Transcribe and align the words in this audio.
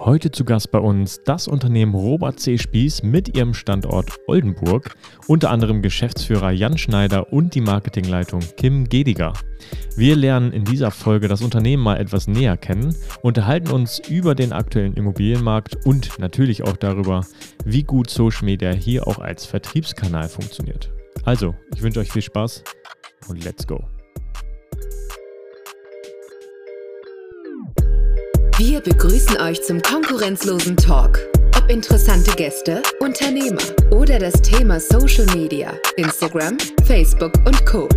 Heute 0.00 0.30
zu 0.30 0.44
Gast 0.44 0.70
bei 0.70 0.78
uns 0.78 1.22
das 1.24 1.48
Unternehmen 1.48 1.92
Robert 1.92 2.38
C. 2.38 2.56
Spieß 2.56 3.02
mit 3.02 3.36
ihrem 3.36 3.52
Standort 3.52 4.12
Oldenburg, 4.28 4.94
unter 5.26 5.50
anderem 5.50 5.82
Geschäftsführer 5.82 6.52
Jan 6.52 6.78
Schneider 6.78 7.32
und 7.32 7.56
die 7.56 7.60
Marketingleitung 7.60 8.40
Kim 8.56 8.88
Gediger. 8.88 9.32
Wir 9.96 10.14
lernen 10.14 10.52
in 10.52 10.64
dieser 10.64 10.92
Folge 10.92 11.26
das 11.26 11.42
Unternehmen 11.42 11.82
mal 11.82 11.96
etwas 11.96 12.28
näher 12.28 12.56
kennen, 12.56 12.94
unterhalten 13.22 13.72
uns 13.72 13.98
über 14.08 14.36
den 14.36 14.52
aktuellen 14.52 14.94
Immobilienmarkt 14.94 15.84
und 15.84 16.16
natürlich 16.20 16.62
auch 16.62 16.76
darüber, 16.76 17.26
wie 17.64 17.82
gut 17.82 18.08
Social 18.08 18.44
Media 18.44 18.70
hier 18.70 19.08
auch 19.08 19.18
als 19.18 19.46
Vertriebskanal 19.46 20.28
funktioniert. 20.28 20.92
Also, 21.24 21.56
ich 21.74 21.82
wünsche 21.82 21.98
euch 21.98 22.12
viel 22.12 22.22
Spaß 22.22 22.62
und 23.28 23.44
let's 23.44 23.66
go. 23.66 23.84
Wir 28.58 28.80
begrüßen 28.80 29.40
euch 29.40 29.62
zum 29.62 29.80
konkurrenzlosen 29.80 30.76
Talk. 30.76 31.20
Ob 31.56 31.70
interessante 31.70 32.32
Gäste, 32.32 32.82
Unternehmer 32.98 33.62
oder 33.92 34.18
das 34.18 34.42
Thema 34.42 34.80
Social 34.80 35.26
Media, 35.26 35.74
Instagram, 35.96 36.58
Facebook 36.82 37.34
und 37.46 37.64
Co. 37.64 37.88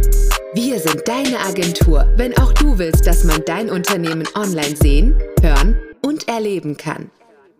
Wir 0.53 0.77
sind 0.77 1.01
deine 1.07 1.39
Agentur, 1.39 2.07
wenn 2.15 2.37
auch 2.37 2.53
du 2.53 2.77
willst, 2.77 3.07
dass 3.07 3.23
man 3.23 3.41
dein 3.47 3.71
Unternehmen 3.71 4.23
online 4.35 4.75
sehen, 4.75 5.15
hören 5.41 5.79
und 6.05 6.27
erleben 6.27 6.77
kann. 6.77 7.09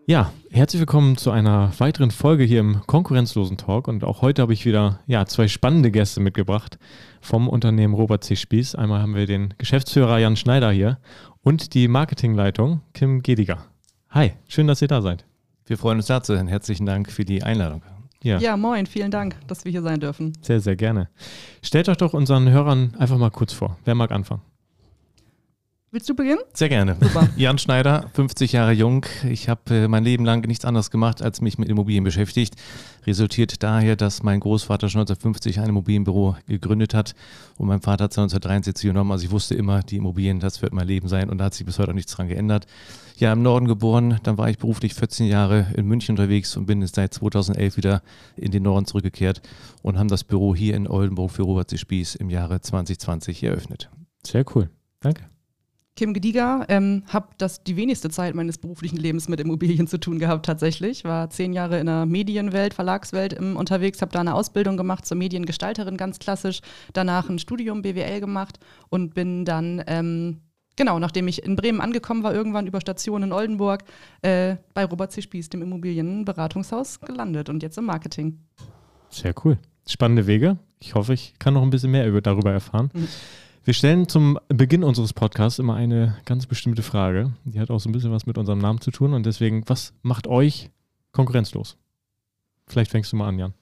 Ja, 0.06 0.32
herzlich 0.50 0.80
willkommen 0.80 1.16
zu 1.16 1.32
einer 1.32 1.72
weiteren 1.78 2.12
Folge 2.12 2.44
hier 2.44 2.60
im 2.60 2.82
Konkurrenzlosen 2.86 3.56
Talk. 3.56 3.88
Und 3.88 4.04
auch 4.04 4.22
heute 4.22 4.42
habe 4.42 4.52
ich 4.52 4.64
wieder 4.64 5.00
ja, 5.06 5.26
zwei 5.26 5.48
spannende 5.48 5.90
Gäste 5.90 6.20
mitgebracht 6.20 6.78
vom 7.20 7.48
Unternehmen 7.48 7.94
Robert 7.94 8.22
C. 8.22 8.36
Spieß. 8.36 8.74
Einmal 8.74 9.00
haben 9.00 9.14
wir 9.14 9.26
den 9.26 9.54
Geschäftsführer 9.58 10.18
Jan 10.18 10.36
Schneider 10.36 10.70
hier 10.70 10.98
und 11.42 11.74
die 11.74 11.88
Marketingleitung 11.88 12.80
Kim 12.94 13.22
Gediger. 13.22 13.64
Hi, 14.10 14.32
schön, 14.48 14.66
dass 14.66 14.82
ihr 14.82 14.88
da 14.88 15.02
seid. 15.02 15.24
Wir 15.66 15.76
freuen 15.76 15.98
uns 15.98 16.06
da 16.06 16.22
zu 16.22 16.34
sein. 16.34 16.48
Herzlichen 16.48 16.86
Dank 16.86 17.10
für 17.10 17.24
die 17.24 17.42
Einladung. 17.42 17.82
Ja. 18.22 18.38
ja, 18.38 18.56
moin, 18.56 18.86
vielen 18.86 19.10
Dank, 19.10 19.36
dass 19.48 19.64
wir 19.64 19.72
hier 19.72 19.82
sein 19.82 19.98
dürfen. 19.98 20.32
Sehr, 20.42 20.60
sehr 20.60 20.76
gerne. 20.76 21.08
Stellt 21.60 21.88
euch 21.88 21.96
doch 21.96 22.14
unseren 22.14 22.48
Hörern 22.48 22.94
einfach 22.96 23.18
mal 23.18 23.30
kurz 23.30 23.52
vor. 23.52 23.78
Wer 23.84 23.96
mag 23.96 24.12
anfangen? 24.12 24.42
Willst 25.94 26.08
du 26.08 26.14
beginnen? 26.14 26.38
Sehr 26.54 26.70
gerne. 26.70 26.96
Super. 26.98 27.28
Jan 27.36 27.58
Schneider, 27.58 28.08
50 28.14 28.52
Jahre 28.52 28.72
jung. 28.72 29.04
Ich 29.28 29.50
habe 29.50 29.74
äh, 29.74 29.88
mein 29.88 30.04
Leben 30.04 30.24
lang 30.24 30.40
nichts 30.46 30.64
anderes 30.64 30.90
gemacht, 30.90 31.20
als 31.20 31.42
mich 31.42 31.58
mit 31.58 31.68
Immobilien 31.68 32.02
beschäftigt. 32.02 32.54
Resultiert 33.06 33.62
daher, 33.62 33.94
dass 33.94 34.22
mein 34.22 34.40
Großvater 34.40 34.88
schon 34.88 35.02
1950 35.02 35.60
ein 35.60 35.68
Immobilienbüro 35.68 36.36
gegründet 36.46 36.94
hat 36.94 37.14
und 37.58 37.66
mein 37.68 37.82
Vater 37.82 38.04
hat 38.04 38.12
es 38.12 38.16
1973 38.16 38.88
genommen. 38.88 39.12
Also 39.12 39.26
ich 39.26 39.30
wusste 39.32 39.54
immer, 39.54 39.82
die 39.82 39.96
Immobilien, 39.96 40.40
das 40.40 40.62
wird 40.62 40.72
mein 40.72 40.86
Leben 40.86 41.08
sein 41.08 41.28
und 41.28 41.36
da 41.36 41.44
hat 41.44 41.54
sich 41.54 41.66
bis 41.66 41.78
heute 41.78 41.90
auch 41.90 41.94
nichts 41.94 42.12
dran 42.12 42.28
geändert. 42.28 42.66
Ja, 43.18 43.30
im 43.34 43.42
Norden 43.42 43.68
geboren, 43.68 44.18
dann 44.22 44.38
war 44.38 44.48
ich 44.48 44.56
beruflich 44.56 44.94
14 44.94 45.26
Jahre 45.26 45.66
in 45.76 45.84
München 45.84 46.14
unterwegs 46.14 46.56
und 46.56 46.64
bin 46.64 46.86
seit 46.86 47.12
2011 47.12 47.76
wieder 47.76 48.02
in 48.36 48.50
den 48.50 48.62
Norden 48.62 48.86
zurückgekehrt 48.86 49.42
und 49.82 49.98
haben 49.98 50.08
das 50.08 50.24
Büro 50.24 50.54
hier 50.54 50.74
in 50.74 50.88
Oldenburg 50.88 51.32
für 51.32 51.42
Robert 51.42 51.68
C. 51.68 51.76
Spieß 51.76 52.14
im 52.14 52.30
Jahre 52.30 52.62
2020 52.62 53.42
eröffnet. 53.42 53.90
Sehr 54.24 54.46
cool. 54.54 54.70
Danke. 55.00 55.31
Kim 55.94 56.14
Gediger, 56.14 56.64
ähm, 56.68 57.02
habe 57.08 57.28
das 57.36 57.64
die 57.64 57.76
wenigste 57.76 58.08
Zeit 58.08 58.34
meines 58.34 58.56
beruflichen 58.56 58.96
Lebens 58.96 59.28
mit 59.28 59.40
Immobilien 59.40 59.86
zu 59.86 59.98
tun 60.00 60.18
gehabt 60.18 60.46
tatsächlich. 60.46 61.04
War 61.04 61.28
zehn 61.28 61.52
Jahre 61.52 61.78
in 61.78 61.86
der 61.86 62.06
Medienwelt, 62.06 62.72
Verlagswelt 62.72 63.34
im, 63.34 63.56
unterwegs, 63.56 64.00
habe 64.00 64.10
da 64.10 64.20
eine 64.20 64.34
Ausbildung 64.34 64.78
gemacht 64.78 65.04
zur 65.04 65.18
Mediengestalterin, 65.18 65.98
ganz 65.98 66.18
klassisch. 66.18 66.60
Danach 66.94 67.28
ein 67.28 67.38
Studium 67.38 67.82
BWL 67.82 68.20
gemacht 68.20 68.58
und 68.88 69.12
bin 69.12 69.44
dann, 69.44 69.84
ähm, 69.86 70.40
genau, 70.76 70.98
nachdem 70.98 71.28
ich 71.28 71.44
in 71.44 71.56
Bremen 71.56 71.82
angekommen 71.82 72.22
war, 72.22 72.34
irgendwann 72.34 72.66
über 72.66 72.80
Station 72.80 73.22
in 73.22 73.32
Oldenburg, 73.32 73.84
äh, 74.22 74.56
bei 74.72 74.86
Robert 74.86 75.12
C. 75.12 75.20
Spieß, 75.20 75.50
dem 75.50 75.60
Immobilienberatungshaus, 75.60 77.00
gelandet 77.00 77.50
und 77.50 77.62
jetzt 77.62 77.76
im 77.76 77.84
Marketing. 77.84 78.38
Sehr 79.10 79.34
cool. 79.44 79.58
Spannende 79.86 80.26
Wege. 80.26 80.56
Ich 80.80 80.94
hoffe, 80.94 81.12
ich 81.12 81.34
kann 81.38 81.52
noch 81.52 81.62
ein 81.62 81.70
bisschen 81.70 81.90
mehr 81.90 82.08
über, 82.08 82.22
darüber 82.22 82.50
erfahren. 82.50 82.90
Mhm. 82.94 83.08
Wir 83.64 83.74
stellen 83.74 84.08
zum 84.08 84.40
Beginn 84.48 84.82
unseres 84.82 85.12
Podcasts 85.12 85.60
immer 85.60 85.76
eine 85.76 86.16
ganz 86.24 86.46
bestimmte 86.46 86.82
Frage. 86.82 87.32
Die 87.44 87.60
hat 87.60 87.70
auch 87.70 87.78
so 87.78 87.88
ein 87.88 87.92
bisschen 87.92 88.10
was 88.10 88.26
mit 88.26 88.36
unserem 88.36 88.58
Namen 88.58 88.80
zu 88.80 88.90
tun. 88.90 89.14
Und 89.14 89.24
deswegen, 89.24 89.62
was 89.68 89.94
macht 90.02 90.26
euch 90.26 90.70
konkurrenzlos? 91.12 91.76
Vielleicht 92.66 92.90
fängst 92.90 93.12
du 93.12 93.16
mal 93.16 93.28
an, 93.28 93.38
Jan. 93.38 93.54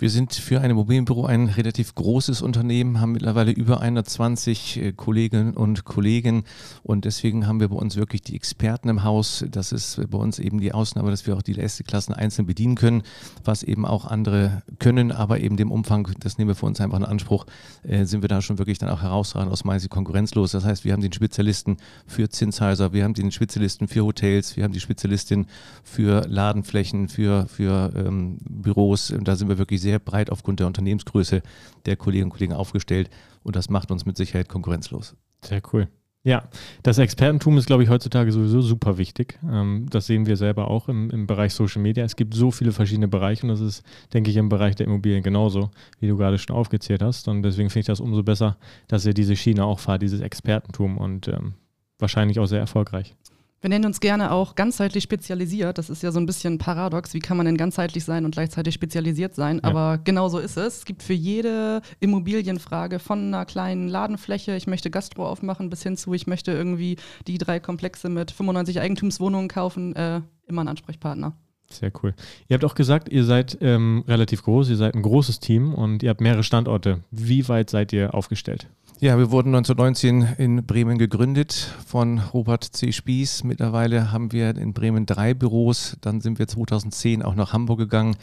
Wir 0.00 0.10
sind 0.10 0.32
für 0.32 0.60
ein 0.60 0.70
Immobilienbüro 0.70 1.24
ein 1.24 1.48
relativ 1.48 1.96
großes 1.96 2.40
Unternehmen, 2.40 3.00
haben 3.00 3.10
mittlerweile 3.10 3.50
über 3.50 3.80
120 3.80 4.76
äh, 4.76 4.92
Kolleginnen 4.92 5.54
und 5.54 5.84
Kollegen 5.84 6.44
und 6.84 7.04
deswegen 7.04 7.48
haben 7.48 7.58
wir 7.58 7.66
bei 7.66 7.74
uns 7.74 7.96
wirklich 7.96 8.22
die 8.22 8.36
Experten 8.36 8.90
im 8.90 9.02
Haus. 9.02 9.44
Das 9.50 9.72
ist 9.72 10.00
bei 10.08 10.16
uns 10.16 10.38
eben 10.38 10.60
die 10.60 10.72
Ausnahme, 10.72 11.10
dass 11.10 11.26
wir 11.26 11.36
auch 11.36 11.42
die 11.42 11.52
letzte 11.52 11.82
Klassen 11.82 12.14
einzeln 12.14 12.46
bedienen 12.46 12.76
können, 12.76 13.02
was 13.42 13.64
eben 13.64 13.84
auch 13.84 14.04
andere 14.04 14.62
können, 14.78 15.10
aber 15.10 15.40
eben 15.40 15.56
dem 15.56 15.72
Umfang, 15.72 16.08
das 16.20 16.38
nehmen 16.38 16.46
wir 16.46 16.54
für 16.54 16.66
uns 16.66 16.80
einfach 16.80 16.98
in 16.98 17.04
Anspruch, 17.04 17.46
äh, 17.82 18.04
sind 18.04 18.22
wir 18.22 18.28
da 18.28 18.40
schon 18.40 18.58
wirklich 18.58 18.78
dann 18.78 18.90
auch 18.90 19.02
herausragend 19.02 19.50
aus 19.50 19.64
meiner 19.64 19.80
Sicht 19.80 19.90
konkurrenzlos. 19.90 20.52
Das 20.52 20.64
heißt, 20.64 20.84
wir 20.84 20.92
haben 20.92 21.02
den 21.02 21.12
Spezialisten 21.12 21.76
für 22.06 22.28
Zinshäuser, 22.28 22.92
wir 22.92 23.02
haben 23.02 23.14
den 23.14 23.32
Spezialisten 23.32 23.88
für 23.88 24.04
Hotels, 24.04 24.56
wir 24.56 24.62
haben 24.62 24.72
die 24.72 24.78
Spezialistin 24.78 25.46
für 25.82 26.24
Ladenflächen, 26.28 27.08
für, 27.08 27.48
für 27.48 27.92
ähm, 27.96 28.38
Büros. 28.48 29.10
Und 29.10 29.26
da 29.26 29.34
sind 29.34 29.48
wir 29.48 29.58
wirklich 29.58 29.80
sehr 29.80 29.87
sehr 29.88 29.98
breit 29.98 30.30
aufgrund 30.30 30.60
der 30.60 30.66
Unternehmensgröße 30.66 31.40
der 31.86 31.96
Kolleginnen 31.96 32.30
und 32.30 32.36
Kollegen 32.36 32.52
aufgestellt 32.52 33.08
und 33.42 33.56
das 33.56 33.70
macht 33.70 33.90
uns 33.90 34.04
mit 34.04 34.18
Sicherheit 34.18 34.48
konkurrenzlos. 34.48 35.16
Sehr 35.42 35.62
cool. 35.72 35.88
Ja, 36.24 36.48
das 36.82 36.98
Expertentum 36.98 37.56
ist, 37.56 37.66
glaube 37.66 37.84
ich, 37.84 37.88
heutzutage 37.88 38.32
sowieso 38.32 38.60
super 38.60 38.98
wichtig. 38.98 39.38
Ähm, 39.50 39.86
das 39.88 40.06
sehen 40.06 40.26
wir 40.26 40.36
selber 40.36 40.68
auch 40.68 40.88
im, 40.88 41.08
im 41.08 41.26
Bereich 41.26 41.54
Social 41.54 41.80
Media. 41.80 42.04
Es 42.04 42.16
gibt 42.16 42.34
so 42.34 42.50
viele 42.50 42.72
verschiedene 42.72 43.08
Bereiche 43.08 43.44
und 43.44 43.48
das 43.48 43.60
ist, 43.60 43.82
denke 44.12 44.30
ich, 44.30 44.36
im 44.36 44.50
Bereich 44.50 44.74
der 44.74 44.88
Immobilien 44.88 45.22
genauso, 45.22 45.70
wie 46.00 46.08
du 46.08 46.18
gerade 46.18 46.36
schon 46.36 46.54
aufgezählt 46.54 47.02
hast. 47.02 47.28
Und 47.28 47.42
deswegen 47.44 47.70
finde 47.70 47.80
ich 47.80 47.86
das 47.86 48.00
umso 48.00 48.22
besser, 48.22 48.58
dass 48.88 49.06
ihr 49.06 49.14
diese 49.14 49.36
Schiene 49.36 49.64
auch 49.64 49.78
fahrt, 49.78 50.02
dieses 50.02 50.20
Expertentum 50.20 50.98
und 50.98 51.28
ähm, 51.28 51.54
wahrscheinlich 51.98 52.40
auch 52.40 52.46
sehr 52.46 52.60
erfolgreich. 52.60 53.14
Wir 53.60 53.70
nennen 53.70 53.86
uns 53.86 53.98
gerne 53.98 54.30
auch 54.30 54.54
ganzheitlich 54.54 55.02
spezialisiert. 55.02 55.78
Das 55.78 55.90
ist 55.90 56.02
ja 56.04 56.12
so 56.12 56.20
ein 56.20 56.26
bisschen 56.26 56.58
paradox. 56.58 57.12
Wie 57.12 57.18
kann 57.18 57.36
man 57.36 57.46
denn 57.46 57.56
ganzheitlich 57.56 58.04
sein 58.04 58.24
und 58.24 58.30
gleichzeitig 58.30 58.72
spezialisiert 58.72 59.34
sein? 59.34 59.60
Ja. 59.62 59.64
Aber 59.64 59.98
genau 59.98 60.28
so 60.28 60.38
ist 60.38 60.56
es. 60.56 60.78
Es 60.78 60.84
gibt 60.84 61.02
für 61.02 61.12
jede 61.12 61.82
Immobilienfrage 61.98 63.00
von 63.00 63.18
einer 63.18 63.44
kleinen 63.44 63.88
Ladenfläche, 63.88 64.54
ich 64.54 64.68
möchte 64.68 64.90
Gastro 64.90 65.26
aufmachen, 65.26 65.70
bis 65.70 65.82
hin 65.82 65.96
zu, 65.96 66.14
ich 66.14 66.28
möchte 66.28 66.52
irgendwie 66.52 66.96
die 67.26 67.38
drei 67.38 67.58
Komplexe 67.58 68.08
mit 68.08 68.30
95 68.30 68.80
Eigentumswohnungen 68.80 69.48
kaufen, 69.48 69.94
äh, 69.96 70.20
immer 70.46 70.60
einen 70.60 70.68
Ansprechpartner. 70.68 71.34
Sehr 71.70 71.90
cool. 72.02 72.14
Ihr 72.48 72.54
habt 72.54 72.64
auch 72.64 72.74
gesagt, 72.74 73.10
ihr 73.10 73.24
seid 73.24 73.58
ähm, 73.60 74.04
relativ 74.06 74.42
groß, 74.42 74.70
ihr 74.70 74.76
seid 74.76 74.94
ein 74.94 75.02
großes 75.02 75.40
Team 75.40 75.74
und 75.74 76.02
ihr 76.02 76.10
habt 76.10 76.20
mehrere 76.20 76.42
Standorte. 76.42 77.02
Wie 77.10 77.48
weit 77.48 77.70
seid 77.70 77.92
ihr 77.92 78.14
aufgestellt? 78.14 78.68
Ja, 79.00 79.16
wir 79.16 79.30
wurden 79.30 79.54
1919 79.54 80.34
in 80.38 80.66
Bremen 80.66 80.98
gegründet 80.98 81.72
von 81.86 82.18
Robert 82.18 82.64
C. 82.64 82.90
Spieß. 82.90 83.44
Mittlerweile 83.44 84.10
haben 84.10 84.32
wir 84.32 84.56
in 84.56 84.72
Bremen 84.72 85.06
drei 85.06 85.34
Büros. 85.34 85.96
Dann 86.00 86.20
sind 86.20 86.40
wir 86.40 86.48
2010 86.48 87.22
auch 87.22 87.36
nach 87.36 87.52
Hamburg 87.52 87.78
gegangen 87.78 88.16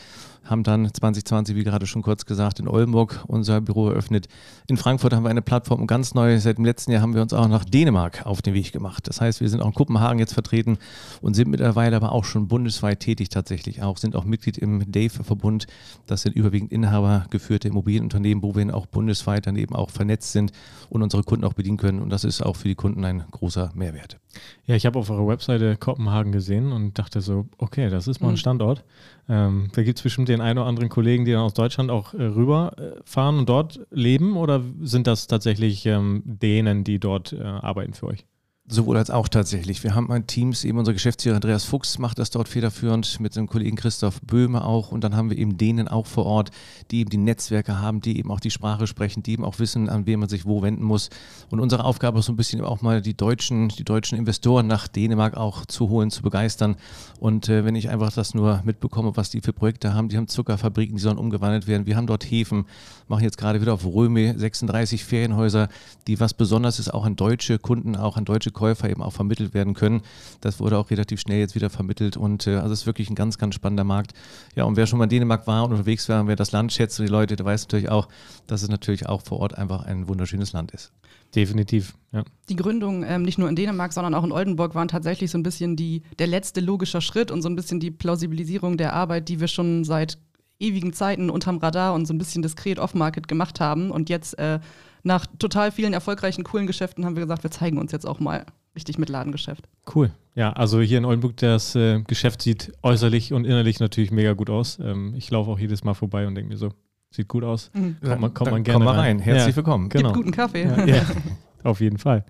haben 0.46 0.64
dann 0.64 0.92
2020, 0.92 1.56
wie 1.56 1.64
gerade 1.64 1.88
schon 1.88 2.02
kurz 2.02 2.26
gesagt, 2.26 2.60
in 2.60 2.68
Oldenburg 2.68 3.24
unser 3.28 3.62
Büro 3.62 3.90
eröffnet. 3.90 4.28
In 4.68 4.78
Frankfurt 4.78 5.14
haben 5.14 5.24
wir 5.24 5.30
eine 5.30 5.42
Plattform 5.42 5.88
ganz 5.88 6.14
neu. 6.14 6.40
Seit 6.40 6.58
dem 6.58 6.66
letzten 6.66 6.92
Jahr 6.92 7.02
haben 7.02 7.14
wir 7.14 7.22
uns 7.22 7.34
auch 7.34 7.48
nach 7.48 7.66
Dänemark 7.66 8.26
auf 8.26 8.42
den 8.42 8.54
Weg 8.54 8.72
gemacht. 8.72 9.08
Das 9.08 9.22
heißt, 9.22 9.42
wir 9.42 9.50
sind 9.50 9.62
auch 9.62 9.68
in 9.68 9.74
Kopenhagen 9.74 10.20
jetzt 10.20 10.34
vertreten 10.34 10.78
und 11.22 11.34
sind 11.34 11.50
mittlerweile 11.50 11.96
aber 11.96 12.12
auch 12.12 12.24
schon 12.24 12.48
bundesweit 12.48 13.00
tätig 13.00 13.30
tatsächlich 13.30 13.82
auch, 13.82 13.98
sind 13.98 14.16
auch 14.16 14.26
Mitglied 14.26 14.58
im 14.58 14.92
DAVE-Verbund. 14.92 15.68
Das 16.06 16.22
sind 16.22 16.36
überwiegend 16.36 16.72
inhabergeführte 16.72 17.68
Immobilienunternehmen, 17.68 18.44
wo 18.44 18.56
wir 18.56 18.76
auch 18.76 18.86
bundesweit 18.86 19.48
dann 19.48 19.56
eben 19.56 19.76
auch 19.76 19.90
vernetzt 19.90 20.32
sind 20.32 20.52
und 20.90 21.02
unsere 21.02 21.24
Kunden 21.24 21.46
auch 21.46 21.54
bedienen 21.54 21.78
können. 21.78 22.02
Und 22.02 22.10
das 22.10 22.24
ist 22.24 22.42
auch 22.42 22.56
für 22.56 22.68
die 22.68 22.76
Kunden 22.76 23.04
ein 23.04 23.24
großer 23.32 23.72
Mehrwert. 23.76 24.18
Ja, 24.66 24.76
ich 24.76 24.86
habe 24.86 25.00
auf 25.00 25.10
eurer 25.10 25.28
Webseite 25.28 25.78
Kopenhagen 25.78 26.32
gesehen 26.32 26.72
und 26.72 26.98
dachte 26.98 27.22
so, 27.22 27.48
okay, 27.58 27.90
das 27.90 28.08
ist 28.08 28.20
mal 28.20 28.30
ein 28.30 28.34
mhm. 28.34 28.38
Standort. 28.38 28.84
Ähm, 29.30 29.70
da 29.74 29.84
gibt 29.84 30.00
es 30.00 30.04
bestimmt 30.04 30.30
den 30.30 30.42
einen 30.42 30.60
oder 30.60 30.68
anderen 30.68 30.90
Kollegen, 30.90 31.26
die 31.26 31.32
dann 31.32 31.42
aus 31.42 31.54
Deutschland 31.54 31.92
auch 31.92 32.14
äh, 32.14 32.24
rüberfahren 32.24 33.40
und 33.40 33.50
dort 33.50 33.80
leben 33.92 34.38
oder 34.38 34.62
sind 34.82 35.08
das 35.08 35.28
tatsächlich 35.28 35.86
ähm, 35.86 36.24
denen, 36.26 36.84
die 36.84 37.00
dort 37.00 37.34
äh, 37.34 37.42
arbeiten 37.42 37.94
für 37.94 38.08
euch? 38.08 38.26
Sowohl 38.68 38.98
als 38.98 39.12
auch 39.12 39.28
tatsächlich. 39.28 39.84
Wir 39.84 39.94
haben 39.94 40.10
ein 40.10 40.26
Teams, 40.26 40.64
eben 40.64 40.80
unser 40.80 40.94
Geschäftsführer 40.94 41.36
Andreas 41.36 41.66
Fuchs 41.66 42.00
macht 42.00 42.18
das 42.18 42.32
dort 42.32 42.50
federführend, 42.50 43.20
mit 43.20 43.36
dem 43.36 43.46
Kollegen 43.46 43.76
Christoph 43.76 44.20
Böhme 44.22 44.66
auch. 44.66 44.92
Und 44.92 45.04
dann 45.04 45.16
haben 45.16 45.30
wir 45.30 45.38
eben 45.38 45.56
denen 45.60 45.88
auch 45.88 46.08
vor 46.08 46.26
Ort, 46.26 46.50
die 46.90 47.02
eben 47.02 47.12
die 47.12 47.18
Netzwerke 47.18 47.80
haben, 47.80 48.02
die 48.02 48.18
eben 48.18 48.32
auch 48.32 48.40
die 48.40 48.50
Sprache 48.50 48.88
sprechen, 48.88 49.22
die 49.22 49.34
eben 49.34 49.46
auch 49.46 49.60
wissen, 49.60 49.88
an 49.88 50.08
wen 50.08 50.20
man 50.20 50.30
sich 50.30 50.48
wo 50.48 50.64
wenden 50.64 50.84
muss. 50.84 51.12
Und 51.52 51.60
unsere 51.60 51.84
Aufgabe 51.84 52.18
ist 52.18 52.26
so 52.26 52.34
ein 52.34 52.38
bisschen 52.38 52.60
auch 52.62 52.82
mal 52.82 53.04
die 53.04 53.14
deutschen, 53.14 53.70
die 53.70 53.84
deutschen 53.84 54.18
Investoren 54.18 54.66
nach 54.66 54.88
Dänemark 54.88 55.38
auch 55.38 55.68
zu 55.68 55.90
holen, 55.90 56.10
zu 56.10 56.24
begeistern. 56.24 56.76
Und 57.20 57.50
äh, 57.50 57.66
wenn 57.66 57.76
ich 57.76 57.90
einfach 57.90 58.12
das 58.14 58.34
nur 58.34 58.64
mitbekomme, 58.66 59.16
was 59.16 59.30
die 59.30 59.42
für 59.42 59.54
Projekte 59.54 59.94
haben, 59.94 60.10
die 60.10 60.18
haben 60.18 60.28
Zuckerfabriken, 60.28 60.96
die 60.96 61.02
sollen 61.04 61.20
umgewandelt 61.20 61.68
werden. 61.68 61.86
Wir 61.86 61.98
haben 61.98 62.08
dort 62.08 62.24
Häfen, 62.24 62.66
machen 63.08 63.26
jetzt 63.26 63.38
gerade 63.38 63.62
wieder 63.62 63.76
auf 63.76 63.86
Röme 63.86 64.40
36 64.40 65.06
Ferienhäuser, 65.06 65.70
die 66.08 66.20
was 66.20 66.34
Besonderes 66.34 66.80
ist, 66.80 66.92
auch 66.92 67.06
an 67.06 67.16
deutsche 67.16 67.60
Kunden, 67.60 67.96
auch 67.96 68.18
an 68.18 68.26
deutsche 68.26 68.55
Käufer 68.56 68.90
eben 68.90 69.04
auch 69.04 69.14
vermittelt 69.14 69.54
werden 69.54 69.76
können. 69.76 70.02
Das 70.42 70.60
wurde 70.60 70.80
auch 70.80 70.90
relativ 70.90 71.20
schnell 71.20 71.40
jetzt 71.40 71.54
wieder 71.54 71.70
vermittelt 71.70 72.18
und 72.18 72.48
äh, 72.48 72.56
also 72.56 72.74
es 72.74 72.82
ist 72.82 72.86
wirklich 72.88 73.10
ein 73.10 73.16
ganz, 73.16 73.38
ganz 73.38 73.54
spannender 73.54 73.84
Markt. 73.84 74.14
Ja, 74.56 74.64
und 74.64 74.76
wer 74.76 74.88
schon 74.88 74.98
mal 74.98 75.06
in 75.06 75.12
Dänemark 75.12 75.46
war 75.46 75.66
und 75.66 75.72
unterwegs 75.72 76.10
war 76.10 76.22
und 76.22 76.28
wer 76.28 76.36
das 76.36 76.52
Land 76.52 76.74
schätzt 76.74 77.00
und 77.00 77.06
die 77.06 77.12
Leute, 77.12 77.36
der 77.36 77.46
weiß 77.46 77.64
natürlich 77.64 77.90
auch, 77.90 78.08
dass 78.48 78.64
es 78.64 78.70
natürlich 78.70 79.08
auch 79.08 79.22
vor 79.22 79.40
Ort 79.40 79.56
einfach 79.56 79.84
ein 79.84 80.08
wunderschönes 80.08 80.54
Land 80.54 80.72
ist. 80.72 80.92
Definitiv, 81.36 81.96
ja. 82.14 82.24
Die 82.50 82.56
Gründung 82.56 83.04
ähm, 83.04 83.24
nicht 83.24 83.38
nur 83.38 83.50
in 83.50 83.56
Dänemark, 83.56 83.92
sondern 83.92 84.14
auch 84.14 84.24
in 84.24 84.32
Oldenburg 84.32 84.74
waren 84.74 84.88
tatsächlich 84.88 85.30
so 85.30 85.38
ein 85.38 85.44
bisschen 85.44 85.76
die, 85.76 86.04
der 86.18 86.28
letzte 86.28 86.62
logische 86.62 87.02
Schritt 87.02 87.30
und 87.30 87.42
so 87.42 87.50
ein 87.50 87.56
bisschen 87.56 87.80
die 87.80 87.92
Plausibilisierung 87.92 88.78
der 88.78 88.94
Arbeit, 88.94 89.28
die 89.28 89.40
wir 89.42 89.48
schon 89.48 89.84
seit 89.84 90.18
ewigen 90.60 90.94
Zeiten 90.94 91.30
unterm 91.30 91.58
Radar 91.58 91.94
und 91.94 92.06
so 92.06 92.14
ein 92.14 92.18
bisschen 92.18 92.42
diskret 92.42 92.80
off-market 92.80 93.28
gemacht 93.28 93.60
haben. 93.60 93.92
Und 93.92 94.10
jetzt 94.10 94.40
äh, 94.40 94.60
nach 95.06 95.26
total 95.40 95.72
vielen 95.72 95.94
erfolgreichen, 95.94 96.44
coolen 96.44 96.68
Geschäften 96.68 97.06
haben 97.06 97.16
wir 97.16 97.24
gesagt, 97.24 97.44
wir 97.44 97.52
zeigen 97.52 97.78
uns 97.78 97.92
jetzt 97.92 98.06
auch 98.06 98.20
mal 98.20 98.46
richtig 98.76 98.98
mit 98.98 99.08
Ladengeschäft. 99.08 99.70
Cool. 99.94 100.12
Ja, 100.34 100.52
also 100.54 100.82
hier 100.82 100.98
in 100.98 101.06
Oldenburg, 101.06 101.38
das 101.38 101.76
äh, 101.76 102.02
Geschäft 102.02 102.42
sieht 102.42 102.74
äußerlich 102.82 103.32
und 103.32 103.46
innerlich 103.46 103.80
natürlich 103.80 104.12
mega 104.12 104.34
gut 104.34 104.50
aus. 104.50 104.80
Ähm, 104.80 105.14
ich 105.16 105.30
laufe 105.30 105.52
auch 105.52 105.60
jedes 105.60 105.84
Mal 105.84 105.94
vorbei 105.94 106.28
und 106.28 106.36
denke 106.36 106.50
mir 106.50 106.58
so, 106.58 106.70
sieht 107.12 107.28
gut 107.28 107.44
aus. 107.44 107.72
Mhm. 107.74 107.98
Kommt 108.04 108.22
man, 108.22 108.34
kommt 108.34 108.52
man 108.52 108.64
gerne 108.64 108.78
komm 108.80 108.86
mal 108.86 109.00
rein. 109.00 109.18
rein. 109.18 109.20
Herzlich 109.20 109.54
ja, 109.54 109.56
willkommen. 109.56 109.90
Genau. 109.90 110.10
Gibt 110.10 110.16
guten 110.18 110.32
Kaffee. 110.32 110.64
Ja, 110.64 110.86
ja, 110.86 111.02
auf 111.64 111.80
jeden 111.80 112.00
Fall. 112.00 112.26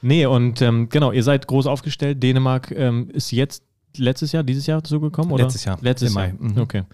Nee, 0.00 0.26
und 0.26 0.62
ähm, 0.62 0.88
genau, 0.88 1.12
ihr 1.12 1.22
seid 1.22 1.46
groß 1.46 1.66
aufgestellt. 1.66 2.22
Dänemark 2.22 2.70
ähm, 2.70 3.10
ist 3.10 3.32
jetzt 3.32 3.64
letztes 3.96 4.32
Jahr, 4.32 4.44
dieses 4.44 4.66
Jahr 4.66 4.84
zugekommen, 4.84 5.32
oder? 5.32 5.44
Letztes 5.44 5.64
Jahr. 5.64 5.78
Letztes 5.80 6.10
Im 6.10 6.14
Mai. 6.14 6.34
Mhm. 6.38 6.58
Okay. 6.58 6.84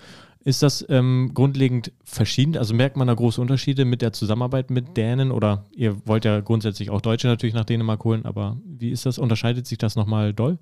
Ist 0.42 0.62
das 0.62 0.84
ähm, 0.88 1.32
grundlegend 1.34 1.92
verschieden? 2.02 2.56
Also 2.56 2.74
merkt 2.74 2.96
man 2.96 3.06
da 3.06 3.14
große 3.14 3.40
Unterschiede 3.40 3.84
mit 3.84 4.00
der 4.00 4.12
Zusammenarbeit 4.12 4.70
mit 4.70 4.96
Dänen 4.96 5.32
oder 5.32 5.66
ihr 5.72 6.06
wollt 6.06 6.24
ja 6.24 6.40
grundsätzlich 6.40 6.88
auch 6.88 7.02
Deutsche 7.02 7.26
natürlich 7.26 7.54
nach 7.54 7.64
Dänemark 7.64 8.02
holen, 8.04 8.24
aber 8.24 8.58
wie 8.64 8.90
ist 8.90 9.04
das? 9.04 9.18
Unterscheidet 9.18 9.66
sich 9.66 9.76
das 9.76 9.96
nochmal 9.96 10.32
doll 10.32 10.58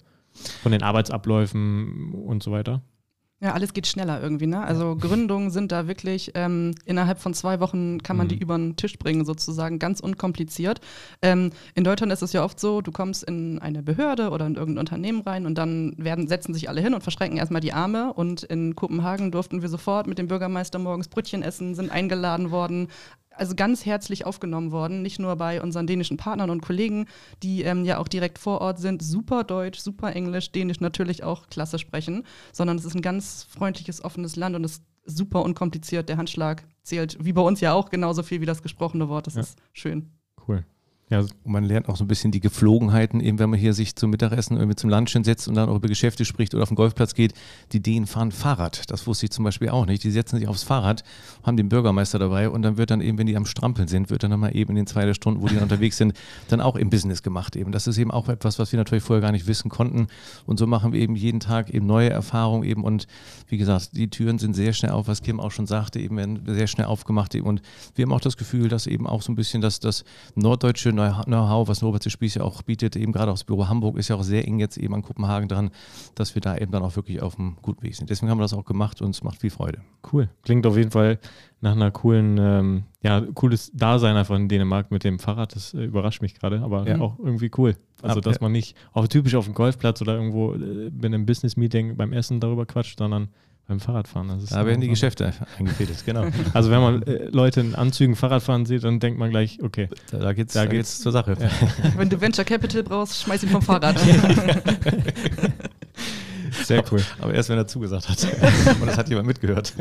von 0.63 0.73
den 0.73 0.83
Arbeitsabläufen 0.83 2.13
und 2.13 2.43
so 2.43 2.51
weiter? 2.51 2.83
Ja, 3.41 3.53
alles 3.53 3.73
geht 3.73 3.87
schneller 3.87 4.21
irgendwie, 4.21 4.49
ne? 4.49 4.65
Also 4.65 4.97
Gründungen 4.97 5.53
sind 5.53 5.71
da 5.71 5.87
wirklich, 5.87 6.33
ähm, 6.35 6.75
innerhalb 6.87 7.21
von 7.21 7.35
zwei 7.35 7.61
Wochen 7.61 8.03
kann 8.03 8.17
man 8.17 8.27
mhm. 8.27 8.31
die 8.31 8.39
über 8.39 8.59
den 8.59 8.75
Tisch 8.75 8.99
bringen, 8.99 9.25
sozusagen, 9.25 9.79
ganz 9.79 10.01
unkompliziert. 10.01 10.81
Ähm, 11.23 11.53
in 11.77 11.85
Deutschland 11.85 12.13
ist 12.13 12.23
es 12.23 12.33
ja 12.33 12.43
oft 12.43 12.59
so, 12.59 12.81
du 12.81 12.91
kommst 12.91 13.23
in 13.23 13.61
eine 13.61 13.85
Behörde 13.85 14.31
oder 14.31 14.45
in 14.45 14.57
irgendein 14.57 14.81
Unternehmen 14.81 15.21
rein 15.21 15.47
und 15.47 15.57
dann 15.57 15.95
werden, 15.99 16.27
setzen 16.27 16.53
sich 16.53 16.69
alle 16.69 16.81
hin 16.81 16.95
und 16.95 17.05
verschränken 17.05 17.39
erstmal 17.39 17.61
die 17.61 17.73
Arme. 17.73 18.13
Und 18.13 18.43
in 18.43 18.75
Kopenhagen 18.75 19.31
durften 19.31 19.63
wir 19.63 19.69
sofort 19.69 20.09
mit 20.09 20.19
dem 20.19 20.27
Bürgermeister 20.27 20.81
morgens 20.81 21.07
Brötchen 21.07 21.43
essen, 21.43 21.77
sind 21.77 21.93
eingeladen 21.93 22.51
worden, 22.51 22.89
also 23.39 23.55
ganz 23.55 23.87
herzlich 23.87 24.27
aufgenommen 24.27 24.73
worden, 24.73 25.03
nicht 25.03 25.19
nur 25.19 25.35
bei 25.37 25.63
unseren 25.63 25.87
dänischen 25.87 26.17
Partnern 26.17 26.51
und 26.51 26.61
Kollegen, 26.61 27.07
die 27.43 27.63
ähm, 27.63 27.85
ja 27.85 27.99
auch 27.99 28.09
direkt 28.09 28.39
vor 28.39 28.61
Ort 28.61 28.79
sind, 28.79 29.03
super 29.03 29.45
Deutsch, 29.45 29.79
super 29.79 30.15
Englisch, 30.15 30.53
Dänisch 30.53 30.81
natürlich 30.81 31.23
auch 31.23 31.49
klasse 31.49 31.79
sprechen, 31.79 32.25
sondern 32.53 32.77
es 32.77 32.85
ist 32.85 32.95
ein 32.95 33.03
ganz 33.03 33.45
freundliches, 33.45 34.05
offenes 34.05 34.37
Land 34.37 34.57
und 34.57 34.65
es 34.65 34.73
ist 34.73 34.83
super 35.05 35.43
unkompliziert. 35.43 36.09
Der 36.09 36.17
Handschlag 36.17 36.65
zählt, 36.83 37.17
wie 37.25 37.33
bei 37.33 37.43
uns 37.43 37.61
ja 37.61 37.73
auch, 37.73 37.91
genauso 37.91 38.23
viel 38.23 38.41
wie 38.41 38.47
das 38.47 38.63
gesprochene 38.63 39.09
Wort. 39.09 39.27
Das 39.27 39.35
ja. 39.35 39.41
ist 39.41 39.59
schön. 39.73 40.11
Cool. 40.47 40.65
Ja, 41.11 41.21
und 41.21 41.33
man 41.47 41.65
lernt 41.65 41.89
auch 41.89 41.97
so 41.97 42.05
ein 42.05 42.09
bisschen 42.09 42.33
die 42.33 42.41
Geflogenheiten, 42.41 43.21
eben 43.21 43.39
wenn 43.39 43.49
man 43.49 43.59
hier 43.59 43.73
sich 43.73 43.97
zum 43.97 44.11
Mittagessen 44.11 44.59
irgendwie 44.59 44.77
zum 44.77 44.91
Lunchen 44.91 45.25
setzt 45.25 45.49
und 45.49 45.55
dann 45.55 45.71
auch 45.71 45.77
über 45.77 45.89
Geschäfte 45.89 46.27
spricht 46.27 46.53
oder 46.55 46.63
auf 46.63 46.69
den 46.69 46.75
Golfplatz 46.75 47.15
geht. 47.15 47.33
Die 47.73 47.81
Dänen 47.81 48.07
fahren 48.07 48.31
Fahrrad. 48.31 48.91
Das 48.91 49.07
wusste 49.07 49.25
ich 49.25 49.31
zum 49.31 49.45
Beispiel 49.45 49.71
auch 49.71 49.87
nicht. 49.87 50.05
Die 50.05 50.11
setzen 50.11 50.39
sich 50.39 50.47
aufs 50.49 50.65
Fahrrad, 50.65 51.05
haben 51.43 51.57
den 51.57 51.71
Bürgermeister 51.71 52.19
dabei 52.19 52.51
und 52.51 52.61
dann 52.61 52.77
wird 52.77 52.91
dann 52.91 53.01
eben, 53.01 53.17
wenn 53.17 53.27
die 53.27 53.37
am 53.39 53.47
Strampeln 53.47 53.89
sind, 53.89 54.11
wird 54.11 54.23
dann 54.23 54.31
nochmal 54.31 54.55
eben 54.55 54.71
in 54.71 54.77
den 54.77 54.87
zwei 54.87 55.11
Stunden, 55.15 55.41
wo 55.41 55.47
die 55.47 55.57
unterwegs 55.57 55.97
sind, 55.97 56.13
dann 56.49 56.61
auch 56.61 56.77
im 56.77 56.91
Business 56.91 57.23
gemacht 57.23 57.57
eben. 57.57 57.73
Das 57.73 57.87
ist 57.87 57.97
eben 57.97 58.11
auch 58.11 58.29
etwas, 58.29 58.59
was 58.59 58.73
wir 58.73 58.77
natürlich 58.77 59.03
vorher 59.03 59.23
gar 59.23 59.33
nicht 59.33 59.47
wissen 59.47 59.71
konnten. 59.71 60.09
Und 60.45 60.59
so 60.59 60.67
machen 60.67 60.93
wir 60.93 61.01
eben 61.01 61.17
jeden 61.17 61.41
Tag 61.41 61.71
eben 61.71 61.87
neue 61.87 62.11
Erfahrungen 62.11 62.65
eben 62.65 62.85
und 62.85 63.07
wie 63.47 63.57
gesagt, 63.57 63.97
die 63.97 64.11
Türen 64.11 64.39
sind 64.39 64.55
sehr 64.55 64.75
schnell 64.75 64.93
auf, 64.93 65.09
was 65.09 65.23
Kim 65.23 65.41
auch 65.41 65.53
schon 65.53 65.67
sagte, 65.67 66.01
eben 66.01 66.19
werden 66.19 66.43
sehr 66.47 66.67
schnell 66.67 66.87
aufgemacht 66.87 67.35
eben. 67.35 67.47
Und 67.47 67.63
wir 67.95 68.05
haben 68.05 68.13
auch 68.13 68.21
das 68.21 68.37
Gefühl, 68.37 68.69
dass 68.69 68.87
eben 68.87 69.07
auch 69.07 69.23
so 69.23 69.33
ein 69.33 69.37
bisschen 69.37 69.63
das, 69.63 69.81
das 69.81 70.05
norddeutsche 70.35 70.93
Know-how, 70.99 71.69
was 71.69 71.83
Norbert 71.83 72.11
Spieß 72.11 72.35
ja 72.37 72.43
auch 72.43 72.63
bietet, 72.63 72.97
eben 72.97 73.13
gerade 73.13 73.31
auch 73.31 73.35
das 73.35 73.45
Büro 73.45 73.69
Hamburg 73.69 73.97
ist 73.97 74.09
ja 74.09 74.17
auch 74.17 74.23
sehr 74.23 74.47
eng 74.47 74.59
jetzt 74.59 74.77
eben 74.77 74.95
an 74.95 75.03
Kopenhagen 75.03 75.49
dran, 75.49 75.71
dass 76.15 76.35
wir 76.35 76.43
da 76.43 76.57
eben 76.57 76.73
dann 76.73 76.83
auch 76.83 76.97
wirklich 76.97 77.23
auf 77.23 77.39
einem 77.39 77.57
guten 77.63 77.83
Weg 77.83 77.97
sind. 77.97 78.11
Deswegen 78.11 78.31
haben 78.31 78.39
wir 78.39 78.43
das 78.43 78.55
auch 78.55 78.65
gemacht 78.65 79.01
und 79.03 79.11
es 79.11 79.23
macht 79.23 79.41
viel 79.41 79.51
Freude. 79.51 79.81
Cool. 80.13 80.29
Klingt 80.43 80.67
auf 80.67 80.77
jeden 80.77 80.91
Fall 80.91 81.19
nach 81.61 81.73
einer 81.73 81.91
coolen, 81.91 82.39
ähm, 82.39 82.85
ja, 83.03 83.21
cooles 83.35 83.73
Dasein 83.75 84.17
einfach 84.17 84.37
in 84.37 84.49
Dänemark 84.49 84.91
mit 84.91 85.05
dem 85.05 85.19
Fahrrad. 85.19 85.55
Das 85.55 85.75
äh, 85.75 85.85
überrascht 85.85 86.23
mich 86.23 86.35
gerade, 86.35 86.61
aber 86.63 86.89
ja. 86.89 87.01
auch 87.01 87.19
irgendwie 87.19 87.51
cool. 87.59 87.77
Also, 88.03 88.21
dass 88.21 88.41
man 88.41 88.53
nicht 88.53 88.77
auch 88.93 89.09
typisch 89.09 89.35
auf 89.35 89.45
dem 89.47 89.55
Golfplatz 89.55 90.01
oder 90.01 90.15
irgendwo 90.15 90.55
äh, 90.55 90.91
bei 90.91 91.07
einem 91.07 91.27
Business-Meeting 91.27 91.97
beim 91.97 92.13
Essen 92.13 92.39
darüber 92.39 92.65
quatscht, 92.65 92.99
sondern 92.99 93.29
beim 93.69 93.81
Fahrradfahren. 93.81 94.29
da 94.49 94.67
werden 94.67 94.81
die 94.81 94.89
Geschäfte 94.89 95.35
eingefädelt, 95.59 96.03
genau. 96.07 96.27
Also 96.55 96.71
wenn 96.71 96.81
man 96.81 97.03
äh, 97.03 97.27
Leute 97.27 97.61
in 97.61 97.75
Anzügen 97.75 98.17
Fahrradfahren 98.17 98.65
sieht, 98.65 98.83
dann 98.83 98.99
denkt 98.99 99.19
man 99.19 99.29
gleich, 99.31 99.63
okay, 99.63 99.91
da, 100.11 100.19
da 100.19 100.33
geht's, 100.33 100.55
da 100.55 100.65
da 100.65 100.71
geht's 100.71 101.01
zur 101.01 101.13
Sache. 101.13 101.37
Ja. 101.39 101.51
Wenn 101.97 102.09
du 102.09 102.19
Venture 102.19 102.47
Capital 102.47 102.83
brauchst, 102.83 103.23
schmeiß 103.23 103.43
ihn 103.43 103.51
vom 103.51 103.61
Fahrrad. 103.61 103.99
Sehr 106.65 106.83
cool. 106.91 107.03
Aber 107.21 107.35
erst, 107.35 107.51
wenn 107.51 107.59
er 107.59 107.67
zugesagt 107.67 108.09
hat. 108.09 108.27
Und 108.81 108.87
das 108.87 108.97
hat 108.97 109.09
jemand 109.09 109.27
mitgehört. 109.27 109.75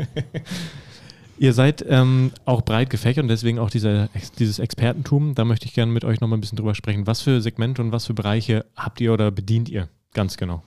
Ihr 1.38 1.52
seid 1.52 1.84
ähm, 1.88 2.30
auch 2.44 2.62
breit 2.62 2.90
gefächert 2.90 3.22
und 3.22 3.28
deswegen 3.28 3.58
auch 3.58 3.70
dieser, 3.70 4.08
dieses 4.38 4.58
Expertentum. 4.58 5.34
Da 5.34 5.44
möchte 5.44 5.66
ich 5.66 5.74
gerne 5.74 5.90
mit 5.92 6.04
euch 6.04 6.20
nochmal 6.20 6.38
ein 6.38 6.40
bisschen 6.40 6.56
drüber 6.56 6.74
sprechen. 6.74 7.06
Was 7.06 7.22
für 7.22 7.40
Segmente 7.40 7.82
und 7.82 7.90
was 7.90 8.06
für 8.06 8.14
Bereiche 8.14 8.64
habt 8.76 9.00
ihr 9.00 9.12
oder 9.12 9.30
bedient 9.30 9.68
ihr 9.68 9.88
ganz 10.14 10.36
genau? 10.36 10.62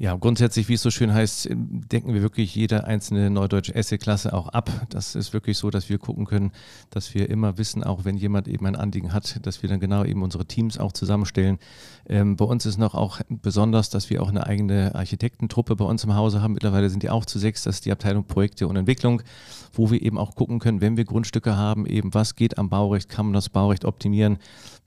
Ja, 0.00 0.16
grundsätzlich, 0.16 0.70
wie 0.70 0.72
es 0.72 0.80
so 0.80 0.90
schön 0.90 1.12
heißt, 1.12 1.50
decken 1.52 2.14
wir 2.14 2.22
wirklich 2.22 2.54
jede 2.54 2.84
einzelne 2.84 3.28
neudeutsche 3.28 3.74
Esse-Klasse 3.74 4.32
auch 4.32 4.48
ab. 4.48 4.70
Das 4.88 5.14
ist 5.14 5.34
wirklich 5.34 5.58
so, 5.58 5.68
dass 5.68 5.90
wir 5.90 5.98
gucken 5.98 6.24
können, 6.24 6.52
dass 6.88 7.12
wir 7.12 7.28
immer 7.28 7.58
wissen, 7.58 7.84
auch 7.84 8.06
wenn 8.06 8.16
jemand 8.16 8.48
eben 8.48 8.64
ein 8.64 8.76
Anliegen 8.76 9.12
hat, 9.12 9.44
dass 9.44 9.60
wir 9.60 9.68
dann 9.68 9.78
genau 9.78 10.02
eben 10.04 10.22
unsere 10.22 10.46
Teams 10.46 10.78
auch 10.78 10.92
zusammenstellen. 10.92 11.58
Ähm, 12.08 12.36
bei 12.36 12.46
uns 12.46 12.64
ist 12.64 12.78
noch 12.78 12.94
auch 12.94 13.20
besonders, 13.28 13.90
dass 13.90 14.08
wir 14.08 14.22
auch 14.22 14.30
eine 14.30 14.46
eigene 14.46 14.94
Architektentruppe 14.94 15.76
bei 15.76 15.84
uns 15.84 16.02
im 16.02 16.14
Hause 16.14 16.40
haben. 16.40 16.54
Mittlerweile 16.54 16.88
sind 16.88 17.02
die 17.02 17.10
auch 17.10 17.26
zu 17.26 17.38
sechs. 17.38 17.64
Das 17.64 17.74
ist 17.74 17.84
die 17.84 17.92
Abteilung 17.92 18.24
Projekte 18.24 18.68
und 18.68 18.76
Entwicklung, 18.76 19.20
wo 19.74 19.90
wir 19.90 20.00
eben 20.00 20.16
auch 20.16 20.34
gucken 20.34 20.60
können, 20.60 20.80
wenn 20.80 20.96
wir 20.96 21.04
Grundstücke 21.04 21.58
haben, 21.58 21.84
eben 21.84 22.14
was 22.14 22.36
geht 22.36 22.56
am 22.56 22.70
Baurecht, 22.70 23.10
kann 23.10 23.26
man 23.26 23.34
das 23.34 23.50
Baurecht 23.50 23.84
optimieren. 23.84 24.38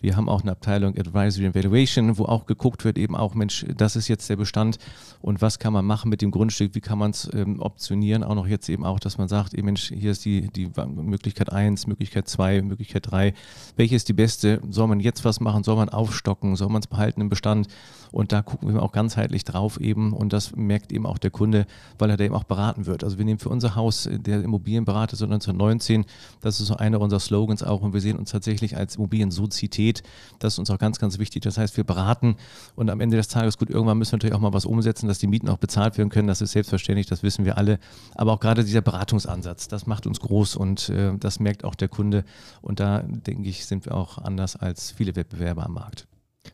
Wir 0.02 0.18
haben 0.18 0.28
auch 0.28 0.42
eine 0.42 0.52
Abteilung 0.52 0.98
Advisory 0.98 1.46
and 1.46 1.56
Valuation, 1.56 2.18
wo 2.18 2.26
auch 2.26 2.46
geguckt 2.46 2.84
wird, 2.84 2.98
eben 2.98 3.16
auch, 3.16 3.36
Mensch, 3.36 3.66
das 3.78 3.96
ist 3.96 4.10
jetzt 4.10 4.30
der 4.30 4.36
Bestand 4.36 4.78
und 5.22 5.42
was 5.42 5.60
kann 5.60 5.74
man 5.74 5.86
machen 5.86 6.10
mit 6.10 6.22
dem 6.22 6.32
Grundstück, 6.32 6.76
wie 6.76 6.82
kann 6.82 6.98
man 6.98 7.12
es 7.12 7.30
ähm, 7.34 7.60
optionieren, 7.60 8.24
auch 8.24 8.36
noch 8.36 8.48
jetzt 8.48 8.70
eben 8.70 8.86
auch, 8.86 9.00
dass 9.00 9.18
man 9.18 9.28
sagt, 9.28 9.54
ey 9.54 9.64
Mensch, 9.64 9.92
hier 9.96 10.12
ist 10.12 10.26
die, 10.26 10.50
die 10.50 10.70
Möglichkeit 10.86 11.52
1, 11.52 11.88
Möglichkeit 11.88 12.28
2, 12.28 12.62
Möglichkeit 12.62 13.12
3, 13.12 13.34
welche 13.76 13.96
ist 13.96 14.10
die 14.10 14.14
beste, 14.14 14.62
soll 14.70 14.88
man 14.88 15.00
jetzt 15.00 15.26
was 15.26 15.40
machen, 15.40 15.64
soll 15.64 15.76
man 15.76 15.90
aufstocken, 15.90 16.56
soll 16.56 16.70
man 16.70 16.82
es 16.82 16.88
behalten 16.88 17.22
im 17.22 17.30
Bestand? 17.30 17.68
Und 18.14 18.32
da 18.32 18.44
gucken 18.44 18.72
wir 18.72 18.84
auch 18.84 18.92
ganzheitlich 18.92 19.44
drauf 19.44 19.82
eben. 19.82 20.14
Und 20.14 20.34
das 20.34 20.56
merkt 20.56 20.92
eben 20.94 21.08
auch 21.08 21.18
der 21.18 21.32
Kunde, 21.32 21.66
weil 21.98 22.12
er 22.12 22.18
da 22.18 22.24
eben 22.24 22.36
auch 22.36 22.44
beraten 22.44 22.86
wird. 22.86 23.04
Also 23.04 23.18
wir 23.18 23.26
nehmen 23.26 23.40
für 23.40 23.50
unser 23.50 23.74
Haus, 23.76 24.06
äh, 24.06 24.20
der 24.20 24.44
Immobilienberater 24.44 25.16
so 25.16 25.26
1919, 25.26 26.06
das 26.40 26.62
ist 26.62 26.68
so 26.68 26.76
einer 26.76 27.02
unserer 27.02 27.20
Slogans 27.20 27.64
auch. 27.64 27.82
Und 27.82 27.94
wir 27.94 28.02
sehen 28.02 28.20
uns 28.20 28.30
tatsächlich 28.30 28.78
als 28.78 28.98
Immobiliensozietät, 28.98 30.04
das 30.38 30.54
ist 30.54 30.60
uns 30.60 30.70
auch 30.70 30.78
ganz, 30.78 31.00
ganz 31.00 31.18
wichtig. 31.18 31.42
Das 31.42 31.58
heißt, 31.58 31.76
wir 31.76 31.86
beraten. 31.86 32.36
Und 32.76 32.92
am 32.92 33.02
Ende 33.02 33.18
des 33.18 33.30
Tages, 33.30 33.58
gut, 33.58 33.72
irgendwann 33.72 33.98
müssen 33.98 34.12
wir 34.12 34.18
natürlich 34.18 34.36
auch 34.36 34.42
mal 34.42 34.54
was 34.54 34.66
umsetzen, 34.66 34.93
dass 35.02 35.20
die 35.20 35.28
Mieten 35.28 35.50
auch 35.50 35.58
bezahlt 35.58 35.98
werden 35.98 36.10
können, 36.10 36.28
das 36.28 36.42
ist 36.42 36.52
selbstverständlich, 36.52 37.08
das 37.08 37.24
wissen 37.24 37.46
wir 37.46 37.58
alle. 37.58 37.80
Aber 38.16 38.34
auch 38.34 38.40
gerade 38.40 38.64
dieser 38.64 38.82
Beratungsansatz, 38.82 39.68
das 39.68 39.88
macht 39.88 40.08
uns 40.08 40.20
groß 40.20 40.56
und 40.56 40.90
äh, 40.90 41.14
das 41.18 41.40
merkt 41.40 41.64
auch 41.64 41.76
der 41.76 41.88
Kunde 41.90 42.24
und 42.62 42.80
da 42.80 43.04
denke 43.04 43.50
ich, 43.50 43.66
sind 43.66 43.86
wir 43.86 43.96
auch 43.96 44.18
anders 44.18 44.56
als 44.56 44.92
viele 44.92 45.16
Wettbewerber 45.16 45.66
am 45.66 45.74
Markt. 45.74 46.08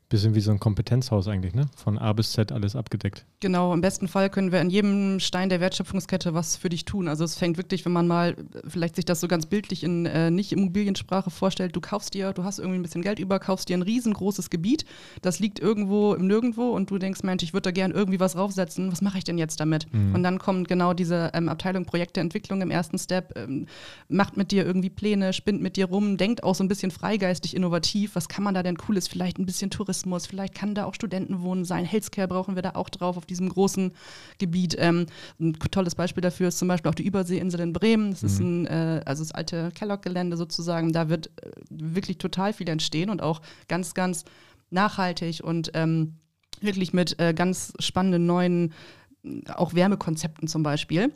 Bisschen 0.10 0.34
wie 0.34 0.42
so 0.42 0.50
ein 0.50 0.60
Kompetenzhaus 0.60 1.28
eigentlich, 1.28 1.54
ne? 1.54 1.70
Von 1.76 2.00
A 2.00 2.14
bis 2.14 2.32
Z 2.32 2.52
alles 2.52 2.76
abgedeckt. 2.76 3.26
Genau, 3.42 3.74
im 3.74 3.82
besten 3.82 4.08
Fall 4.08 4.32
können 4.32 4.52
wir 4.52 4.60
an 4.60 4.72
jedem 4.72 5.20
Stein 5.20 5.50
der 5.50 5.60
Wertschöpfungskette 5.62 6.34
was 6.34 6.56
für 6.56 6.70
dich 6.70 6.86
tun. 6.86 7.08
Also 7.08 7.24
es 7.24 7.36
fängt 7.36 7.58
wirklich, 7.58 7.86
wenn 7.86 7.92
man 7.92 8.08
mal 8.08 8.36
vielleicht 8.68 8.96
sich 8.96 9.06
das 9.06 9.20
so 9.20 9.28
ganz 9.28 9.46
bildlich 9.46 9.84
in 9.84 10.06
äh, 10.08 10.32
nicht 10.32 10.52
Immobiliensprache 10.52 11.30
vorstellt, 11.30 11.76
du 11.76 11.82
kaufst 11.82 12.16
dir, 12.16 12.34
du 12.34 12.44
hast 12.44 12.58
irgendwie 12.58 12.80
ein 12.80 12.82
bisschen 12.82 13.04
Geld 13.04 13.20
über, 13.20 13.40
kaufst 13.40 13.70
dir 13.70 13.78
ein 13.78 13.84
riesengroßes 13.84 14.50
Gebiet, 14.50 14.84
das 15.22 15.40
liegt 15.40 15.60
irgendwo 15.60 16.14
im 16.16 16.26
Nirgendwo 16.26 16.70
und 16.70 16.90
du 16.90 16.98
denkst, 16.98 17.22
Mensch, 17.24 17.44
ich 17.44 17.54
würde 17.54 17.70
da 17.70 17.72
gerne 17.72 17.94
irgendwie 17.94 18.20
was 18.20 18.34
draufsetzen, 18.34 18.92
was 18.92 19.02
mache 19.02 19.20
ich 19.20 19.24
denn 19.24 19.38
jetzt 19.38 19.60
damit? 19.60 19.92
Mhm. 19.94 20.16
Und 20.16 20.24
dann 20.24 20.40
kommt 20.40 20.68
genau 20.68 20.94
diese 20.94 21.32
ähm, 21.34 21.50
Abteilung 21.50 21.86
Projekteentwicklung 21.86 22.62
im 22.62 22.72
ersten 22.72 22.98
Step, 22.98 23.38
ähm, 23.38 23.68
macht 24.08 24.38
mit 24.38 24.52
dir 24.52 24.66
irgendwie 24.66 24.90
Pläne, 24.90 25.34
spinnt 25.34 25.62
mit 25.62 25.78
dir 25.78 25.86
rum, 25.86 26.18
denkt 26.18 26.44
auch 26.44 26.56
so 26.56 26.64
ein 26.64 26.68
bisschen 26.68 26.92
freigeistig 26.92 27.56
innovativ, 27.56 28.16
was 28.16 28.28
kann 28.28 28.44
man 28.44 28.54
da 28.54 28.64
denn 28.64 28.78
Cooles, 28.78 29.08
vielleicht 29.08 29.40
ein 29.40 29.46
bisschen 29.46 29.70
Tourismus 29.70 29.79
Tourismus, 29.80 30.28
vielleicht 30.28 30.56
kann 30.56 30.76
da 30.76 30.84
auch 30.86 30.94
Studentenwohnen 30.94 31.64
sein. 31.64 31.86
Healthcare 31.86 32.28
brauchen 32.28 32.56
wir 32.56 32.62
da 32.62 32.72
auch 32.72 32.90
drauf 32.90 33.16
auf 33.16 33.26
diesem 33.26 33.48
großen 33.48 33.94
Gebiet. 34.38 34.76
Ähm, 34.78 35.06
ein 35.40 35.54
tolles 35.54 35.96
Beispiel 35.96 36.22
dafür 36.22 36.50
ist 36.50 36.60
zum 36.60 36.68
Beispiel 36.68 36.90
auch 36.90 36.96
die 36.96 37.06
Überseeinsel 37.06 37.62
in 37.62 37.72
Bremen. 37.72 38.12
Das 38.12 38.24
mhm. 38.24 38.28
ist 38.28 38.40
ein, 38.40 38.66
äh, 38.68 39.02
also 39.06 39.24
das 39.24 39.32
alte 39.32 39.72
Kellogg-Gelände 39.74 40.36
sozusagen. 40.36 40.92
Da 40.92 41.08
wird 41.08 41.28
äh, 41.28 41.52
wirklich 41.70 42.18
total 42.18 42.52
viel 42.52 42.68
entstehen 42.68 43.10
und 43.10 43.22
auch 43.22 43.42
ganz, 43.70 43.94
ganz 43.94 44.26
nachhaltig 44.70 45.42
und 45.42 45.72
ähm, 45.76 46.16
wirklich 46.60 46.92
mit 46.92 47.18
äh, 47.20 47.34
ganz 47.34 47.72
spannenden 47.80 48.26
neuen 48.26 48.74
auch 49.54 49.74
Wärmekonzepten 49.74 50.48
zum 50.48 50.64
Beispiel. 50.64 51.12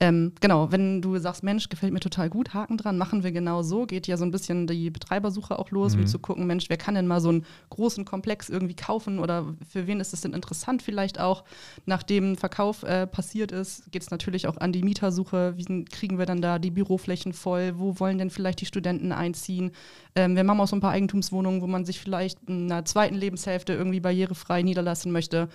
Ähm, 0.00 0.32
genau, 0.40 0.70
wenn 0.70 1.02
du 1.02 1.18
sagst, 1.18 1.42
Mensch, 1.42 1.68
gefällt 1.68 1.92
mir 1.92 1.98
total 1.98 2.30
gut, 2.30 2.54
Haken 2.54 2.76
dran, 2.76 2.98
machen 2.98 3.24
wir 3.24 3.32
genau 3.32 3.62
so, 3.62 3.84
geht 3.84 4.06
ja 4.06 4.16
so 4.16 4.24
ein 4.24 4.30
bisschen 4.30 4.68
die 4.68 4.90
Betreibersuche 4.90 5.58
auch 5.58 5.72
los, 5.72 5.94
mhm. 5.94 6.02
um 6.02 6.06
zu 6.06 6.20
gucken, 6.20 6.46
Mensch, 6.46 6.68
wer 6.68 6.76
kann 6.76 6.94
denn 6.94 7.08
mal 7.08 7.20
so 7.20 7.30
einen 7.30 7.44
großen 7.70 8.04
Komplex 8.04 8.48
irgendwie 8.48 8.76
kaufen 8.76 9.18
oder 9.18 9.56
für 9.68 9.88
wen 9.88 9.98
ist 9.98 10.12
es 10.12 10.20
denn 10.20 10.34
interessant 10.34 10.82
vielleicht 10.82 11.18
auch? 11.18 11.42
Nachdem 11.84 12.36
Verkauf 12.36 12.84
äh, 12.84 13.08
passiert 13.08 13.50
ist, 13.50 13.90
geht 13.90 14.02
es 14.02 14.10
natürlich 14.12 14.46
auch 14.46 14.58
an 14.58 14.70
die 14.70 14.84
Mietersuche. 14.84 15.54
Wie 15.56 15.84
kriegen 15.86 16.18
wir 16.18 16.26
dann 16.26 16.40
da 16.40 16.60
die 16.60 16.70
Büroflächen 16.70 17.32
voll? 17.32 17.72
Wo 17.76 17.98
wollen 17.98 18.18
denn 18.18 18.30
vielleicht 18.30 18.60
die 18.60 18.66
Studenten 18.66 19.10
einziehen? 19.10 19.72
Ähm, 20.14 20.36
wir 20.36 20.46
haben 20.46 20.60
auch 20.60 20.68
so 20.68 20.76
ein 20.76 20.80
paar 20.80 20.92
Eigentumswohnungen, 20.92 21.60
wo 21.60 21.66
man 21.66 21.84
sich 21.84 21.98
vielleicht 21.98 22.38
in 22.46 22.70
einer 22.70 22.84
zweiten 22.84 23.16
Lebenshälfte 23.16 23.72
irgendwie 23.72 24.00
barrierefrei 24.00 24.62
niederlassen 24.62 25.10
möchte 25.10 25.48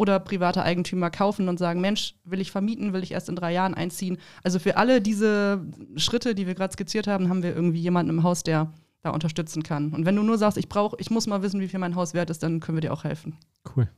oder 0.00 0.18
private 0.18 0.62
Eigentümer 0.62 1.10
kaufen 1.10 1.50
und 1.50 1.58
sagen, 1.58 1.82
Mensch, 1.82 2.14
will 2.24 2.40
ich 2.40 2.50
vermieten, 2.50 2.94
will 2.94 3.02
ich 3.02 3.12
erst 3.12 3.28
in 3.28 3.36
drei 3.36 3.52
Jahren 3.52 3.74
einziehen. 3.74 4.16
Also 4.42 4.58
für 4.58 4.78
alle 4.78 5.02
diese 5.02 5.60
Schritte, 5.96 6.34
die 6.34 6.46
wir 6.46 6.54
gerade 6.54 6.72
skizziert 6.72 7.06
haben, 7.06 7.28
haben 7.28 7.42
wir 7.42 7.54
irgendwie 7.54 7.80
jemanden 7.80 8.08
im 8.08 8.22
Haus, 8.22 8.42
der 8.42 8.72
da 9.02 9.10
unterstützen 9.10 9.62
kann. 9.62 9.92
Und 9.92 10.06
wenn 10.06 10.16
du 10.16 10.22
nur 10.22 10.38
sagst, 10.38 10.56
ich 10.56 10.70
brauche, 10.70 10.96
ich 10.98 11.10
muss 11.10 11.26
mal 11.26 11.42
wissen, 11.42 11.60
wie 11.60 11.68
viel 11.68 11.80
mein 11.80 11.96
Haus 11.96 12.14
wert 12.14 12.30
ist, 12.30 12.42
dann 12.42 12.60
können 12.60 12.78
wir 12.78 12.80
dir 12.80 12.94
auch 12.94 13.04
helfen. 13.04 13.36
Cool. 13.76 13.90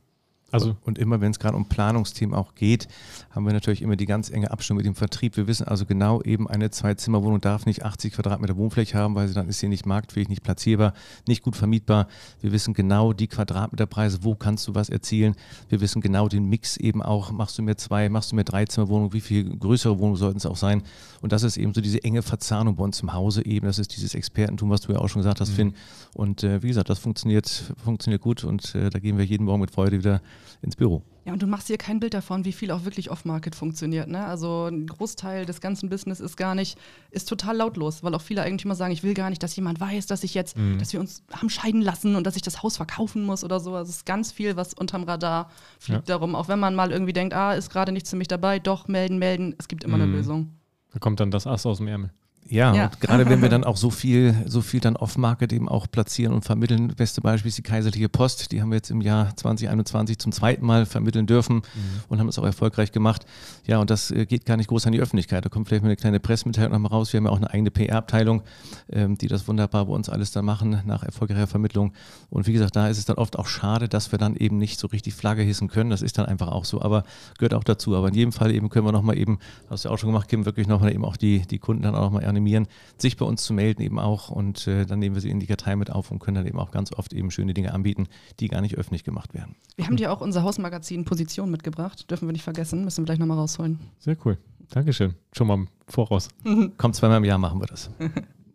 Also 0.53 0.77
und 0.83 0.99
immer 0.99 1.19
wenn 1.19 1.31
es 1.31 1.39
gerade 1.39 1.57
um 1.57 1.65
Planungsthemen 1.65 2.35
auch 2.35 2.53
geht, 2.53 2.87
haben 3.31 3.45
wir 3.45 3.53
natürlich 3.53 3.81
immer 3.81 3.95
die 3.95 4.05
ganz 4.05 4.29
enge 4.29 4.51
Abstimmung 4.51 4.77
mit 4.77 4.85
dem 4.85 4.93
Vertrieb. 4.95 5.35
Wir 5.35 5.47
wissen 5.47 5.67
also 5.67 5.85
genau, 5.85 6.21
eben 6.21 6.47
eine 6.47 6.69
Zwei-Zimmer-Wohnung 6.69 7.41
darf 7.41 7.65
nicht 7.65 7.83
80 7.83 8.13
Quadratmeter 8.13 8.55
Wohnfläche 8.55 8.95
haben, 8.97 9.15
weil 9.15 9.27
sie 9.27 9.33
dann 9.33 9.49
ist 9.49 9.59
sie 9.59 9.67
nicht 9.67 9.87
marktfähig, 9.87 10.29
nicht 10.29 10.43
platzierbar, 10.43 10.93
nicht 11.27 11.41
gut 11.41 11.55
vermietbar. 11.55 12.07
Wir 12.39 12.51
wissen 12.51 12.75
genau 12.75 13.13
die 13.13 13.27
Quadratmeterpreise, 13.27 14.19
wo 14.21 14.35
kannst 14.35 14.67
du 14.67 14.75
was 14.75 14.89
erzielen. 14.89 15.35
Wir 15.69 15.81
wissen 15.81 16.01
genau 16.01 16.27
den 16.27 16.47
Mix 16.47 16.77
eben 16.77 17.01
auch, 17.01 17.31
machst 17.31 17.57
du 17.57 17.63
mir 17.63 17.75
zwei, 17.75 18.09
machst 18.09 18.31
du 18.31 18.35
mir 18.35 18.43
drei 18.43 18.65
Zimmerwohnungen, 18.65 19.11
wie 19.13 19.21
viel 19.21 19.57
größere 19.57 19.97
Wohnungen 19.97 20.17
sollten 20.17 20.37
es 20.37 20.45
auch 20.45 20.57
sein. 20.57 20.83
Und 21.21 21.31
das 21.31 21.41
ist 21.41 21.57
eben 21.57 21.73
so 21.73 21.81
diese 21.81 22.03
enge 22.03 22.21
Verzahnung 22.21 22.75
bei 22.75 22.83
uns 22.83 23.01
im 23.01 23.13
Hause 23.13 23.43
eben. 23.43 23.65
Das 23.65 23.79
ist 23.79 23.95
dieses 23.95 24.13
Expertentum, 24.13 24.69
was 24.69 24.81
du 24.81 24.93
ja 24.93 24.99
auch 24.99 25.09
schon 25.09 25.21
gesagt 25.21 25.41
hast, 25.41 25.49
mhm. 25.49 25.55
Finn. 25.55 25.73
Und 26.13 26.43
äh, 26.43 26.61
wie 26.61 26.67
gesagt, 26.67 26.89
das 26.89 26.99
funktioniert, 26.99 27.73
funktioniert 27.83 28.21
gut 28.21 28.43
und 28.43 28.75
äh, 28.75 28.91
da 28.91 28.99
gehen 28.99 29.17
wir 29.17 29.25
jeden 29.25 29.45
Morgen 29.45 29.61
mit 29.61 29.71
Freude 29.71 29.97
wieder 29.97 30.21
ins 30.61 30.75
Büro. 30.75 31.03
Ja, 31.25 31.31
und 31.31 31.41
du 31.41 31.47
machst 31.47 31.69
dir 31.69 31.77
kein 31.77 32.01
Bild 32.01 32.13
davon, 32.13 32.43
wie 32.43 32.51
viel 32.51 32.69
auch 32.71 32.83
wirklich 32.83 33.09
Off-Market 33.09 33.55
funktioniert. 33.55 34.09
Ne? 34.09 34.25
Also 34.25 34.65
ein 34.65 34.87
Großteil 34.87 35.45
des 35.45 35.61
ganzen 35.61 35.89
Business 35.89 36.19
ist 36.19 36.35
gar 36.35 36.53
nicht, 36.53 36.77
ist 37.11 37.29
total 37.29 37.55
lautlos, 37.55 38.03
weil 38.03 38.13
auch 38.13 38.21
viele 38.21 38.41
Eigentümer 38.41 38.75
sagen, 38.75 38.91
ich 38.91 39.03
will 39.03 39.13
gar 39.13 39.29
nicht, 39.29 39.41
dass 39.41 39.55
jemand 39.55 39.79
weiß, 39.79 40.05
dass 40.07 40.25
ich 40.25 40.33
jetzt, 40.33 40.57
mhm. 40.57 40.79
dass 40.79 40.91
wir 40.91 40.99
uns 40.99 41.23
haben 41.31 41.49
scheiden 41.49 41.81
lassen 41.81 42.17
und 42.17 42.27
dass 42.27 42.35
ich 42.35 42.41
das 42.41 42.61
Haus 42.61 42.75
verkaufen 42.75 43.23
muss 43.23 43.45
oder 43.45 43.61
so. 43.61 43.73
Also 43.73 43.89
es 43.89 43.97
ist 43.97 44.05
ganz 44.05 44.33
viel, 44.33 44.57
was 44.57 44.73
unterm 44.73 45.03
Radar 45.03 45.49
fliegt 45.79 46.09
ja. 46.09 46.15
darum. 46.15 46.35
Auch 46.35 46.49
wenn 46.49 46.59
man 46.59 46.75
mal 46.75 46.91
irgendwie 46.91 47.13
denkt, 47.13 47.33
ah, 47.33 47.53
ist 47.53 47.69
gerade 47.69 47.93
nichts 47.93 48.09
für 48.09 48.17
mich 48.17 48.27
dabei, 48.27 48.59
doch, 48.59 48.89
melden, 48.89 49.17
melden, 49.17 49.55
es 49.57 49.69
gibt 49.69 49.85
immer 49.85 49.97
mhm. 49.97 50.03
eine 50.03 50.11
Lösung. 50.11 50.49
Da 50.91 50.99
kommt 50.99 51.21
dann 51.21 51.31
das 51.31 51.47
Ass 51.47 51.65
aus 51.65 51.77
dem 51.77 51.87
Ärmel. 51.87 52.11
Ja, 52.49 52.73
ja. 52.73 52.85
und 52.85 53.01
gerade 53.01 53.25
wenn 53.29 53.41
wir 53.41 53.49
dann 53.49 53.63
auch 53.63 53.77
so 53.77 53.89
viel, 53.89 54.35
so 54.45 54.61
viel 54.61 54.79
dann 54.79 54.95
off-Market 54.95 55.53
eben 55.53 55.69
auch 55.69 55.87
platzieren 55.89 56.33
und 56.33 56.45
vermitteln. 56.45 56.93
Beste 56.95 57.21
Beispiel 57.21 57.49
ist 57.49 57.57
die 57.57 57.63
Kaiserliche 57.63 58.09
Post. 58.09 58.51
Die 58.51 58.61
haben 58.61 58.69
wir 58.69 58.75
jetzt 58.75 58.91
im 58.91 59.01
Jahr 59.01 59.35
2021 59.35 60.19
zum 60.19 60.31
zweiten 60.31 60.65
Mal 60.65 60.85
vermitteln 60.85 61.25
dürfen 61.25 61.57
mhm. 61.57 61.61
und 62.09 62.19
haben 62.19 62.27
es 62.27 62.37
auch 62.37 62.43
erfolgreich 62.43 62.91
gemacht. 62.91 63.25
Ja, 63.65 63.79
und 63.79 63.89
das 63.89 64.11
äh, 64.11 64.25
geht 64.25 64.45
gar 64.45 64.57
nicht 64.57 64.67
groß 64.67 64.85
an 64.85 64.91
die 64.91 64.99
Öffentlichkeit. 64.99 65.45
Da 65.45 65.49
kommt 65.49 65.67
vielleicht 65.67 65.83
mal 65.83 65.89
eine 65.89 65.95
kleine 65.95 66.19
Pressemitteilung 66.19 66.73
nochmal 66.73 66.91
raus. 66.91 67.13
Wir 67.13 67.19
haben 67.19 67.25
ja 67.25 67.31
auch 67.31 67.37
eine 67.37 67.49
eigene 67.49 67.71
PR-Abteilung, 67.71 68.43
ähm, 68.91 69.17
die 69.17 69.27
das 69.27 69.47
wunderbar 69.47 69.85
bei 69.85 69.93
uns 69.93 70.09
alles 70.09 70.31
dann 70.31 70.45
machen 70.45 70.81
nach 70.85 71.03
erfolgreicher 71.03 71.47
Vermittlung. 71.47 71.93
Und 72.29 72.47
wie 72.47 72.53
gesagt, 72.53 72.75
da 72.75 72.87
ist 72.87 72.97
es 72.97 73.05
dann 73.05 73.17
oft 73.17 73.37
auch 73.37 73.47
schade, 73.47 73.87
dass 73.87 74.11
wir 74.11 74.19
dann 74.19 74.35
eben 74.35 74.57
nicht 74.57 74.79
so 74.79 74.87
richtig 74.87 75.13
Flagge 75.13 75.41
hissen 75.41 75.67
können. 75.67 75.89
Das 75.89 76.01
ist 76.01 76.17
dann 76.17 76.25
einfach 76.25 76.49
auch 76.49 76.65
so, 76.65 76.81
aber 76.81 77.03
gehört 77.37 77.53
auch 77.53 77.63
dazu. 77.63 77.95
Aber 77.95 78.09
in 78.09 78.15
jedem 78.15 78.31
Fall 78.31 78.51
eben 78.51 78.69
können 78.69 78.85
wir 78.85 78.91
nochmal 78.91 79.17
eben, 79.17 79.39
hast 79.69 79.85
du 79.85 79.89
ja 79.89 79.93
auch 79.93 79.97
schon 79.97 80.09
gemacht, 80.09 80.27
Kim, 80.27 80.45
wirklich 80.45 80.67
nochmal 80.67 80.93
eben 80.93 81.05
auch 81.05 81.17
die, 81.17 81.41
die 81.41 81.59
Kunden 81.59 81.83
dann 81.83 81.95
auch 81.95 82.03
nochmal 82.03 82.23
animieren, 82.33 82.67
sich 82.97 83.17
bei 83.17 83.25
uns 83.25 83.43
zu 83.43 83.53
melden 83.53 83.81
eben 83.81 83.99
auch 83.99 84.29
und 84.29 84.67
äh, 84.67 84.85
dann 84.85 84.99
nehmen 84.99 85.15
wir 85.15 85.21
sie 85.21 85.29
in 85.29 85.39
die 85.39 85.47
Kartei 85.47 85.75
mit 85.75 85.91
auf 85.91 86.11
und 86.11 86.19
können 86.19 86.35
dann 86.35 86.47
eben 86.47 86.59
auch 86.59 86.71
ganz 86.71 86.91
oft 86.93 87.13
eben 87.13 87.31
schöne 87.31 87.53
Dinge 87.53 87.73
anbieten, 87.73 88.07
die 88.39 88.47
gar 88.47 88.61
nicht 88.61 88.77
öffentlich 88.77 89.03
gemacht 89.03 89.33
werden. 89.33 89.55
Wir 89.75 89.85
haben 89.85 89.97
dir 89.97 90.11
auch 90.11 90.21
unser 90.21 90.43
Hausmagazin 90.43 91.05
Position 91.05 91.49
mitgebracht, 91.51 92.09
dürfen 92.09 92.27
wir 92.27 92.33
nicht 92.33 92.43
vergessen, 92.43 92.83
müssen 92.83 93.03
wir 93.03 93.05
gleich 93.05 93.19
nochmal 93.19 93.37
rausholen. 93.37 93.79
Sehr 93.99 94.17
cool. 94.25 94.37
Dankeschön. 94.69 95.13
Schon 95.33 95.47
mal 95.47 95.65
voraus. 95.87 96.29
Kommt 96.77 96.95
zweimal 96.95 97.17
im 97.17 97.25
Jahr, 97.25 97.37
machen 97.37 97.59
wir 97.59 97.67
das. 97.67 97.89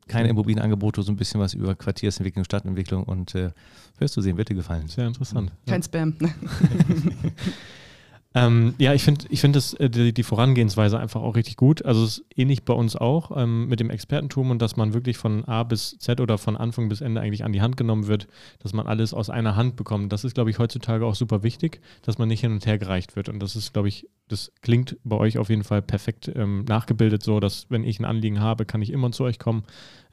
Keine 0.08 0.28
Immobilienangebote, 0.28 1.02
so 1.02 1.12
ein 1.12 1.16
bisschen 1.16 1.38
was 1.40 1.54
über 1.54 1.74
Quartiersentwicklung, 1.74 2.44
Stadtentwicklung 2.44 3.04
und 3.04 3.34
äh, 3.34 3.50
wirst 3.98 4.16
du 4.16 4.20
sehen, 4.20 4.36
wird 4.36 4.48
dir 4.48 4.54
gefallen. 4.54 4.88
Sehr 4.88 5.06
interessant. 5.06 5.52
Kein 5.66 5.80
ja. 5.80 5.84
Spam. 5.84 6.16
Ähm, 8.34 8.74
ja, 8.76 8.92
ich 8.92 9.02
finde 9.02 9.24
ich 9.30 9.40
find 9.40 9.56
äh, 9.80 9.88
die, 9.88 10.12
die, 10.12 10.22
Vorangehensweise 10.22 10.98
einfach 10.98 11.22
auch 11.22 11.34
richtig 11.34 11.56
gut. 11.56 11.84
Also 11.86 12.04
es 12.04 12.18
ist 12.18 12.24
ähnlich 12.36 12.64
bei 12.64 12.74
uns 12.74 12.94
auch 12.94 13.34
ähm, 13.34 13.68
mit 13.68 13.80
dem 13.80 13.88
Expertentum 13.88 14.50
und 14.50 14.60
dass 14.60 14.76
man 14.76 14.92
wirklich 14.92 15.16
von 15.16 15.46
A 15.46 15.62
bis 15.62 15.98
Z 15.98 16.20
oder 16.20 16.36
von 16.36 16.56
Anfang 16.56 16.90
bis 16.90 17.00
Ende 17.00 17.22
eigentlich 17.22 17.44
an 17.44 17.54
die 17.54 17.62
Hand 17.62 17.78
genommen 17.78 18.06
wird, 18.06 18.28
dass 18.58 18.74
man 18.74 18.86
alles 18.86 19.14
aus 19.14 19.30
einer 19.30 19.56
Hand 19.56 19.76
bekommt. 19.76 20.12
Das 20.12 20.24
ist, 20.24 20.34
glaube 20.34 20.50
ich, 20.50 20.58
heutzutage 20.58 21.06
auch 21.06 21.14
super 21.14 21.42
wichtig, 21.42 21.80
dass 22.02 22.18
man 22.18 22.28
nicht 22.28 22.42
hin 22.42 22.52
und 22.52 22.66
her 22.66 22.76
gereicht 22.76 23.16
wird. 23.16 23.30
Und 23.30 23.40
das 23.40 23.56
ist, 23.56 23.72
glaube 23.72 23.88
ich, 23.88 24.06
das 24.28 24.52
klingt 24.60 24.98
bei 25.04 25.16
euch 25.16 25.38
auf 25.38 25.48
jeden 25.48 25.64
Fall 25.64 25.80
perfekt 25.80 26.30
ähm, 26.34 26.66
nachgebildet, 26.68 27.22
so 27.22 27.40
dass 27.40 27.66
wenn 27.70 27.82
ich 27.82 27.98
ein 27.98 28.04
Anliegen 28.04 28.40
habe, 28.40 28.66
kann 28.66 28.82
ich 28.82 28.92
immer 28.92 29.10
zu 29.10 29.24
euch 29.24 29.38
kommen. 29.38 29.64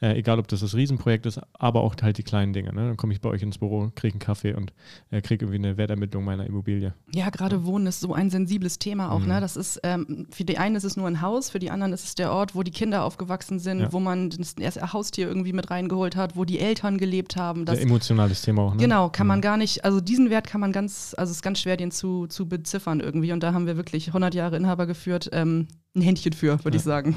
Äh, 0.01 0.17
egal, 0.17 0.39
ob 0.39 0.47
das 0.47 0.59
das 0.59 0.75
Riesenprojekt 0.75 1.25
ist, 1.25 1.39
aber 1.53 1.81
auch 1.81 1.95
halt 2.01 2.17
die 2.17 2.23
kleinen 2.23 2.51
Dinge. 2.51 2.73
Ne? 2.73 2.87
Dann 2.87 2.97
komme 2.97 3.13
ich 3.13 3.21
bei 3.21 3.29
euch 3.29 3.41
ins 3.41 3.57
Büro, 3.57 3.91
kriege 3.95 4.13
einen 4.13 4.19
Kaffee 4.19 4.53
und 4.53 4.73
äh, 5.09 5.21
kriege 5.21 5.45
irgendwie 5.45 5.67
eine 5.67 5.77
Wertermittlung 5.77 6.23
meiner 6.23 6.45
Immobilie. 6.45 6.93
Ja, 7.13 7.29
gerade 7.29 7.65
Wohnen 7.65 7.87
ist 7.87 8.01
so 8.01 8.04
ein 8.13 8.29
sensibles 8.29 8.79
Thema 8.79 9.11
auch. 9.11 9.19
Ne? 9.19 9.25
Mhm. 9.25 9.31
Ne? 9.33 9.41
Das 9.41 9.57
ist, 9.57 9.79
ähm, 9.83 10.27
für 10.29 10.45
die 10.45 10.57
einen 10.57 10.75
ist 10.75 10.83
es 10.83 10.97
nur 10.97 11.07
ein 11.07 11.21
Haus, 11.21 11.49
für 11.49 11.59
die 11.59 11.71
anderen 11.71 11.93
ist 11.93 12.05
es 12.05 12.15
der 12.15 12.31
Ort, 12.31 12.55
wo 12.55 12.63
die 12.63 12.71
Kinder 12.71 13.03
aufgewachsen 13.03 13.59
sind, 13.59 13.79
ja. 13.79 13.93
wo 13.93 13.99
man 13.99 14.29
das 14.29 14.53
erste 14.53 14.93
Haustier 14.93 15.27
irgendwie 15.27 15.53
mit 15.53 15.69
reingeholt 15.69 16.15
hat, 16.15 16.35
wo 16.35 16.45
die 16.45 16.59
Eltern 16.59 16.97
gelebt 16.97 17.35
haben. 17.35 17.65
Das, 17.65 17.77
Sehr 17.77 17.85
emotionales 17.85 18.41
Thema 18.41 18.63
auch. 18.63 18.73
Ne? 18.73 18.81
Genau, 18.81 19.09
kann 19.09 19.27
mhm. 19.27 19.29
man 19.29 19.41
gar 19.41 19.57
nicht, 19.57 19.85
also 19.85 20.01
diesen 20.01 20.29
Wert 20.29 20.47
kann 20.47 20.61
man 20.61 20.71
ganz, 20.71 21.15
also 21.17 21.31
es 21.31 21.37
ist 21.37 21.43
ganz 21.43 21.59
schwer, 21.59 21.77
den 21.77 21.91
zu, 21.91 22.27
zu 22.27 22.47
beziffern 22.47 22.99
irgendwie. 22.99 23.31
Und 23.31 23.41
da 23.41 23.53
haben 23.53 23.67
wir 23.67 23.77
wirklich 23.77 24.07
100 24.07 24.33
Jahre 24.35 24.57
Inhaber 24.57 24.85
geführt, 24.85 25.29
ähm, 25.33 25.67
ein 25.95 26.01
Händchen 26.01 26.33
für, 26.33 26.63
würde 26.63 26.77
ja. 26.77 26.79
ich 26.79 26.83
sagen. 26.83 27.15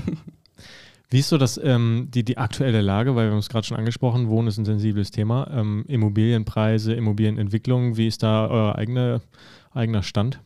Wie 1.10 1.20
ist 1.20 1.30
so 1.30 1.38
das, 1.38 1.58
ähm, 1.62 2.08
die, 2.12 2.22
die 2.22 2.36
aktuelle 2.36 2.82
Lage, 2.82 3.16
weil 3.16 3.26
wir 3.26 3.32
haben 3.32 3.38
es 3.38 3.48
gerade 3.48 3.66
schon 3.66 3.78
angesprochen, 3.78 4.28
Wohnen 4.28 4.48
ist 4.48 4.58
ein 4.58 4.66
sensibles 4.66 5.10
Thema. 5.10 5.48
Ähm, 5.50 5.84
Immobilienpreise, 5.88 6.92
Immobilienentwicklung, 6.92 7.96
wie 7.96 8.08
ist 8.08 8.22
da 8.22 8.46
euer 8.46 8.74
eigene, 8.76 9.22
eigener 9.72 10.02
Stand? 10.02 10.40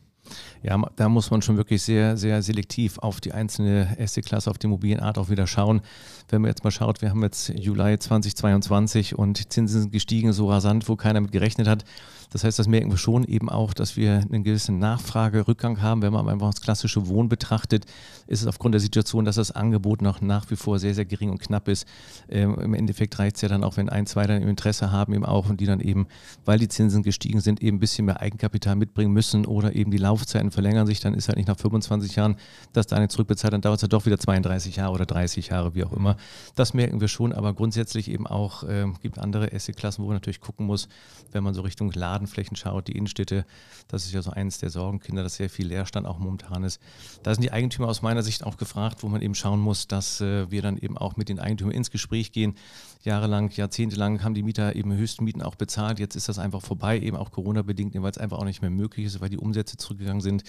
Ja, 0.61 0.81
da 0.95 1.09
muss 1.09 1.31
man 1.31 1.41
schon 1.41 1.57
wirklich 1.57 1.81
sehr, 1.81 2.15
sehr 2.17 2.41
selektiv 2.41 2.97
auf 2.99 3.19
die 3.19 3.33
einzelne 3.33 3.95
erste 3.97 4.21
Klasse, 4.21 4.49
auf 4.49 4.57
die 4.57 4.67
Immobilienart 4.67 5.17
auch 5.17 5.29
wieder 5.29 5.47
schauen. 5.47 5.81
Wenn 6.29 6.41
man 6.41 6.49
jetzt 6.49 6.63
mal 6.63 6.71
schaut, 6.71 7.01
wir 7.01 7.09
haben 7.09 7.21
jetzt 7.21 7.49
Juli 7.49 7.99
2022 7.99 9.17
und 9.17 9.51
Zinsen 9.51 9.81
sind 9.81 9.91
gestiegen 9.91 10.31
so 10.33 10.49
rasant, 10.49 10.87
wo 10.87 10.95
keiner 10.95 11.21
mit 11.21 11.31
gerechnet 11.31 11.67
hat. 11.67 11.83
Das 12.31 12.43
heißt, 12.43 12.59
das 12.59 12.67
merken 12.67 12.91
wir 12.91 12.97
schon 12.97 13.23
eben 13.23 13.49
auch, 13.49 13.73
dass 13.73 13.97
wir 13.97 14.25
einen 14.31 14.43
gewissen 14.43 14.79
Nachfragerückgang 14.79 15.81
haben. 15.81 16.01
Wenn 16.01 16.13
man 16.13 16.27
einfach 16.29 16.51
das 16.51 16.61
klassische 16.61 17.07
Wohnen 17.07 17.29
betrachtet, 17.29 17.85
ist 18.27 18.41
es 18.41 18.47
aufgrund 18.47 18.73
der 18.73 18.81
Situation, 18.81 19.25
dass 19.25 19.35
das 19.35 19.51
Angebot 19.51 20.01
noch 20.01 20.21
nach 20.21 20.49
wie 20.49 20.55
vor 20.55 20.79
sehr, 20.79 20.93
sehr 20.93 21.05
gering 21.05 21.29
und 21.29 21.39
knapp 21.39 21.67
ist. 21.67 21.87
Ähm, 22.29 22.55
Im 22.59 22.73
Endeffekt 22.73 23.17
reicht 23.19 23.35
es 23.37 23.41
ja 23.41 23.49
dann 23.49 23.63
auch, 23.63 23.77
wenn 23.77 23.89
ein, 23.89 24.05
zwei 24.05 24.27
dann 24.27 24.41
im 24.41 24.47
Interesse 24.47 24.91
haben, 24.91 25.13
eben 25.13 25.25
auch 25.25 25.49
und 25.49 25.59
die 25.59 25.65
dann 25.65 25.79
eben, 25.79 26.07
weil 26.45 26.59
die 26.59 26.67
Zinsen 26.67 27.03
gestiegen 27.03 27.41
sind, 27.41 27.61
eben 27.61 27.77
ein 27.77 27.79
bisschen 27.79 28.05
mehr 28.05 28.21
Eigenkapital 28.21 28.75
mitbringen 28.75 29.11
müssen 29.11 29.45
oder 29.45 29.75
eben 29.75 29.91
die 29.91 29.97
Laufzeiten 29.97 30.51
verlängern 30.51 30.87
sich, 30.87 30.99
dann 30.99 31.13
ist 31.13 31.27
halt 31.27 31.37
nicht 31.37 31.47
nach 31.47 31.57
25 31.57 32.15
Jahren, 32.15 32.37
dass 32.73 32.87
da 32.87 32.95
eine 32.95 33.07
zurückbezahlt, 33.07 33.53
dann 33.53 33.61
dauert 33.61 33.77
es 33.77 33.83
halt 33.83 33.93
doch 33.93 34.05
wieder 34.05 34.17
32 34.17 34.75
Jahre 34.75 34.93
oder 34.93 35.05
30 35.05 35.47
Jahre, 35.47 35.75
wie 35.75 35.83
auch 35.83 35.93
immer. 35.93 36.17
Das 36.55 36.73
merken 36.73 37.01
wir 37.01 37.07
schon, 37.07 37.33
aber 37.33 37.53
grundsätzlich 37.53 38.09
eben 38.09 38.27
auch 38.27 38.63
äh, 38.63 38.85
gibt 39.01 39.19
andere 39.19 39.51
Assetklassen, 39.53 40.03
wo 40.03 40.07
man 40.07 40.15
natürlich 40.15 40.41
gucken 40.41 40.65
muss, 40.65 40.87
wenn 41.31 41.43
man 41.43 41.53
so 41.53 41.61
Richtung 41.61 41.91
Laden 41.91 42.12
Ladenflächen 42.13 42.55
schaut, 42.55 42.87
die 42.87 42.93
Innenstädte, 42.93 43.45
das 43.87 44.05
ist 44.05 44.13
ja 44.13 44.21
so 44.21 44.31
eines 44.31 44.59
der 44.59 44.69
Sorgenkinder, 44.69 45.23
dass 45.23 45.35
sehr 45.35 45.49
viel 45.49 45.67
Leerstand 45.67 46.05
auch 46.05 46.19
momentan 46.19 46.63
ist. 46.63 46.79
Da 47.23 47.33
sind 47.33 47.43
die 47.43 47.51
Eigentümer 47.51 47.87
aus 47.87 48.01
meiner 48.01 48.21
Sicht 48.21 48.43
auch 48.43 48.57
gefragt, 48.57 49.01
wo 49.01 49.07
man 49.07 49.21
eben 49.21 49.35
schauen 49.35 49.59
muss, 49.59 49.87
dass 49.87 50.21
äh, 50.21 50.49
wir 50.51 50.61
dann 50.61 50.77
eben 50.77 50.97
auch 50.97 51.17
mit 51.17 51.29
den 51.29 51.39
Eigentümern 51.39 51.73
ins 51.73 51.91
Gespräch 51.91 52.31
gehen. 52.31 52.55
Jahrelang, 53.03 53.49
jahrzehntelang 53.51 54.23
haben 54.23 54.33
die 54.33 54.43
Mieter 54.43 54.75
eben 54.75 54.95
höchsten 54.95 55.25
Mieten 55.25 55.41
auch 55.41 55.55
bezahlt. 55.55 55.99
Jetzt 55.99 56.15
ist 56.15 56.29
das 56.29 56.39
einfach 56.39 56.61
vorbei, 56.61 56.99
eben 56.99 57.17
auch 57.17 57.31
Corona-bedingt, 57.31 57.93
weil 57.95 58.11
es 58.11 58.17
einfach 58.17 58.37
auch 58.37 58.45
nicht 58.45 58.61
mehr 58.61 58.71
möglich 58.71 59.05
ist, 59.05 59.19
weil 59.19 59.29
die 59.29 59.37
Umsätze 59.37 59.75
zurückgegangen 59.75 60.21
sind. 60.21 60.43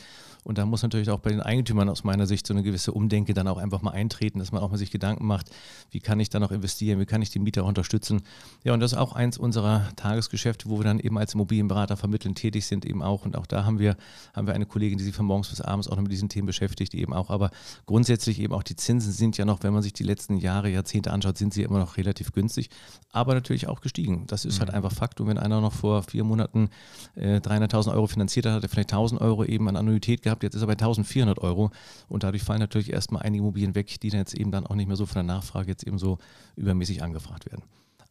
Und 0.45 0.59
da 0.59 0.67
muss 0.67 0.83
natürlich 0.83 1.11
auch 1.11 1.19
bei 1.19 1.31
den 1.31 1.41
Eigentümern 1.41 1.89
aus 1.89 2.05
meiner 2.05 2.27
Sicht 2.27 2.47
so 2.47 2.55
eine 2.55 2.63
gewisse 2.63 2.93
Umdenke 2.93 3.35
dann 3.35 3.49
auch 3.49 3.57
einfach 3.57 3.83
mal 3.83 3.91
eintreten, 3.91 4.39
dass 4.39 4.53
man 4.53 4.63
auch 4.63 4.71
mal 4.71 4.77
sich 4.77 4.93
Gedanken 4.93 5.27
macht, 5.27 5.51
wie 5.91 6.01
kann 6.01 6.21
ich 6.21 6.31
dann 6.31 6.45
auch 6.45 6.53
investieren, 6.53 7.01
wie 7.01 7.07
kann 7.07 7.23
ich 7.23 7.31
die 7.31 7.41
Mieter 7.41 7.65
unterstützen. 7.65 8.23
Ja, 8.63 8.75
und 8.75 8.81
das 8.81 8.93
ist 8.93 8.99
auch 8.99 9.15
eins 9.15 9.39
unserer 9.39 9.89
Tagesgeschäfte, 9.97 10.69
wo 10.69 10.79
wir 10.79 10.85
dann 10.85 11.01
eben 11.01 11.19
als 11.19 11.35
Immobilien 11.35 11.54
Immobilienberater 11.61 11.97
vermitteln, 11.97 12.35
tätig 12.35 12.67
sind 12.67 12.85
eben 12.85 13.03
auch. 13.03 13.25
Und 13.25 13.37
auch 13.37 13.47
da 13.47 13.65
haben 13.65 13.79
wir, 13.79 13.97
haben 14.35 14.47
wir 14.47 14.55
eine 14.55 14.67
Kollegin, 14.67 14.99
die 14.99 15.05
sich 15.05 15.15
von 15.15 15.27
morgens 15.27 15.49
bis 15.49 15.61
abends 15.61 15.89
auch 15.89 15.97
noch 15.97 16.03
mit 16.03 16.13
diesen 16.13 16.29
Themen 16.29 16.47
beschäftigt, 16.47 16.95
eben 16.95 17.13
auch. 17.13 17.31
Aber 17.31 17.51
grundsätzlich 17.87 18.41
eben 18.41 18.53
auch 18.53 18.63
die 18.63 18.77
Zinsen 18.77 19.13
sind 19.13 19.37
ja 19.37 19.45
noch, 19.45 19.63
wenn 19.63 19.73
man 19.73 19.83
sich 19.83 19.93
die 19.93 20.03
letzten 20.03 20.37
Jahre, 20.37 20.69
Jahrzehnte 20.69 21.13
anschaut, 21.13 21.39
sind 21.39 21.55
sie 21.55 21.63
immer 21.63 21.79
noch 21.79 21.97
relativ 21.97 22.33
günstig, 22.33 22.71
aber 23.13 23.35
natürlich 23.35 23.69
auch 23.69 23.81
gestiegen. 23.81 24.27
Das 24.27 24.45
ist 24.45 24.61
halt 24.61 24.69
mhm. 24.69 24.75
halt 24.75 24.85
einfach 24.85 24.97
Fakt. 24.97 25.21
Und 25.21 25.29
wenn 25.29 25.39
einer 25.39 25.61
noch 25.61 25.73
vor 25.73 26.03
vier 26.03 26.25
Monaten 26.25 26.69
äh, 27.15 27.39
300.000 27.39 27.93
Euro 27.93 28.07
finanziert 28.07 28.47
hat, 28.47 28.55
hat 28.55 28.63
er 28.63 28.69
vielleicht 28.69 28.93
1.000 28.93 29.21
Euro 29.21 29.45
eben 29.45 29.69
an 29.69 29.77
Annuität 29.77 30.23
gehabt, 30.23 30.43
jetzt 30.43 30.55
ist 30.55 30.63
er 30.63 30.67
bei 30.67 30.75
1.400 30.75 31.39
Euro. 31.39 31.71
Und 32.09 32.23
dadurch 32.23 32.43
fallen 32.43 32.61
natürlich 32.61 32.93
erstmal 32.93 33.23
einige 33.23 33.43
Immobilien 33.43 33.75
weg, 33.75 34.01
die 34.01 34.11
dann 34.11 34.21
jetzt 34.21 34.35
eben 34.35 34.51
dann 34.51 34.67
auch 34.67 34.75
nicht 34.75 34.87
mehr 34.87 34.97
so 34.97 35.07
von 35.07 35.27
der 35.27 35.35
Nachfrage 35.35 35.71
jetzt 35.71 35.87
eben 35.87 35.99
so 35.99 36.19
übermäßig 36.57 37.03
angefragt 37.03 37.47
werden. 37.47 37.63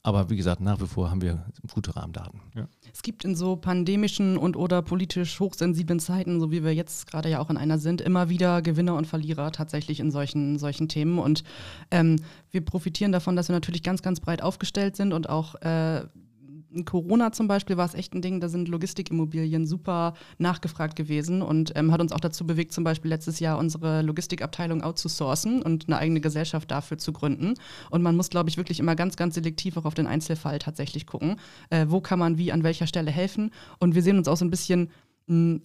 Aber 0.04 0.30
wie 0.30 0.36
gesagt, 0.36 0.60
nach 0.60 0.82
wie 0.82 0.88
vor 0.88 1.10
haben 1.10 1.22
wir 1.22 1.46
gute 1.74 1.96
Rahmendaten. 1.96 2.42
Ja. 2.54 2.68
Es 2.94 3.02
gibt 3.02 3.26
in 3.26 3.36
so 3.36 3.56
pandemischen 3.56 4.38
und 4.38 4.56
oder 4.56 4.84
politisch 4.84 5.40
hochsensiblen 5.40 6.00
Zeiten, 6.00 6.40
so 6.40 6.52
wie 6.52 6.64
wir 6.64 6.76
jetzt 6.76 7.08
gerade 7.08 7.28
ja 7.28 7.40
auch 7.40 7.50
in 7.50 7.58
einer 7.58 7.80
sind, 7.80 8.02
immer 8.02 8.30
wieder 8.30 8.62
Gewinner 8.62 8.96
und 8.96 9.08
Verlierer 9.08 9.52
tatsächlich 9.52 10.00
in 10.00 10.12
solchen, 10.12 10.60
solchen 10.60 10.88
Themen. 10.88 11.18
Und 11.18 11.44
ähm, 11.90 12.18
wir 12.52 12.62
profitieren 12.62 13.12
davon, 13.12 13.36
dass 13.36 13.50
wir 13.50 13.56
natürlich 13.56 13.82
ganz, 13.82 14.04
ganz 14.04 14.20
breit 14.20 14.44
aufgestellt 14.44 14.96
sind 14.96 15.12
und 15.12 15.28
auch 15.28 15.56
äh, 15.56 16.04
Corona 16.86 17.32
zum 17.32 17.48
Beispiel 17.48 17.78
war 17.78 17.86
es 17.86 17.94
echt 17.94 18.14
ein 18.14 18.22
Ding, 18.22 18.40
da 18.40 18.50
sind 18.50 18.68
Logistikimmobilien 18.68 19.66
super 19.66 20.14
nachgefragt 20.38 20.96
gewesen 20.96 21.42
und 21.42 21.74
ähm, 21.76 21.92
hat 21.92 22.02
uns 22.02 22.12
auch 22.12 22.20
dazu 22.20 22.46
bewegt, 22.46 22.74
zum 22.74 22.84
Beispiel 22.84 23.10
letztes 23.10 23.40
Jahr 23.40 23.58
unsere 23.58 24.02
Logistikabteilung 24.02 24.82
outzusourcen 24.82 25.62
und 25.62 25.88
eine 25.88 25.98
eigene 25.98 26.22
Gesellschaft 26.22 26.72
dafür 26.72 26.98
zu 26.98 27.14
gründen. 27.14 27.54
Und 27.90 28.02
man 28.02 28.16
muss, 28.16 28.30
glaube 28.30 28.50
ich, 28.50 28.58
wirklich 28.58 28.80
immer 28.80 28.96
ganz, 28.96 29.16
ganz 29.16 29.36
selektiv 29.36 29.78
auch 29.78 29.86
auf 29.86 29.94
den 29.94 30.08
Einzelfall 30.08 30.60
tatsächlich 30.60 31.06
gucken. 31.06 31.38
Äh, 31.70 31.86
wo 31.90 32.02
kann 32.02 32.20
man 32.20 32.38
wie 32.38 32.52
an 32.52 32.64
welcher 32.64 32.88
Stelle 32.88 33.12
helfen? 33.12 33.52
Und 33.80 33.96
wir 33.96 34.02
sehen 34.02 34.18
uns 34.18 34.28
auch 34.28 34.38
so 34.38 34.46
ein 34.46 34.52
bisschen 34.52 34.90
mh, 35.28 35.60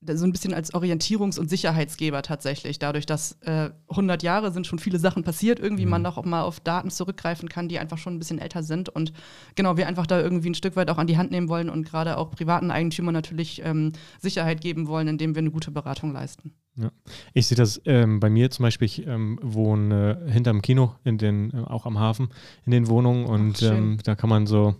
so 0.00 0.24
ein 0.24 0.32
bisschen 0.32 0.54
als 0.54 0.72
Orientierungs- 0.74 1.38
und 1.40 1.50
Sicherheitsgeber 1.50 2.22
tatsächlich. 2.22 2.78
Dadurch, 2.78 3.04
dass 3.04 3.32
äh, 3.40 3.70
100 3.88 4.22
Jahre 4.22 4.52
sind 4.52 4.66
schon 4.66 4.78
viele 4.78 4.98
Sachen 4.98 5.24
passiert, 5.24 5.58
irgendwie 5.58 5.84
mhm. 5.84 5.90
man 5.90 6.06
auch 6.06 6.24
mal 6.24 6.42
auf 6.42 6.60
Daten 6.60 6.90
zurückgreifen 6.90 7.48
kann, 7.48 7.68
die 7.68 7.78
einfach 7.78 7.98
schon 7.98 8.14
ein 8.14 8.18
bisschen 8.18 8.38
älter 8.38 8.62
sind. 8.62 8.88
Und 8.88 9.12
genau, 9.56 9.76
wir 9.76 9.88
einfach 9.88 10.06
da 10.06 10.20
irgendwie 10.20 10.50
ein 10.50 10.54
Stück 10.54 10.76
weit 10.76 10.88
auch 10.90 10.98
an 10.98 11.08
die 11.08 11.18
Hand 11.18 11.30
nehmen 11.30 11.48
wollen 11.48 11.68
und 11.68 11.84
gerade 11.84 12.16
auch 12.16 12.30
privaten 12.30 12.70
Eigentümern 12.70 13.12
natürlich 13.12 13.62
ähm, 13.64 13.92
Sicherheit 14.20 14.60
geben 14.60 14.86
wollen, 14.86 15.08
indem 15.08 15.34
wir 15.34 15.40
eine 15.40 15.50
gute 15.50 15.72
Beratung 15.72 16.12
leisten. 16.12 16.52
Ja. 16.76 16.92
Ich 17.34 17.48
sehe 17.48 17.56
das 17.56 17.80
ähm, 17.86 18.20
bei 18.20 18.30
mir 18.30 18.50
zum 18.50 18.62
Beispiel, 18.62 18.86
ich 18.86 19.04
ähm, 19.04 19.40
wohne 19.42 20.24
äh, 20.26 20.30
hinterm 20.30 20.62
Kino, 20.62 20.94
in 21.02 21.18
den, 21.18 21.50
äh, 21.52 21.64
auch 21.66 21.86
am 21.86 21.98
Hafen, 21.98 22.28
in 22.64 22.70
den 22.70 22.86
Wohnungen 22.86 23.26
und 23.26 23.56
Ach, 23.64 23.72
ähm, 23.72 23.98
da 24.04 24.14
kann 24.14 24.30
man 24.30 24.46
so 24.46 24.76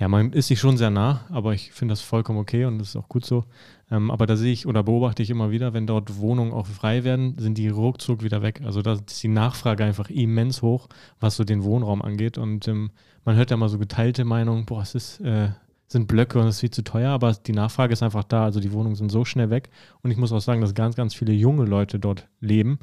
ja, 0.00 0.08
man 0.08 0.32
ist 0.32 0.48
sich 0.48 0.58
schon 0.58 0.78
sehr 0.78 0.88
nah, 0.88 1.26
aber 1.28 1.52
ich 1.52 1.72
finde 1.72 1.92
das 1.92 2.00
vollkommen 2.00 2.38
okay 2.38 2.64
und 2.64 2.78
das 2.78 2.88
ist 2.88 2.96
auch 2.96 3.10
gut 3.10 3.26
so. 3.26 3.44
Ähm, 3.90 4.10
aber 4.10 4.24
da 4.24 4.34
sehe 4.34 4.50
ich 4.50 4.66
oder 4.66 4.82
beobachte 4.82 5.22
ich 5.22 5.28
immer 5.28 5.50
wieder, 5.50 5.74
wenn 5.74 5.86
dort 5.86 6.16
Wohnungen 6.16 6.52
auch 6.52 6.66
frei 6.66 7.04
werden, 7.04 7.36
sind 7.38 7.58
die 7.58 7.68
ruckzuck 7.68 8.22
wieder 8.22 8.40
weg. 8.40 8.62
Also 8.64 8.80
da 8.80 8.94
ist 8.94 9.22
die 9.22 9.28
Nachfrage 9.28 9.84
einfach 9.84 10.08
immens 10.08 10.62
hoch, 10.62 10.88
was 11.20 11.36
so 11.36 11.44
den 11.44 11.64
Wohnraum 11.64 12.00
angeht. 12.00 12.38
Und 12.38 12.66
ähm, 12.66 12.92
man 13.26 13.36
hört 13.36 13.50
ja 13.50 13.58
mal 13.58 13.68
so 13.68 13.76
geteilte 13.76 14.24
Meinungen, 14.24 14.64
boah, 14.64 14.80
es 14.80 14.94
ist, 14.94 15.20
äh, 15.20 15.50
sind 15.86 16.08
Blöcke 16.08 16.38
und 16.40 16.46
es 16.46 16.54
ist 16.54 16.60
viel 16.60 16.70
zu 16.70 16.82
teuer, 16.82 17.10
aber 17.10 17.34
die 17.34 17.52
Nachfrage 17.52 17.92
ist 17.92 18.02
einfach 18.02 18.24
da. 18.24 18.44
Also 18.44 18.58
die 18.58 18.72
Wohnungen 18.72 18.96
sind 18.96 19.10
so 19.10 19.26
schnell 19.26 19.50
weg. 19.50 19.68
Und 20.02 20.10
ich 20.10 20.16
muss 20.16 20.32
auch 20.32 20.40
sagen, 20.40 20.62
dass 20.62 20.72
ganz, 20.72 20.96
ganz 20.96 21.14
viele 21.14 21.34
junge 21.34 21.66
Leute 21.66 21.98
dort 21.98 22.26
leben. 22.40 22.78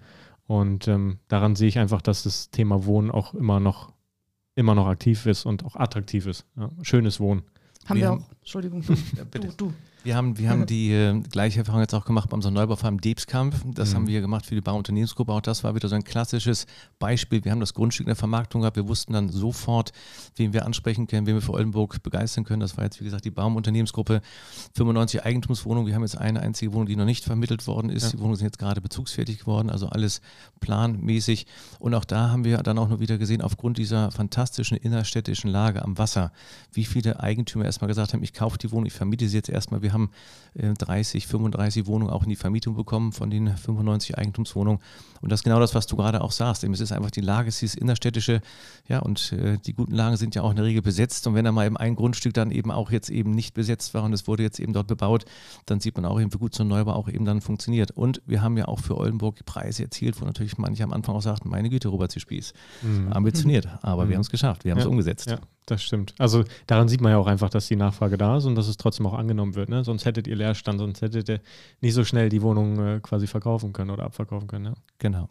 Und 0.46 0.88
ähm, 0.88 1.18
daran 1.30 1.56
sehe 1.56 1.68
ich 1.68 1.80
einfach, 1.80 2.04
dass 2.04 2.22
das 2.22 2.52
Thema 2.52 2.86
Wohnen 2.86 3.10
auch 3.10 3.34
immer 3.34 3.60
noch 3.60 3.92
immer 4.58 4.76
noch 4.76 4.88
aktiv 4.88 5.26
ist 5.28 5.46
und 5.46 5.64
auch 5.64 5.76
attraktiv 5.76 6.26
ist. 6.26 6.46
Ja, 6.58 6.70
schönes 6.82 7.20
Wohnen. 7.20 7.44
Haben 7.86 8.00
wir, 8.00 8.08
wir 8.08 8.14
auch. 8.14 8.32
Entschuldigung, 8.40 8.82
du, 8.82 8.94
ja, 8.94 9.24
du, 9.32 9.40
du. 9.56 9.74
Wir 10.04 10.16
haben, 10.16 10.38
wir 10.38 10.50
haben 10.50 10.66
die 10.68 10.92
äh, 10.92 11.20
gleiche 11.32 11.60
Erfahrung 11.60 11.82
jetzt 11.82 11.94
auch 11.94 12.06
gemacht 12.06 12.30
bei 12.30 12.36
unserem 12.36 12.54
Neubaufarm 12.54 13.02
Debskampf. 13.02 13.64
Das 13.74 13.92
mhm. 13.92 13.96
haben 13.96 14.08
wir 14.08 14.22
gemacht 14.22 14.46
für 14.46 14.56
die 14.56 14.62
Bauunternehmensgruppe. 14.62 15.32
Auch 15.32 15.42
das 15.42 15.64
war 15.64 15.76
wieder 15.76 15.90
so 15.90 15.96
ein 15.96 16.04
klassisches 16.04 16.66
Beispiel. 17.00 17.44
Wir 17.44 17.52
haben 17.52 17.60
das 17.60 17.74
Grundstück 17.74 18.06
in 18.06 18.10
der 18.10 18.16
Vermarktung 18.16 18.62
gehabt. 18.62 18.78
Wir 18.78 18.88
wussten 18.88 19.14
dann 19.14 19.30
sofort, 19.30 19.92
wen 20.36 20.54
wir 20.54 20.66
ansprechen 20.66 21.08
können, 21.08 21.26
wen 21.26 21.36
wir 21.36 21.42
für 21.42 21.54
Oldenburg 21.54 22.04
begeistern 22.04 22.44
können. 22.44 22.60
Das 22.60 22.78
war 22.78 22.84
jetzt, 22.84 23.00
wie 23.00 23.06
gesagt, 23.06 23.26
die 23.26 23.32
Bauunternehmensgruppe. 23.32 24.22
95 24.76 25.26
Eigentumswohnungen. 25.26 25.88
Wir 25.88 25.96
haben 25.96 26.04
jetzt 26.04 26.18
eine 26.18 26.42
einzige 26.42 26.74
Wohnung, 26.74 26.86
die 26.86 26.96
noch 26.96 27.06
nicht 27.06 27.24
vermittelt 27.24 27.66
worden 27.68 27.90
ist. 27.90 28.04
Ja. 28.04 28.10
Die 28.12 28.20
Wohnungen 28.20 28.36
sind 28.36 28.48
jetzt 28.48 28.60
gerade 28.60 28.82
bezugsfertig 28.82 29.40
geworden. 29.40 29.70
Also 29.70 29.88
alles 29.88 30.22
planmäßig. 30.60 31.48
Und 31.80 31.94
auch 31.94 32.06
da 32.06 32.30
haben 32.30 32.44
wir 32.44 32.58
dann 32.60 32.78
auch 32.78 32.90
nur 32.90 33.00
wieder 33.00 33.18
gesehen, 33.18 33.42
aufgrund 33.42 33.78
dieser 33.78 34.12
fantastischen 34.12 34.78
innerstädtischen 34.78 35.50
Lage 35.50 35.82
am 35.84 35.98
Wasser, 35.98 36.32
wie 36.72 36.86
viele 36.86 37.20
Eigentümer 37.20 37.66
erstmal 37.66 37.88
gesagt 37.88 38.14
haben, 38.14 38.24
ich 38.24 38.34
kaufe 38.34 38.58
die 38.58 38.72
Wohnung, 38.72 38.86
ich 38.86 38.94
vermiete 38.94 39.28
sie 39.28 39.38
jetzt 39.38 39.50
erstmal. 39.50 39.82
Wir 39.88 39.94
haben 39.94 40.10
haben 40.64 40.76
30, 40.76 41.24
äh, 41.24 41.28
35 41.28 41.88
Wohnungen 41.88 42.12
auch 42.12 42.24
in 42.24 42.30
die 42.30 42.36
Vermietung 42.36 42.76
bekommen 42.76 43.12
von 43.12 43.30
den 43.30 43.56
95 43.56 44.18
Eigentumswohnungen. 44.18 44.82
Und 45.22 45.32
das 45.32 45.42
ist 45.42 45.44
genau 45.44 45.60
das, 45.60 45.76
was 45.76 45.88
du 45.88 45.96
gerade 45.96 46.22
auch 46.22 46.32
sagst. 46.32 46.64
Es 46.64 46.80
ist 46.80 46.92
einfach 46.92 47.12
die 47.12 47.22
Lage, 47.22 47.50
es 47.50 47.64
ist 47.64 47.76
innerstädtische, 47.76 48.42
ja, 48.88 49.00
und 49.00 49.32
äh, 49.34 49.58
die 49.58 49.74
guten 49.74 49.94
Lagen 49.94 50.18
sind 50.18 50.36
ja 50.36 50.42
auch 50.42 50.50
in 50.50 50.56
der 50.56 50.66
Regel 50.66 50.82
besetzt. 50.82 51.28
Und 51.28 51.36
wenn 51.36 51.46
da 51.46 51.52
mal 51.52 51.66
eben 51.66 51.78
ein 51.78 51.96
Grundstück 51.96 52.34
dann 52.34 52.52
eben 52.52 52.72
auch 52.72 52.92
jetzt 52.92 53.10
eben 53.10 53.32
nicht 53.32 53.54
besetzt 53.54 53.94
war 53.94 54.04
und 54.04 54.14
es 54.14 54.28
wurde 54.28 54.44
jetzt 54.44 54.60
eben 54.60 54.74
dort 54.74 54.88
bebaut, 54.88 55.26
dann 55.66 55.80
sieht 55.80 55.96
man 55.96 56.06
auch 56.06 56.20
eben, 56.20 56.34
wie 56.34 56.38
gut 56.38 56.56
so 56.56 56.64
ein 56.64 56.68
Neubau 56.68 56.94
auch 56.94 57.10
eben 57.10 57.26
dann 57.26 57.42
funktioniert. 57.42 57.92
Und 57.92 58.22
wir 58.26 58.42
haben 58.42 58.58
ja 58.58 58.68
auch 58.68 58.80
für 58.80 58.98
Oldenburg 58.98 59.46
Preise 59.46 59.84
erzielt, 59.84 60.20
wo 60.22 60.26
natürlich 60.26 60.58
manche 60.58 60.84
am 60.84 60.94
Anfang 60.94 61.16
auch 61.16 61.22
sagten, 61.22 61.50
meine 61.50 61.70
Güte, 61.70 61.88
Robert 61.88 62.12
C. 62.12 62.20
Spieß, 62.20 62.54
mhm. 62.82 63.14
ambitioniert. 63.14 63.68
Aber 63.82 64.06
mhm. 64.06 64.10
wir 64.10 64.16
haben 64.16 64.22
es 64.22 64.30
geschafft, 64.30 64.66
wir 64.66 64.72
haben 64.72 64.80
es 64.80 64.86
ja. 64.86 64.90
umgesetzt. 64.90 65.30
Ja. 65.30 65.40
Das 65.68 65.84
stimmt. 65.84 66.16
Also 66.18 66.46
daran 66.66 66.88
sieht 66.88 67.02
man 67.02 67.12
ja 67.12 67.18
auch 67.18 67.28
einfach, 67.28 67.50
dass 67.50 67.68
die 67.68 67.76
Nachfrage 67.76 68.18
da 68.18 68.38
ist 68.38 68.46
und 68.46 68.56
dass 68.56 68.70
es 68.70 68.78
trotzdem 68.78 69.06
auch 69.06 69.14
angenommen 69.14 69.56
wird. 69.56 69.68
Ne? 69.68 69.84
Sonst 69.84 70.06
hättet 70.06 70.26
ihr 70.26 70.38
Leerstand, 70.38 70.80
sonst 70.80 71.02
hättet 71.02 71.28
ihr 71.28 71.42
nicht 71.82 71.94
so 71.94 72.06
schnell 72.06 72.30
die 72.30 72.42
Wohnung 72.42 72.80
äh, 72.80 73.00
quasi 73.02 73.28
verkaufen 73.28 73.74
können 73.74 73.92
oder 73.92 74.06
abverkaufen 74.06 74.48
können. 74.48 74.66
Ja? 74.68 74.74
Genau. 74.98 75.30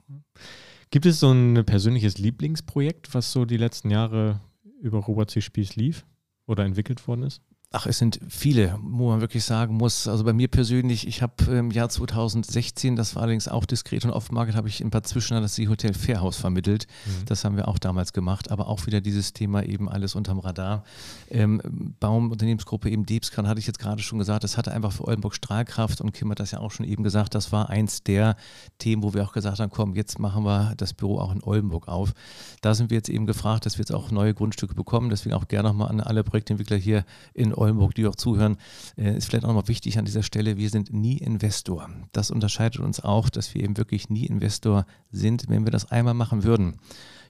Gibt 0.90 1.06
es 1.06 1.20
so 1.20 1.32
ein 1.32 1.64
persönliches 1.64 2.18
Lieblingsprojekt, 2.18 3.14
was 3.14 3.32
so 3.32 3.46
die 3.46 3.56
letzten 3.56 3.90
Jahre 3.90 4.40
über 4.82 4.98
Robert 4.98 5.30
C. 5.30 5.40
Spieß 5.40 5.74
lief 5.76 6.04
oder 6.46 6.66
entwickelt 6.66 7.08
worden 7.08 7.22
ist? 7.22 7.40
Ach, 7.72 7.84
es 7.84 7.98
sind 7.98 8.20
viele, 8.28 8.78
wo 8.80 9.10
man 9.10 9.20
wirklich 9.20 9.44
sagen 9.44 9.74
muss. 9.74 10.06
Also 10.06 10.22
bei 10.22 10.32
mir 10.32 10.46
persönlich, 10.46 11.08
ich 11.08 11.20
habe 11.20 11.44
im 11.50 11.72
Jahr 11.72 11.88
2016, 11.88 12.94
das 12.94 13.16
war 13.16 13.22
allerdings 13.22 13.48
auch 13.48 13.64
diskret 13.64 14.04
und 14.04 14.12
off-market, 14.12 14.54
habe 14.54 14.68
ich 14.68 14.80
in 14.80 14.90
Bad 14.90 15.04
Zwischenahn 15.08 15.42
das 15.42 15.56
Seehotel 15.56 15.92
Fairhaus 15.92 16.36
vermittelt. 16.36 16.86
Mhm. 17.04 17.24
Das 17.26 17.44
haben 17.44 17.56
wir 17.56 17.66
auch 17.66 17.80
damals 17.80 18.12
gemacht, 18.12 18.52
aber 18.52 18.68
auch 18.68 18.86
wieder 18.86 19.00
dieses 19.00 19.32
Thema 19.32 19.64
eben 19.64 19.88
alles 19.88 20.14
unterm 20.14 20.38
Radar. 20.38 20.84
Ähm, 21.28 21.60
Baumunternehmensgruppe 21.98 22.88
eben 22.88 23.04
Debskan 23.04 23.48
hatte 23.48 23.58
ich 23.58 23.66
jetzt 23.66 23.80
gerade 23.80 24.00
schon 24.00 24.20
gesagt, 24.20 24.44
das 24.44 24.56
hatte 24.56 24.70
einfach 24.70 24.92
für 24.92 25.04
Oldenburg 25.04 25.34
Strahlkraft 25.34 26.00
und 26.00 26.12
Kim 26.12 26.30
hat 26.30 26.38
das 26.38 26.52
ja 26.52 26.60
auch 26.60 26.70
schon 26.70 26.86
eben 26.86 27.02
gesagt, 27.02 27.34
das 27.34 27.50
war 27.50 27.68
eins 27.68 28.04
der 28.04 28.36
Themen, 28.78 29.02
wo 29.02 29.12
wir 29.12 29.24
auch 29.24 29.32
gesagt 29.32 29.58
haben, 29.58 29.70
komm, 29.70 29.96
jetzt 29.96 30.20
machen 30.20 30.44
wir 30.44 30.74
das 30.76 30.94
Büro 30.94 31.18
auch 31.18 31.32
in 31.32 31.42
Oldenburg 31.42 31.88
auf. 31.88 32.14
Da 32.60 32.74
sind 32.74 32.90
wir 32.90 32.96
jetzt 32.96 33.08
eben 33.08 33.26
gefragt, 33.26 33.66
dass 33.66 33.76
wir 33.76 33.82
jetzt 33.82 33.92
auch 33.92 34.12
neue 34.12 34.34
Grundstücke 34.34 34.74
bekommen, 34.74 35.10
deswegen 35.10 35.34
auch 35.34 35.48
gerne 35.48 35.68
nochmal 35.68 35.88
an 35.88 36.00
alle 36.00 36.22
Projektentwickler 36.22 36.76
hier 36.76 37.04
in 37.34 37.55
Oldenburg, 37.56 37.94
die 37.94 38.06
auch 38.06 38.16
zuhören, 38.16 38.56
äh, 38.96 39.16
ist 39.16 39.26
vielleicht 39.26 39.44
auch 39.44 39.48
nochmal 39.48 39.68
wichtig 39.68 39.98
an 39.98 40.04
dieser 40.04 40.22
Stelle, 40.22 40.56
wir 40.56 40.70
sind 40.70 40.92
nie 40.92 41.18
Investor. 41.18 41.88
Das 42.12 42.30
unterscheidet 42.30 42.80
uns 42.80 43.00
auch, 43.00 43.28
dass 43.28 43.54
wir 43.54 43.62
eben 43.62 43.76
wirklich 43.76 44.10
nie 44.10 44.26
Investor 44.26 44.86
sind, 45.10 45.48
wenn 45.48 45.64
wir 45.64 45.72
das 45.72 45.90
einmal 45.90 46.14
machen 46.14 46.44
würden. 46.44 46.78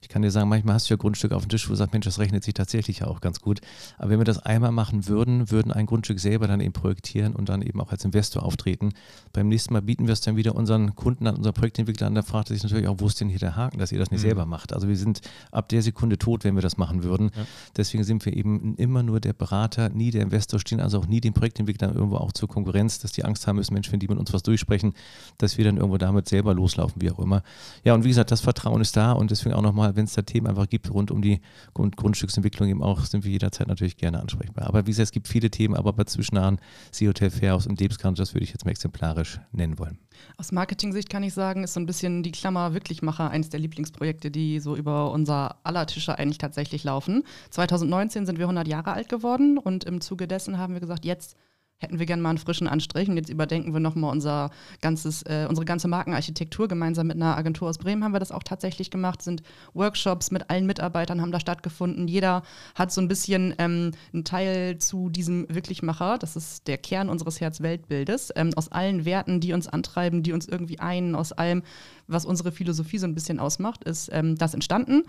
Ich 0.02 0.08
kann 0.08 0.22
dir 0.22 0.30
sagen, 0.30 0.48
manchmal 0.48 0.74
hast 0.74 0.88
du 0.88 0.94
ja 0.94 0.98
Grundstücke 0.98 1.34
auf 1.34 1.44
dem 1.44 1.48
Tisch, 1.48 1.66
wo 1.68 1.72
du 1.72 1.76
sagst, 1.76 1.92
Mensch, 1.92 2.06
das 2.06 2.18
rechnet 2.18 2.44
sich 2.44 2.54
tatsächlich 2.54 3.04
auch 3.04 3.20
ganz 3.20 3.40
gut. 3.40 3.60
Aber 3.98 4.10
wenn 4.10 4.18
wir 4.18 4.24
das 4.24 4.38
einmal 4.38 4.72
machen 4.72 5.06
würden, 5.08 5.50
würden 5.50 5.72
ein 5.72 5.86
Grundstück 5.86 6.20
selber 6.20 6.46
dann 6.46 6.60
eben 6.60 6.72
projektieren 6.72 7.34
und 7.34 7.48
dann 7.48 7.62
eben 7.62 7.80
auch 7.80 7.92
als 7.92 8.04
Investor 8.04 8.42
auftreten. 8.42 8.92
Beim 9.32 9.48
nächsten 9.48 9.72
Mal 9.72 9.82
bieten 9.82 10.06
wir 10.06 10.12
es 10.12 10.20
dann 10.20 10.36
wieder 10.36 10.54
unseren 10.54 10.94
Kunden 10.94 11.26
an, 11.26 11.36
unseren 11.36 11.54
Projektentwicklern 11.54 12.08
an, 12.08 12.14
da 12.14 12.22
fragt 12.22 12.50
er 12.50 12.54
sich 12.54 12.62
natürlich 12.62 12.88
auch, 12.88 12.96
wo 12.98 13.06
ist 13.06 13.20
denn 13.20 13.28
hier 13.28 13.38
der 13.38 13.56
Haken, 13.56 13.78
dass 13.78 13.92
ihr 13.92 13.98
das 13.98 14.10
nicht 14.10 14.20
mhm. 14.20 14.26
selber 14.28 14.46
macht. 14.46 14.72
Also 14.72 14.88
wir 14.88 14.96
sind 14.96 15.20
ab 15.50 15.68
der 15.68 15.82
Sekunde 15.82 16.18
tot, 16.18 16.44
wenn 16.44 16.54
wir 16.54 16.62
das 16.62 16.76
machen 16.76 17.02
würden. 17.02 17.30
Ja. 17.36 17.46
Deswegen 17.76 18.04
sind 18.04 18.24
wir 18.24 18.36
eben 18.36 18.74
immer 18.76 19.02
nur 19.02 19.20
der 19.20 19.32
Berater, 19.32 19.88
nie 19.88 20.10
der 20.10 20.22
Investor, 20.22 20.60
stehen 20.60 20.80
also 20.80 20.98
auch 20.98 21.06
nie 21.06 21.20
den 21.20 21.32
Projektentwicklern 21.32 21.94
irgendwo 21.94 22.16
auch 22.16 22.32
zur 22.32 22.48
Konkurrenz, 22.48 22.98
dass 22.98 23.12
die 23.12 23.24
Angst 23.24 23.46
haben 23.46 23.56
müssen, 23.56 23.74
Mensch, 23.74 23.90
wenn 23.92 24.00
die 24.00 24.08
mit 24.08 24.18
uns 24.18 24.32
was 24.32 24.42
durchsprechen, 24.42 24.94
dass 25.38 25.58
wir 25.58 25.64
dann 25.64 25.76
irgendwo 25.76 25.98
damit 25.98 26.28
selber 26.28 26.54
loslaufen, 26.54 27.00
wie 27.02 27.10
auch 27.10 27.18
immer. 27.18 27.42
Ja, 27.84 27.94
und 27.94 28.04
wie 28.04 28.08
gesagt, 28.08 28.30
das 28.30 28.40
Vertrauen 28.40 28.80
ist 28.80 28.96
da 28.96 29.12
und 29.12 29.30
deswegen 29.30 29.54
auch 29.54 29.62
nochmal, 29.62 29.95
wenn 29.96 30.04
es 30.04 30.14
da 30.14 30.22
Themen 30.22 30.46
einfach 30.46 30.68
gibt 30.68 30.92
rund 30.92 31.10
um 31.10 31.22
die 31.22 31.40
Grund 31.74 31.96
Grundstücksentwicklung 31.96 32.68
eben 32.68 32.82
auch, 32.82 33.04
sind 33.04 33.24
wir 33.24 33.32
jederzeit 33.32 33.68
natürlich 33.68 33.96
gerne 33.96 34.20
ansprechbar. 34.20 34.66
Aber 34.66 34.86
wie 34.86 34.90
gesagt, 34.90 35.06
es 35.06 35.12
gibt 35.12 35.28
viele 35.28 35.50
Themen, 35.50 35.74
aber 35.74 35.92
bei 35.92 36.04
Zwischennahen, 36.04 36.58
Sea 36.92 37.08
Hotel 37.08 37.30
Fairhaus 37.30 37.66
und 37.66 37.80
Debskanto, 37.80 38.20
das 38.20 38.34
würde 38.34 38.44
ich 38.44 38.50
jetzt 38.50 38.64
mal 38.64 38.70
exemplarisch 38.70 39.40
nennen 39.52 39.78
wollen. 39.78 39.98
Aus 40.38 40.52
Marketing-Sicht 40.52 41.10
kann 41.10 41.22
ich 41.22 41.34
sagen, 41.34 41.64
ist 41.64 41.74
so 41.74 41.80
ein 41.80 41.86
bisschen 41.86 42.22
die 42.22 42.32
Klammer 42.32 42.74
Wirklichmacher 42.74 43.30
eines 43.30 43.50
der 43.50 43.60
Lieblingsprojekte, 43.60 44.30
die 44.30 44.60
so 44.60 44.76
über 44.76 45.10
unser 45.12 45.56
aller 45.64 45.86
Tische 45.86 46.18
eigentlich 46.18 46.38
tatsächlich 46.38 46.84
laufen. 46.84 47.22
2019 47.50 48.26
sind 48.26 48.38
wir 48.38 48.44
100 48.44 48.66
Jahre 48.68 48.92
alt 48.92 49.08
geworden 49.08 49.58
und 49.58 49.84
im 49.84 50.00
Zuge 50.00 50.26
dessen 50.28 50.58
haben 50.58 50.74
wir 50.74 50.80
gesagt, 50.80 51.04
jetzt 51.04 51.36
hätten 51.78 51.98
wir 51.98 52.06
gerne 52.06 52.22
mal 52.22 52.30
einen 52.30 52.38
frischen 52.38 52.68
Anstrich. 52.68 53.08
Und 53.08 53.16
jetzt 53.16 53.28
überdenken 53.28 53.72
wir 53.72 53.80
nochmal 53.80 54.10
unser 54.10 54.50
ganzes, 54.80 55.22
äh, 55.22 55.46
unsere 55.48 55.66
ganze 55.66 55.88
Markenarchitektur. 55.88 56.68
Gemeinsam 56.68 57.06
mit 57.06 57.16
einer 57.16 57.36
Agentur 57.36 57.68
aus 57.68 57.78
Bremen 57.78 58.02
haben 58.02 58.12
wir 58.12 58.18
das 58.18 58.32
auch 58.32 58.42
tatsächlich 58.42 58.90
gemacht, 58.90 59.22
sind 59.22 59.42
Workshops 59.74 60.30
mit 60.30 60.48
allen 60.48 60.66
Mitarbeitern 60.66 61.20
haben 61.20 61.32
da 61.32 61.40
stattgefunden. 61.40 62.08
Jeder 62.08 62.42
hat 62.74 62.92
so 62.92 63.00
ein 63.00 63.08
bisschen 63.08 63.54
ähm, 63.58 63.92
einen 64.12 64.24
Teil 64.24 64.78
zu 64.78 65.10
diesem 65.10 65.46
Wirklichmacher. 65.48 66.16
Das 66.18 66.34
ist 66.34 66.66
der 66.66 66.78
Kern 66.78 67.10
unseres 67.10 67.40
Herz-Weltbildes. 67.40 68.32
Ähm, 68.36 68.52
aus 68.56 68.72
allen 68.72 69.04
Werten, 69.04 69.40
die 69.40 69.52
uns 69.52 69.68
antreiben, 69.68 70.22
die 70.22 70.32
uns 70.32 70.48
irgendwie 70.48 70.78
ein, 70.78 71.14
aus 71.14 71.32
allem, 71.32 71.62
was 72.06 72.24
unsere 72.24 72.52
Philosophie 72.52 72.98
so 72.98 73.06
ein 73.06 73.14
bisschen 73.14 73.38
ausmacht, 73.38 73.84
ist 73.84 74.08
ähm, 74.12 74.36
das 74.36 74.54
entstanden 74.54 75.02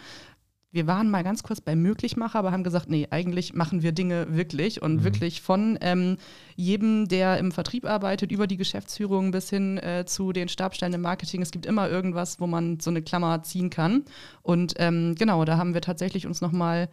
wir 0.78 0.86
waren 0.86 1.10
mal 1.10 1.24
ganz 1.24 1.42
kurz 1.42 1.60
beim 1.60 1.82
Möglichmacher, 1.82 2.38
aber 2.38 2.52
haben 2.52 2.64
gesagt, 2.64 2.88
nee, 2.88 3.08
eigentlich 3.10 3.56
machen 3.56 3.82
wir 3.82 3.94
Dinge 3.94 4.28
wirklich 4.30 4.80
und 4.80 4.98
mhm. 4.98 5.04
wirklich 5.04 5.42
von 5.42 5.76
ähm, 5.82 6.18
jedem, 6.56 7.08
der 7.08 7.40
im 7.40 7.52
Vertrieb 7.52 7.86
arbeitet, 7.86 8.32
über 8.32 8.46
die 8.46 8.58
Geschäftsführung 8.58 9.32
bis 9.32 9.50
hin 9.50 9.80
äh, 9.80 10.06
zu 10.06 10.34
den 10.34 10.50
Stabstellen 10.50 10.94
im 10.94 11.02
Marketing. 11.02 11.42
Es 11.42 11.50
gibt 11.50 11.66
immer 11.66 11.90
irgendwas, 11.90 12.40
wo 12.40 12.46
man 12.46 12.80
so 12.80 12.92
eine 12.92 13.02
Klammer 13.02 13.42
ziehen 13.42 13.72
kann. 13.72 14.06
Und 14.44 14.76
ähm, 14.78 15.16
genau, 15.16 15.46
da 15.46 15.58
haben 15.58 15.74
wir 15.74 15.82
tatsächlich 15.82 16.28
uns 16.28 16.42
nochmal 16.42 16.90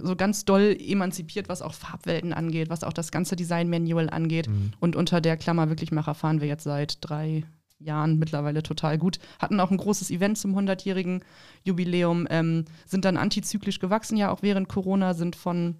so 0.00 0.14
ganz 0.14 0.44
doll 0.44 0.76
emanzipiert, 0.78 1.48
was 1.48 1.60
auch 1.60 1.74
Farbwelten 1.74 2.32
angeht, 2.32 2.70
was 2.70 2.84
auch 2.84 2.92
das 2.92 3.10
ganze 3.10 3.34
Design-Manual 3.34 4.10
angeht. 4.10 4.48
Mhm. 4.48 4.74
Und 4.78 4.94
unter 4.94 5.20
der 5.20 5.36
Klammer 5.36 5.70
Wirklichmacher 5.70 6.14
fahren 6.14 6.40
wir 6.40 6.46
jetzt 6.46 6.64
seit 6.64 6.98
drei, 7.00 7.42
Jahren 7.78 8.18
mittlerweile 8.18 8.62
total 8.62 8.98
gut. 8.98 9.18
Hatten 9.38 9.60
auch 9.60 9.70
ein 9.70 9.76
großes 9.76 10.10
Event 10.10 10.38
zum 10.38 10.56
100-jährigen 10.56 11.24
Jubiläum, 11.64 12.26
ähm, 12.30 12.64
sind 12.86 13.04
dann 13.04 13.16
antizyklisch 13.16 13.78
gewachsen, 13.78 14.16
ja 14.16 14.30
auch 14.30 14.42
während 14.42 14.68
Corona, 14.68 15.14
sind 15.14 15.36
von 15.36 15.76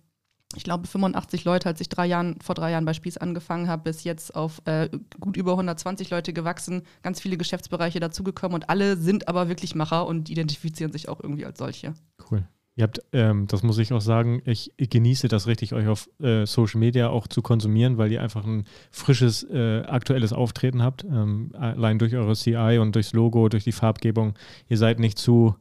ich 0.56 0.64
glaube, 0.64 0.86
85 0.86 1.44
Leute, 1.44 1.68
als 1.68 1.80
ich 1.80 1.90
drei 1.90 2.06
Jahren, 2.06 2.40
vor 2.40 2.54
drei 2.54 2.70
Jahren 2.70 2.86
bei 2.86 2.94
Spieß 2.94 3.18
angefangen 3.18 3.68
habe, 3.68 3.82
bis 3.82 4.04
jetzt 4.04 4.34
auf 4.34 4.62
äh, 4.64 4.88
gut 5.20 5.36
über 5.36 5.52
120 5.52 6.08
Leute 6.08 6.32
gewachsen, 6.32 6.82
ganz 7.02 7.20
viele 7.20 7.36
Geschäftsbereiche 7.36 8.00
dazugekommen 8.00 8.54
und 8.54 8.70
alle 8.70 8.96
sind 8.96 9.28
aber 9.28 9.48
wirklich 9.48 9.74
Macher 9.74 10.06
und 10.06 10.30
identifizieren 10.30 10.90
sich 10.90 11.08
auch 11.10 11.20
irgendwie 11.20 11.44
als 11.44 11.58
solche. 11.58 11.92
Cool. 12.30 12.48
Ihr 12.78 12.84
habt, 12.84 13.02
ähm, 13.12 13.48
das 13.48 13.64
muss 13.64 13.76
ich 13.78 13.92
auch 13.92 14.00
sagen, 14.00 14.40
ich, 14.44 14.70
genieße 14.76 15.26
das 15.26 15.48
richtig, 15.48 15.72
euch 15.72 15.88
auf 15.88 16.08
äh, 16.20 16.46
Social 16.46 16.78
Media 16.78 17.08
auch 17.08 17.26
zu 17.26 17.42
konsumieren, 17.42 17.98
weil 17.98 18.12
ihr 18.12 18.22
einfach 18.22 18.44
ein 18.44 18.66
frisches, 18.92 19.42
äh, 19.42 19.80
aktuelles 19.80 20.32
Auftreten 20.32 20.80
habt. 20.80 21.02
Ähm, 21.02 21.50
allein 21.58 21.98
durch 21.98 22.14
eure 22.14 22.36
CI 22.36 22.78
und 22.80 22.94
durchs 22.94 23.12
Logo, 23.14 23.48
durch 23.48 23.64
die 23.64 23.72
Farbgebung. 23.72 24.34
Ihr 24.68 24.78
seid 24.78 25.00
nicht 25.00 25.18
zu, 25.18 25.56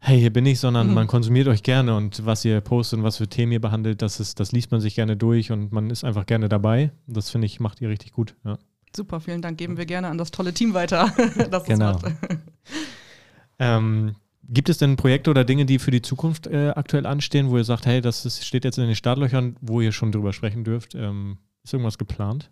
hey, 0.00 0.18
hier 0.18 0.32
bin 0.32 0.44
ich, 0.46 0.58
sondern 0.58 0.88
mhm. 0.88 0.94
man 0.94 1.06
konsumiert 1.06 1.46
euch 1.46 1.62
gerne 1.62 1.94
und 1.94 2.26
was 2.26 2.44
ihr 2.44 2.60
postet 2.60 2.98
und 2.98 3.04
was 3.04 3.18
für 3.18 3.28
Themen 3.28 3.52
ihr 3.52 3.60
behandelt, 3.60 4.02
das, 4.02 4.18
ist, 4.18 4.40
das 4.40 4.50
liest 4.50 4.72
man 4.72 4.80
sich 4.80 4.96
gerne 4.96 5.16
durch 5.16 5.52
und 5.52 5.70
man 5.70 5.90
ist 5.90 6.02
einfach 6.02 6.26
gerne 6.26 6.48
dabei. 6.48 6.90
Das 7.06 7.30
finde 7.30 7.46
ich, 7.46 7.60
macht 7.60 7.80
ihr 7.80 7.88
richtig 7.88 8.10
gut. 8.10 8.34
Ja. 8.44 8.58
Super, 8.96 9.20
vielen 9.20 9.42
Dank. 9.42 9.58
Geben 9.58 9.76
wir 9.76 9.86
gerne 9.86 10.08
an 10.08 10.18
das 10.18 10.32
tolle 10.32 10.52
Team 10.52 10.74
weiter. 10.74 11.14
das 11.52 11.62
genau. 11.66 12.00
ähm, 13.60 14.16
Gibt 14.48 14.68
es 14.68 14.78
denn 14.78 14.96
Projekte 14.96 15.30
oder 15.30 15.44
Dinge, 15.44 15.66
die 15.66 15.78
für 15.78 15.90
die 15.90 16.02
Zukunft 16.02 16.46
äh, 16.46 16.72
aktuell 16.74 17.06
anstehen, 17.06 17.50
wo 17.50 17.56
ihr 17.56 17.64
sagt, 17.64 17.86
hey, 17.86 18.00
das 18.00 18.24
ist, 18.24 18.44
steht 18.44 18.64
jetzt 18.64 18.78
in 18.78 18.86
den 18.86 18.94
Startlöchern, 18.94 19.56
wo 19.60 19.80
ihr 19.80 19.92
schon 19.92 20.12
drüber 20.12 20.32
sprechen 20.32 20.62
dürft? 20.62 20.94
Ähm, 20.94 21.38
ist 21.64 21.72
irgendwas 21.72 21.98
geplant? 21.98 22.50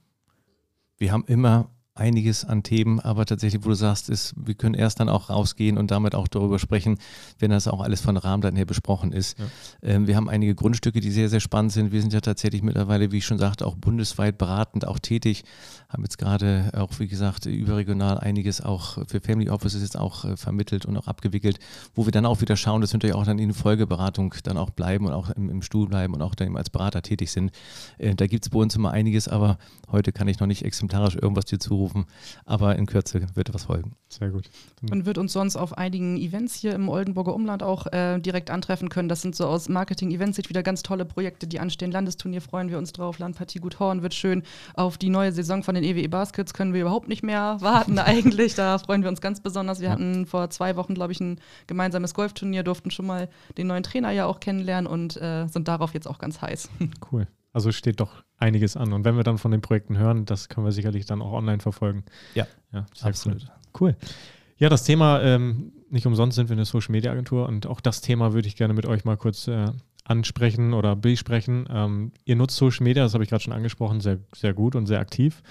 Wir 0.97 1.13
haben 1.13 1.25
immer 1.27 1.71
einiges 1.97 2.45
an 2.45 2.65
Themen, 2.65 2.99
aber 2.99 3.25
tatsächlich, 3.25 3.65
wo 3.65 3.69
du 3.69 3.77
sagst, 3.77 4.09
ist, 4.09 4.35
wir 4.37 4.55
können 4.55 4.75
erst 4.75 4.99
dann 4.99 5.09
auch 5.09 5.31
rausgehen 5.31 5.79
und 5.79 5.93
damit 5.93 6.17
auch 6.17 6.27
darüber 6.27 6.59
sprechen, 6.59 6.99
wenn 7.39 7.53
das 7.53 7.69
auch 7.69 7.81
alles 7.81 8.01
von 8.01 8.17
Rahmen 8.17 8.41
dann 8.41 8.57
her 8.57 8.65
besprochen 8.65 9.13
ist. 9.13 9.39
Ja. 9.39 9.45
Ähm, 9.83 10.09
wir 10.09 10.17
haben 10.17 10.29
einige 10.29 10.57
Grundstücke, 10.57 10.99
die 10.99 11.13
sehr, 11.13 11.29
sehr 11.29 11.39
spannend 11.39 11.71
sind. 11.71 11.93
Wir 11.93 12.01
sind 12.01 12.13
ja 12.13 12.21
tatsächlich 12.21 12.63
mittlerweile, 12.63 13.13
wie 13.13 13.19
ich 13.19 13.27
schon 13.27 13.39
sagte, 13.39 13.65
auch 13.65 13.77
bundesweit 13.77 14.39
beratend 14.39 14.89
auch 14.89 14.99
tätig, 14.99 15.45
haben 15.89 16.03
jetzt 16.03 16.19
gerade 16.19 16.73
auch, 16.77 16.99
wie 16.99 17.07
gesagt, 17.07 17.47
überregional 17.47 18.19
einiges 18.19 18.61
auch 18.61 18.99
für 19.07 19.21
Family 19.21 19.49
Offices 19.49 19.83
jetzt 19.83 19.97
auch 19.97 20.25
äh, 20.25 20.37
vermittelt 20.37 20.87
und 20.87 20.97
auch 20.97 21.07
abgewickelt, 21.07 21.61
wo 21.95 22.07
wir 22.07 22.13
dann 22.13 22.27
auch 22.27 22.41
wieder 22.41 22.57
schauen, 22.57 22.81
dass 22.81 22.93
wir 22.93 22.97
natürlich 22.97 23.15
auch 23.15 23.25
dann 23.25 23.39
in 23.39 23.55
Folgeberatung 23.55 24.35
dann 24.43 24.59
auch 24.59 24.71
bleiben 24.71 25.07
und 25.07 25.13
auch 25.13 25.31
im, 25.31 25.49
im 25.49 25.63
Stuhl 25.63 25.87
bleiben 25.87 26.15
und 26.15 26.23
auch 26.23 26.35
dann 26.35 26.49
eben 26.49 26.57
als 26.57 26.71
Berater 26.71 27.03
tätig 27.03 27.31
sind. 27.31 27.53
Äh, 27.99 28.17
da 28.17 28.27
gibt 28.27 28.47
es 28.47 28.51
bei 28.51 28.59
uns 28.59 28.75
immer 28.75 28.91
einiges, 28.91 29.29
aber 29.29 29.59
heute 29.93 30.11
kann 30.11 30.27
ich 30.27 30.41
noch 30.41 30.49
nicht 30.49 30.65
exemplarisch 30.65 31.15
irgendwas 31.15 31.45
dir 31.45 31.61
zurufen 31.61 31.84
aufrufen. 31.85 32.07
Aber 32.45 32.77
in 32.77 32.87
Kürze 32.87 33.27
wird 33.35 33.53
was 33.53 33.65
folgen. 33.65 33.93
Sehr 34.09 34.31
gut. 34.31 34.49
Man 34.89 35.07
wird 35.07 35.19
uns 35.19 35.33
sonst 35.33 35.57
auf 35.57 35.77
einigen 35.77 36.17
Events 36.17 36.55
hier 36.55 36.75
im 36.75 36.89
Oldenburger 36.89 37.35
Umland 37.35 37.63
auch 37.63 37.87
äh, 37.93 38.19
direkt 38.19 38.51
antreffen 38.51 38.89
können. 38.89 39.09
Das 39.09 39.23
sind 39.23 39.35
so 39.35 39.47
aus 39.47 39.69
Marketing-Events 39.69 40.39
wieder 40.49 40.63
ganz 40.63 40.83
tolle 40.83 41.05
Projekte, 41.05 41.47
die 41.47 41.61
anstehen. 41.61 41.91
Landesturnier 41.91 42.41
freuen 42.41 42.71
wir 42.71 42.79
uns 42.79 42.93
drauf. 42.93 43.19
Landpartie 43.19 43.61
Gut 43.61 43.79
Horn 43.81 44.03
wird 44.03 44.15
schön. 44.15 44.43
Auf 44.75 44.99
die 44.99 45.11
neue 45.11 45.33
Saison 45.33 45.63
von 45.63 45.75
den 45.75 45.85
EWE 45.85 46.09
Baskets 46.09 46.55
können 46.55 46.75
wir 46.75 46.83
überhaupt 46.83 47.09
nicht 47.09 47.23
mehr 47.23 47.59
warten 47.61 47.99
eigentlich. 47.99 48.55
Da 48.55 48.79
freuen 48.79 49.03
wir 49.03 49.11
uns 49.11 49.21
ganz 49.21 49.41
besonders. 49.41 49.81
Wir 49.81 49.89
ja. 49.89 49.93
hatten 49.93 50.27
vor 50.27 50.51
zwei 50.51 50.77
Wochen, 50.77 50.95
glaube 50.95 51.13
ich, 51.13 51.21
ein 51.21 51.41
gemeinsames 51.67 52.15
Golfturnier, 52.15 52.63
durften 52.63 52.91
schon 52.91 53.07
mal 53.07 53.29
den 53.59 53.67
neuen 53.67 53.83
Trainer 53.83 54.11
ja 54.11 54.27
auch 54.27 54.41
kennenlernen 54.41 54.87
und 54.87 55.17
äh, 55.21 55.47
sind 55.47 55.69
darauf 55.69 55.95
jetzt 55.95 56.07
auch 56.07 56.19
ganz 56.19 56.41
heiß. 56.41 56.69
Cool. 57.11 57.27
Also 57.55 57.73
steht 57.73 58.01
doch 58.01 58.25
einiges 58.37 58.77
an. 58.77 58.93
Und 58.93 59.05
wenn 59.05 59.17
wir 59.17 59.23
dann 59.23 59.39
von 59.39 59.53
den 59.53 59.63
Projekten 59.63 59.97
hören, 59.97 60.27
das 60.27 60.49
können 60.49 60.67
wir 60.67 60.73
sicherlich 60.73 61.07
dann 61.07 61.23
auch 61.23 61.33
online 61.33 61.61
verfolgen. 61.61 62.05
Ja, 62.35 62.47
ja 62.73 62.85
absolut. 63.01 63.47
Cool. 63.81 63.97
Ja, 64.59 64.69
das 64.69 64.85
Thema, 64.85 65.23
ähm, 65.23 65.73
nicht 65.89 66.07
umsonst 66.07 66.35
sind 66.35 66.49
wir 66.49 66.55
eine 66.55 66.65
Social 66.65 66.93
Media 66.93 67.13
Agentur 67.13 67.49
und 67.49 67.67
auch 67.67 67.81
das 67.81 68.01
Thema 68.01 68.33
würde 68.33 68.49
ich 68.49 68.57
gerne 68.57 68.75
mit 68.75 68.87
euch 68.87 69.05
mal 69.05 69.17
kurz 69.17 69.49
äh, 69.49 69.67
ansprechen 70.05 70.75
oder 70.75 70.97
besprechen. 70.97 71.67
Ähm, 71.71 72.13
ihr 72.25 72.37
nutzt 72.37 72.57
Social 72.57 72.85
Media, 72.85 73.03
das 73.03 73.15
habe 73.15 73.25
ich 73.25 73.31
gerade 73.31 73.43
schon 73.43 73.53
angesprochen, 73.53 74.01
sehr, 74.01 74.19
sehr 74.35 74.53
gut 74.53 74.77
und 74.77 74.87
sehr 74.87 75.01
aktiv. 75.01 75.43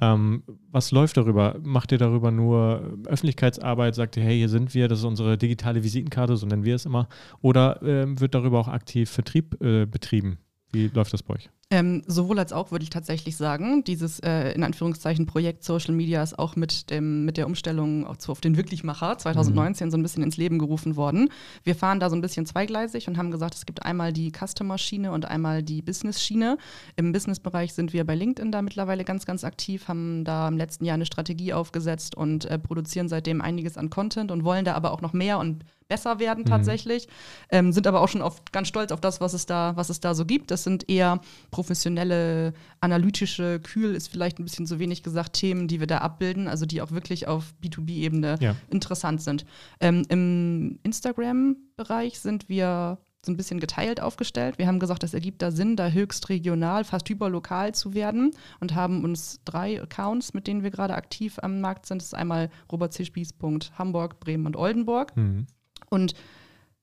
Ähm, 0.00 0.42
was 0.70 0.90
läuft 0.90 1.16
darüber? 1.16 1.56
Macht 1.62 1.92
ihr 1.92 1.98
darüber 1.98 2.30
nur 2.30 2.98
Öffentlichkeitsarbeit? 3.06 3.94
Sagt 3.94 4.16
ihr, 4.16 4.22
hey, 4.22 4.36
hier 4.36 4.48
sind 4.48 4.74
wir, 4.74 4.88
das 4.88 4.98
ist 4.98 5.04
unsere 5.04 5.38
digitale 5.38 5.82
Visitenkarte, 5.82 6.36
so 6.36 6.46
nennen 6.46 6.64
wir 6.64 6.74
es 6.74 6.86
immer? 6.86 7.08
Oder 7.40 7.80
ähm, 7.82 8.20
wird 8.20 8.34
darüber 8.34 8.58
auch 8.58 8.68
aktiv 8.68 9.10
Vertrieb 9.10 9.62
äh, 9.62 9.86
betrieben? 9.86 10.38
Wie 10.72 10.88
läuft 10.88 11.12
das 11.12 11.22
bei 11.22 11.34
euch? 11.34 11.50
Ähm, 11.72 12.02
sowohl 12.06 12.38
als 12.38 12.52
auch 12.52 12.70
würde 12.70 12.82
ich 12.82 12.90
tatsächlich 12.90 13.36
sagen, 13.36 13.82
dieses 13.84 14.20
äh, 14.20 14.52
in 14.52 14.62
Anführungszeichen 14.62 15.24
Projekt 15.24 15.64
Social 15.64 15.94
Media 15.94 16.22
ist 16.22 16.38
auch 16.38 16.54
mit, 16.54 16.90
dem, 16.90 17.24
mit 17.24 17.38
der 17.38 17.46
Umstellung 17.46 18.06
auf 18.06 18.40
den 18.42 18.58
Wirklichmacher 18.58 19.16
2019 19.16 19.86
mhm. 19.86 19.90
so 19.90 19.96
ein 19.96 20.02
bisschen 20.02 20.22
ins 20.22 20.36
Leben 20.36 20.58
gerufen 20.58 20.96
worden. 20.96 21.30
Wir 21.64 21.74
fahren 21.74 21.98
da 21.98 22.10
so 22.10 22.16
ein 22.16 22.20
bisschen 22.20 22.44
zweigleisig 22.44 23.08
und 23.08 23.16
haben 23.16 23.30
gesagt, 23.30 23.54
es 23.54 23.64
gibt 23.64 23.84
einmal 23.84 24.12
die 24.12 24.32
Customer-Schiene 24.32 25.12
und 25.12 25.24
einmal 25.24 25.62
die 25.62 25.80
Business-Schiene. 25.80 26.58
Im 26.96 27.12
Business-Bereich 27.12 27.72
sind 27.72 27.94
wir 27.94 28.04
bei 28.04 28.14
LinkedIn 28.14 28.52
da 28.52 28.60
mittlerweile 28.60 29.04
ganz, 29.04 29.24
ganz 29.24 29.42
aktiv, 29.42 29.88
haben 29.88 30.24
da 30.24 30.48
im 30.48 30.58
letzten 30.58 30.84
Jahr 30.84 30.94
eine 30.94 31.06
Strategie 31.06 31.54
aufgesetzt 31.54 32.14
und 32.14 32.44
äh, 32.46 32.58
produzieren 32.58 33.08
seitdem 33.08 33.40
einiges 33.40 33.78
an 33.78 33.88
Content 33.88 34.30
und 34.30 34.44
wollen 34.44 34.66
da 34.66 34.74
aber 34.74 34.92
auch 34.92 35.00
noch 35.00 35.14
mehr 35.14 35.38
und 35.38 35.64
besser 35.92 36.18
werden 36.18 36.44
mhm. 36.44 36.48
tatsächlich. 36.48 37.06
Mhm. 37.06 37.12
Ähm, 37.50 37.72
sind 37.72 37.86
aber 37.86 38.00
auch 38.00 38.08
schon 38.08 38.22
oft 38.22 38.50
ganz 38.50 38.68
stolz 38.68 38.92
auf 38.92 39.00
das, 39.02 39.20
was 39.20 39.34
es 39.34 39.44
da, 39.44 39.76
was 39.76 39.90
es 39.90 40.00
da 40.00 40.14
so 40.14 40.24
gibt. 40.24 40.50
Das 40.50 40.64
sind 40.64 40.88
eher 40.88 41.20
professionelle, 41.50 42.54
analytische, 42.80 43.60
kühl 43.60 43.94
ist 43.94 44.08
vielleicht 44.08 44.38
ein 44.38 44.44
bisschen 44.44 44.66
zu 44.66 44.78
wenig 44.78 45.02
gesagt, 45.02 45.34
Themen, 45.34 45.68
die 45.68 45.80
wir 45.80 45.86
da 45.86 45.98
abbilden, 45.98 46.48
also 46.48 46.64
die 46.64 46.80
auch 46.80 46.92
wirklich 46.92 47.28
auf 47.28 47.52
B2B-Ebene 47.62 48.36
ja. 48.40 48.56
interessant 48.70 49.20
sind. 49.20 49.44
Ähm, 49.80 50.06
Im 50.08 50.78
Instagram-Bereich 50.82 52.18
sind 52.20 52.48
wir 52.48 52.98
so 53.24 53.30
ein 53.30 53.36
bisschen 53.36 53.60
geteilt 53.60 54.00
aufgestellt. 54.00 54.58
Wir 54.58 54.66
haben 54.66 54.80
gesagt, 54.80 55.04
es 55.04 55.14
ergibt 55.14 55.42
da 55.42 55.50
Sinn, 55.50 55.76
da 55.76 55.90
höchst 55.90 56.28
regional, 56.28 56.84
fast 56.84 57.08
hyperlokal 57.08 57.72
zu 57.74 57.94
werden 57.94 58.32
und 58.60 58.74
haben 58.74 59.04
uns 59.04 59.40
drei 59.44 59.80
Accounts, 59.80 60.34
mit 60.34 60.46
denen 60.46 60.62
wir 60.62 60.70
gerade 60.70 60.94
aktiv 60.94 61.38
am 61.40 61.60
Markt 61.60 61.86
sind. 61.86 62.02
Das 62.02 62.06
ist 62.06 62.14
einmal 62.14 62.50
Robert 62.70 62.92
C. 62.92 63.04
Spieß. 63.04 63.34
Hamburg, 63.78 64.20
Bremen 64.20 64.46
und 64.46 64.56
Oldenburg. 64.56 65.16
Mhm. 65.16 65.46
Und 65.92 66.14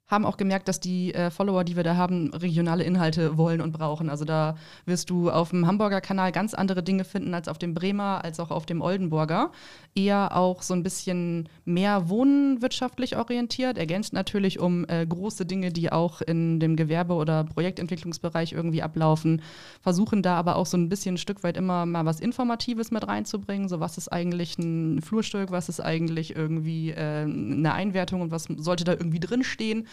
haben 0.10 0.26
auch 0.26 0.38
gemerkt, 0.38 0.67
dass 0.67 0.80
die 0.80 1.13
äh, 1.13 1.30
Follower, 1.30 1.63
die 1.63 1.76
wir 1.76 1.84
da 1.84 1.95
haben, 1.95 2.34
regionale 2.34 2.84
Inhalte 2.84 3.38
wollen 3.38 3.62
und 3.62 3.72
brauchen. 3.72 4.10
Also 4.10 4.26
da 4.26 4.56
wirst 4.86 5.10
du 5.10 5.30
auf 5.30 5.52
dem 5.52 5.67
Hamburger 5.67 6.02
Kanal 6.02 6.32
ganz 6.32 6.54
andere 6.56 6.82
Dinge 6.82 7.04
finden 7.04 7.34
als 7.36 7.48
auf 7.48 7.60
dem 7.60 7.76
Bremer, 7.76 8.24
als 8.24 8.39
auch 8.39 8.50
auf 8.50 8.65
dem 8.65 8.82
Oldenburger. 8.82 9.52
Eher 9.93 10.36
auch 10.36 10.63
so 10.63 10.74
ein 10.74 10.82
bisschen 10.82 11.48
mehr 11.63 12.10
wohnwirtschaftlich 12.10 13.17
orientiert, 13.17 13.78
ergänzt 13.78 14.13
natürlich 14.13 14.60
um 14.60 14.86
äh, 14.88 15.06
große 15.06 15.45
Dinge, 15.45 15.72
die 15.72 15.91
auch 15.91 16.22
in 16.22 16.60
dem 16.60 16.76
Gewerbe- 16.76 17.13
oder 17.13 17.43
Projektentwicklungsbereich 17.43 18.54
irgendwie 18.54 18.82
ablaufen. 18.82 19.43
Versuchen 19.82 20.24
da 20.24 20.36
aber 20.36 20.56
auch 20.56 20.65
so 20.65 20.78
ein 20.78 20.89
bisschen 20.89 21.15
ein 21.15 21.17
Stück 21.17 21.43
weit 21.43 21.56
immer 21.56 21.86
mal 21.86 22.06
was 22.06 22.19
Informatives 22.19 22.89
mit 22.89 23.08
reinzubringen. 23.08 23.69
So, 23.69 23.80
was 23.80 23.98
ist 24.00 24.12
eigentlich 24.12 24.58
ein 24.58 25.02
Flurstück, 25.02 25.52
was 25.52 25.69
ist 25.69 25.82
eigentlich 25.82 26.36
irgendwie 26.36 26.91
äh, 26.91 27.24
eine 27.24 27.74
Einwertung 27.74 28.22
und 28.22 28.32
was 28.32 28.48
sollte 28.58 28.84
da 28.84 28.93
irgendwie 28.93 29.19
drinstehen 29.19 29.86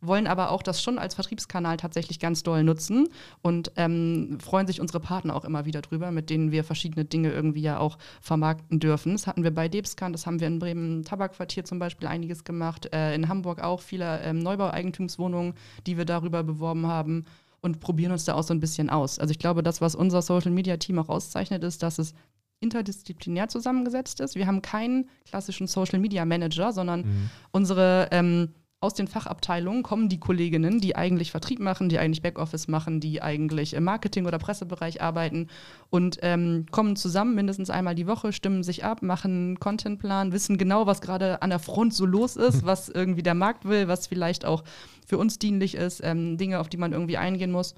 wollen 0.00 0.26
aber 0.26 0.50
auch 0.50 0.62
das 0.62 0.82
schon 0.82 0.98
als 0.98 1.14
Vertriebskanal 1.14 1.76
tatsächlich 1.76 2.18
ganz 2.18 2.42
doll 2.42 2.64
nutzen 2.64 3.08
und 3.42 3.72
ähm, 3.76 4.38
freuen 4.40 4.66
sich 4.66 4.80
unsere 4.80 5.00
Partner 5.00 5.36
auch 5.36 5.44
immer 5.44 5.66
wieder 5.66 5.82
drüber, 5.82 6.10
mit 6.10 6.30
denen 6.30 6.52
wir 6.52 6.64
verschiedene 6.64 7.04
Dinge 7.04 7.30
irgendwie 7.30 7.62
ja 7.62 7.78
auch 7.78 7.98
vermarkten 8.20 8.80
dürfen. 8.80 9.12
Das 9.12 9.26
hatten 9.26 9.44
wir 9.44 9.54
bei 9.54 9.68
Debskan, 9.68 10.12
das 10.12 10.26
haben 10.26 10.40
wir 10.40 10.46
in 10.46 10.58
Bremen 10.58 11.04
Tabakquartier 11.04 11.64
zum 11.64 11.78
Beispiel 11.78 12.08
einiges 12.08 12.44
gemacht, 12.44 12.88
äh, 12.94 13.14
in 13.14 13.28
Hamburg 13.28 13.62
auch 13.62 13.80
viele 13.80 14.20
ähm, 14.22 14.38
Neubaueigentumswohnungen, 14.38 15.54
die 15.86 15.96
wir 15.96 16.04
darüber 16.04 16.42
beworben 16.42 16.86
haben. 16.86 17.24
und 17.62 17.78
probieren 17.80 18.12
uns 18.12 18.24
da 18.24 18.32
auch 18.32 18.42
so 18.42 18.54
ein 18.54 18.60
bisschen 18.60 18.88
aus. 18.88 19.18
Also 19.18 19.32
ich 19.32 19.38
glaube, 19.38 19.62
das, 19.62 19.82
was 19.82 19.94
unser 19.94 20.22
Social 20.22 20.50
Media 20.50 20.78
Team 20.78 20.98
auch 20.98 21.10
auszeichnet, 21.10 21.62
ist, 21.62 21.82
dass 21.82 21.98
es 21.98 22.14
interdisziplinär 22.60 23.48
zusammengesetzt 23.48 24.20
ist. 24.20 24.34
Wir 24.34 24.46
haben 24.46 24.62
keinen 24.62 25.10
klassischen 25.26 25.66
Social 25.66 25.98
Media 25.98 26.24
Manager, 26.24 26.72
sondern 26.72 27.00
mhm. 27.00 27.30
unsere 27.50 28.08
ähm, 28.12 28.54
aus 28.82 28.94
den 28.94 29.08
Fachabteilungen 29.08 29.82
kommen 29.82 30.08
die 30.08 30.18
Kolleginnen, 30.18 30.80
die 30.80 30.96
eigentlich 30.96 31.30
Vertrieb 31.30 31.60
machen, 31.60 31.90
die 31.90 31.98
eigentlich 31.98 32.22
Backoffice 32.22 32.66
machen, 32.66 32.98
die 32.98 33.20
eigentlich 33.20 33.74
im 33.74 33.84
Marketing- 33.84 34.26
oder 34.26 34.38
Pressebereich 34.38 35.02
arbeiten 35.02 35.48
und 35.90 36.18
ähm, 36.22 36.64
kommen 36.70 36.96
zusammen 36.96 37.34
mindestens 37.34 37.68
einmal 37.68 37.94
die 37.94 38.06
Woche, 38.06 38.32
stimmen 38.32 38.62
sich 38.62 38.82
ab, 38.82 39.02
machen 39.02 39.30
einen 39.32 39.60
Contentplan, 39.60 40.32
wissen 40.32 40.56
genau, 40.56 40.86
was 40.86 41.02
gerade 41.02 41.42
an 41.42 41.50
der 41.50 41.58
Front 41.58 41.92
so 41.92 42.06
los 42.06 42.36
ist, 42.36 42.64
was 42.64 42.88
irgendwie 42.88 43.22
der 43.22 43.34
Markt 43.34 43.66
will, 43.66 43.86
was 43.86 44.06
vielleicht 44.06 44.46
auch 44.46 44.64
für 45.06 45.18
uns 45.18 45.38
dienlich 45.38 45.74
ist, 45.74 46.00
ähm, 46.02 46.38
Dinge, 46.38 46.58
auf 46.58 46.70
die 46.70 46.78
man 46.78 46.92
irgendwie 46.92 47.18
eingehen 47.18 47.52
muss. 47.52 47.74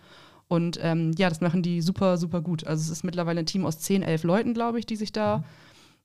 Und 0.47 0.79
ähm, 0.83 1.13
ja, 1.19 1.29
das 1.29 1.41
machen 1.41 1.63
die 1.63 1.81
super, 1.81 2.17
super 2.17 2.43
gut. 2.43 2.65
Also 2.65 2.83
es 2.83 2.91
ist 2.91 3.05
mittlerweile 3.05 3.41
ein 3.41 3.47
Team 3.47 3.67
aus 3.67 3.79
10, 3.81 4.03
11 4.03 4.23
Leuten, 4.23 4.55
glaube 4.55 4.79
ich, 4.79 4.87
die 4.87 4.97
sich 4.97 5.11
da 5.11 5.39
mhm 5.39 5.45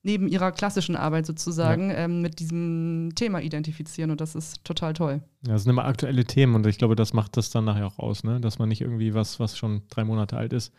neben 0.07 0.27
ihrer 0.29 0.53
klassischen 0.53 0.95
Arbeit 0.95 1.25
sozusagen 1.25 1.89
ja. 1.89 1.97
ähm, 1.97 2.21
mit 2.21 2.39
diesem 2.39 3.11
Thema 3.13 3.41
identifizieren 3.41 4.09
und 4.09 4.21
das 4.21 4.35
ist 4.35 4.63
total 4.63 4.93
toll. 4.93 5.21
Ja, 5.45 5.53
das 5.53 5.63
sind 5.63 5.69
immer 5.69 5.85
aktuelle 5.85 6.23
Themen 6.23 6.55
und 6.55 6.65
ich 6.65 6.77
glaube, 6.77 6.95
das 6.95 7.13
macht 7.13 7.35
das 7.35 7.49
dann 7.49 7.65
nachher 7.65 7.85
auch 7.85 7.99
aus, 7.99 8.23
ne? 8.23 8.39
dass 8.39 8.57
man 8.57 8.69
nicht 8.69 8.81
irgendwie 8.81 9.13
was, 9.13 9.39
was 9.39 9.57
schon 9.57 9.81
drei 9.89 10.05
Monate 10.05 10.37
alt 10.37 10.53
ist, 10.53 10.73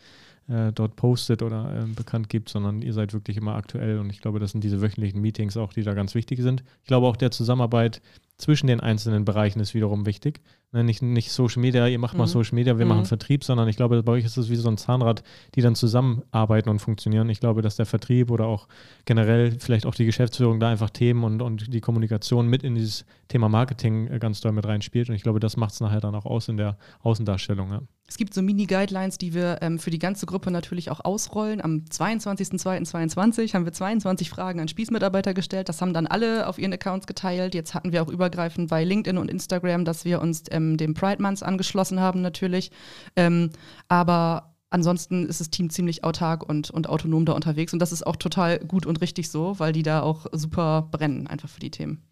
äh, 0.49 0.73
dort 0.73 0.97
postet 0.97 1.43
oder 1.43 1.83
äh, 1.83 1.87
bekannt 1.87 2.31
gibt, 2.31 2.49
sondern 2.49 2.81
ihr 2.81 2.95
seid 2.95 3.13
wirklich 3.13 3.37
immer 3.37 3.55
aktuell 3.55 3.99
und 3.99 4.09
ich 4.09 4.23
glaube, 4.23 4.41
das 4.41 4.53
sind 4.53 4.65
diese 4.65 4.81
wöchentlichen 4.81 5.21
Meetings 5.21 5.59
auch, 5.59 5.75
die 5.75 5.83
da 5.83 5.93
ganz 5.93 6.15
wichtig 6.15 6.41
sind. 6.41 6.65
Ich 6.81 6.89
glaube 6.89 7.07
auch 7.07 7.17
der 7.17 7.31
Zusammenarbeit 7.31 8.01
zwischen 8.39 8.69
den 8.69 8.79
einzelnen 8.81 9.25
Bereichen 9.25 9.61
ist 9.61 9.75
wiederum 9.75 10.07
wichtig. 10.07 10.41
Ne, 10.71 10.85
nicht, 10.85 11.03
nicht 11.03 11.33
Social 11.33 11.61
Media, 11.61 11.87
ihr 11.89 11.99
macht 11.99 12.15
mhm. 12.15 12.21
mal 12.21 12.27
Social 12.29 12.55
Media, 12.55 12.79
wir 12.79 12.85
mhm. 12.85 12.91
machen 12.91 13.05
Vertrieb, 13.05 13.43
sondern 13.43 13.69
ich 13.69 13.77
glaube, 13.77 14.03
bei 14.03 14.13
euch 14.13 14.25
ist 14.25 14.37
es 14.37 14.49
wie 14.49 14.57
so 14.57 14.69
ein 14.69 14.79
Zahnrad, 14.79 15.25
die 15.57 15.61
dann 15.61 15.75
zusammenarbeiten 15.75 16.69
und 16.69 16.79
funktionieren. 16.79 17.29
Ich 17.31 17.41
glaube, 17.41 17.63
dass 17.63 17.77
der 17.77 17.87
Vertrieb 17.87 18.31
oder 18.31 18.47
auch 18.47 18.69
generell 19.05 19.59
vielleicht 19.59 19.87
auch 19.87 19.95
die 19.95 20.07
Geschäftsführung 20.07 20.61
da 20.61 20.71
einfach 20.71 20.91
Themen 20.91 21.25
und, 21.25 21.43
und 21.43 21.73
die 21.73 21.81
Kommunikation 21.81 22.47
mit 22.47 22.63
in 22.63 22.77
dieses 22.77 23.05
Thema 23.27 23.49
Marketing 23.49 24.07
äh, 24.07 24.19
ganz 24.19 24.41
doll 24.41 24.53
mit 24.53 24.67
reinspielt. 24.67 25.09
Und 25.09 25.17
ich 25.17 25.23
glaube, 25.23 25.41
das 25.41 25.57
macht 25.57 25.73
es 25.73 25.81
nachher 25.81 26.01
dann 26.01 26.15
auch 26.15 26.27
aus 26.27 26.49
in 26.49 26.57
der 26.57 26.79
Außendarstellung. 27.01 27.71
Ja. 27.73 27.83
Es 28.11 28.17
gibt 28.17 28.33
so 28.33 28.41
Mini-Guidelines, 28.41 29.19
die 29.19 29.35
wir 29.35 29.59
ähm, 29.61 29.79
für 29.79 29.91
die 29.91 29.99
ganze 29.99 30.25
Gruppe 30.25 30.51
natürlich 30.51 30.91
auch 30.91 31.05
ausrollen. 31.05 31.61
Am 31.61 31.85
22.02.2022 31.91 33.53
haben 33.53 33.67
wir 33.67 33.73
22 33.73 34.31
Fragen 34.31 34.61
an 34.61 34.69
Spießmitarbeiter 34.69 35.35
gestellt. 35.35 35.69
Das 35.69 35.83
haben 35.83 35.93
dann 35.93 36.07
alle 36.07 36.47
auf 36.47 36.59
ihren 36.59 36.73
Accounts 36.73 37.07
geteilt. 37.07 37.55
Jetzt 37.55 37.75
hatten 37.75 37.93
wir 37.93 38.03
auch 38.03 38.09
übergreifend 38.09 38.71
bei 38.71 38.83
LinkedIn 38.83 39.19
und 39.19 39.31
Instagram, 39.31 39.85
dass 39.85 40.07
wir 40.07 40.23
uns 40.23 40.45
ähm, 40.51 40.79
dem 40.79 40.95
Pride 40.95 41.21
Month 41.21 41.43
angeschlossen 41.43 42.01
haben 42.01 42.23
natürlich. 42.23 42.71
Ähm, 43.15 43.51
aber 43.89 44.55
ansonsten 44.71 45.27
ist 45.27 45.41
das 45.41 45.51
Team 45.51 45.69
ziemlich 45.69 46.03
autark 46.03 46.49
und, 46.49 46.71
und 46.71 46.89
autonom 46.89 47.27
da 47.27 47.35
unterwegs. 47.35 47.75
Und 47.75 47.79
das 47.81 47.93
ist 47.93 48.07
auch 48.07 48.17
total 48.17 48.59
gut 48.61 48.87
und 48.87 49.03
richtig 49.03 49.29
so, 49.29 49.59
weil 49.59 49.75
die 49.75 49.83
da 49.83 50.01
auch 50.01 50.25
super 50.33 50.89
brennen 50.91 51.27
einfach 51.27 51.51
für 51.51 51.61
die 51.61 51.71
Themen. 51.71 52.08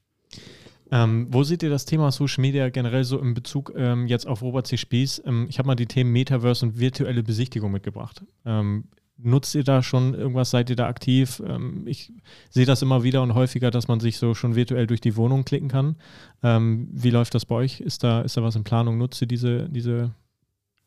Ähm, 0.91 1.27
wo 1.31 1.43
seht 1.43 1.63
ihr 1.63 1.71
das 1.71 1.85
Thema 1.85 2.11
Social 2.13 2.43
Media 2.43 2.69
generell 2.69 3.05
so 3.05 3.19
in 3.19 3.35
Bezug 3.35 3.73
ähm, 3.77 4.07
jetzt 4.07 4.27
auf 4.27 4.43
Robert 4.43 4.67
C. 4.67 4.77
Spieß? 4.77 5.23
Ähm, 5.27 5.47
ich 5.49 5.59
habe 5.59 5.67
mal 5.67 5.75
die 5.75 5.87
Themen 5.87 6.13
Metaverse 6.13 6.65
und 6.65 6.79
virtuelle 6.79 7.23
Besichtigung 7.23 7.73
mitgebracht. 7.73 8.23
Ähm, 8.45 8.85
nutzt 9.19 9.55
ihr 9.55 9.65
da 9.65 9.83
schon 9.83 10.15
irgendwas? 10.15 10.51
Seid 10.51 10.71
ihr 10.71 10.77
da 10.77 10.87
aktiv? 10.87 11.43
Ähm, 11.47 11.87
ich 11.87 12.13
sehe 12.51 12.67
das 12.67 12.83
immer 12.83 13.03
wieder 13.03 13.23
und 13.23 13.35
häufiger, 13.35 13.71
dass 13.71 13.89
man 13.89 14.01
sich 14.01 14.19
so 14.19 14.35
schon 14.35 14.55
virtuell 14.55 14.87
durch 14.87 15.01
die 15.01 15.17
Wohnung 15.17 15.45
klicken 15.45 15.69
kann. 15.69 15.97
Ähm, 16.43 16.89
wie 16.93 17.11
läuft 17.11 17.35
das 17.35 17.47
bei 17.47 17.57
euch? 17.57 17.81
Ist 17.81 18.05
da, 18.05 18.23
ist 18.23 18.37
da 18.37 18.43
was 18.43 18.57
in 18.57 18.65
Planung? 18.65 18.99
Nutzt 18.99 19.21
ihr 19.21 19.29
diese, 19.29 19.69
diese 19.69 20.13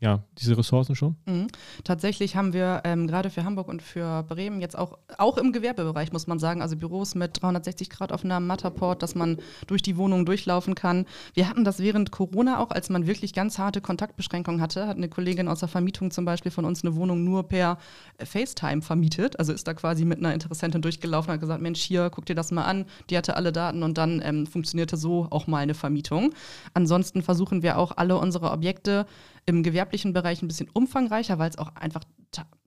ja, 0.01 0.23
diese 0.38 0.57
Ressourcen 0.57 0.95
schon? 0.95 1.17
Mhm. 1.25 1.47
Tatsächlich 1.83 2.38
haben 2.38 2.53
wir 2.53 2.81
ähm, 2.85 3.05
gerade 3.05 3.29
für 3.29 3.43
Hamburg 3.43 3.67
und 3.67 3.81
für 3.81 4.23
Bremen 4.23 4.62
jetzt 4.62 4.77
auch, 4.77 4.97
auch 5.17 5.38
im 5.38 5.51
Gewerbebereich, 5.51 6.13
muss 6.13 6.25
man 6.25 6.39
sagen, 6.39 6.62
also 6.62 6.77
Büros 6.77 7.15
mit 7.15 7.41
360 7.41 7.89
Grad 7.89 8.13
offener 8.13 8.39
Matterport, 8.39 9.03
dass 9.03 9.13
man 9.13 9.39
durch 9.67 9.81
die 9.81 9.97
Wohnung 9.97 10.25
durchlaufen 10.25 10.73
kann. 10.73 11.05
Wir 11.33 11.49
hatten 11.49 11.65
das 11.65 11.79
während 11.79 12.12
Corona 12.12 12.59
auch, 12.59 12.71
als 12.71 12.89
man 12.89 13.07
wirklich 13.07 13.33
ganz 13.33 13.57
harte 13.57 13.81
Kontaktbeschränkungen 13.81 14.62
hatte, 14.62 14.88
hat 14.88 14.95
eine 14.95 15.09
Kollegin 15.09 15.49
aus 15.49 15.59
der 15.59 15.67
Vermietung 15.67 16.12
zum 16.12 16.23
Beispiel 16.23 16.51
von 16.51 16.63
uns 16.63 16.81
eine 16.83 16.95
Wohnung 16.95 17.25
nur 17.25 17.43
per 17.43 17.77
FaceTime 18.23 18.81
vermietet. 18.81 19.38
Also 19.38 19.51
ist 19.51 19.67
da 19.67 19.73
quasi 19.73 20.05
mit 20.05 20.19
einer 20.19 20.33
Interessentin 20.33 20.81
durchgelaufen 20.81 21.33
hat 21.33 21.41
gesagt, 21.41 21.62
Mensch, 21.62 21.81
hier, 21.81 22.09
guck 22.09 22.25
dir 22.25 22.35
das 22.35 22.51
mal 22.51 22.63
an. 22.63 22.85
Die 23.09 23.17
hatte 23.17 23.35
alle 23.35 23.51
Daten 23.51 23.83
und 23.83 23.97
dann 23.97 24.21
ähm, 24.23 24.47
funktionierte 24.47 24.95
so 24.95 25.27
auch 25.29 25.47
mal 25.47 25.57
eine 25.57 25.73
Vermietung. 25.73 26.33
Ansonsten 26.73 27.21
versuchen 27.21 27.63
wir 27.63 27.77
auch 27.77 27.97
alle 27.97 28.17
unsere 28.17 28.51
Objekte 28.51 29.05
im 29.49 29.63
gewerblichen 29.89 30.13
Bereich 30.13 30.41
ein 30.41 30.47
bisschen 30.47 30.69
umfangreicher, 30.71 31.39
weil 31.39 31.49
es 31.49 31.58
auch 31.58 31.75
einfach 31.75 32.04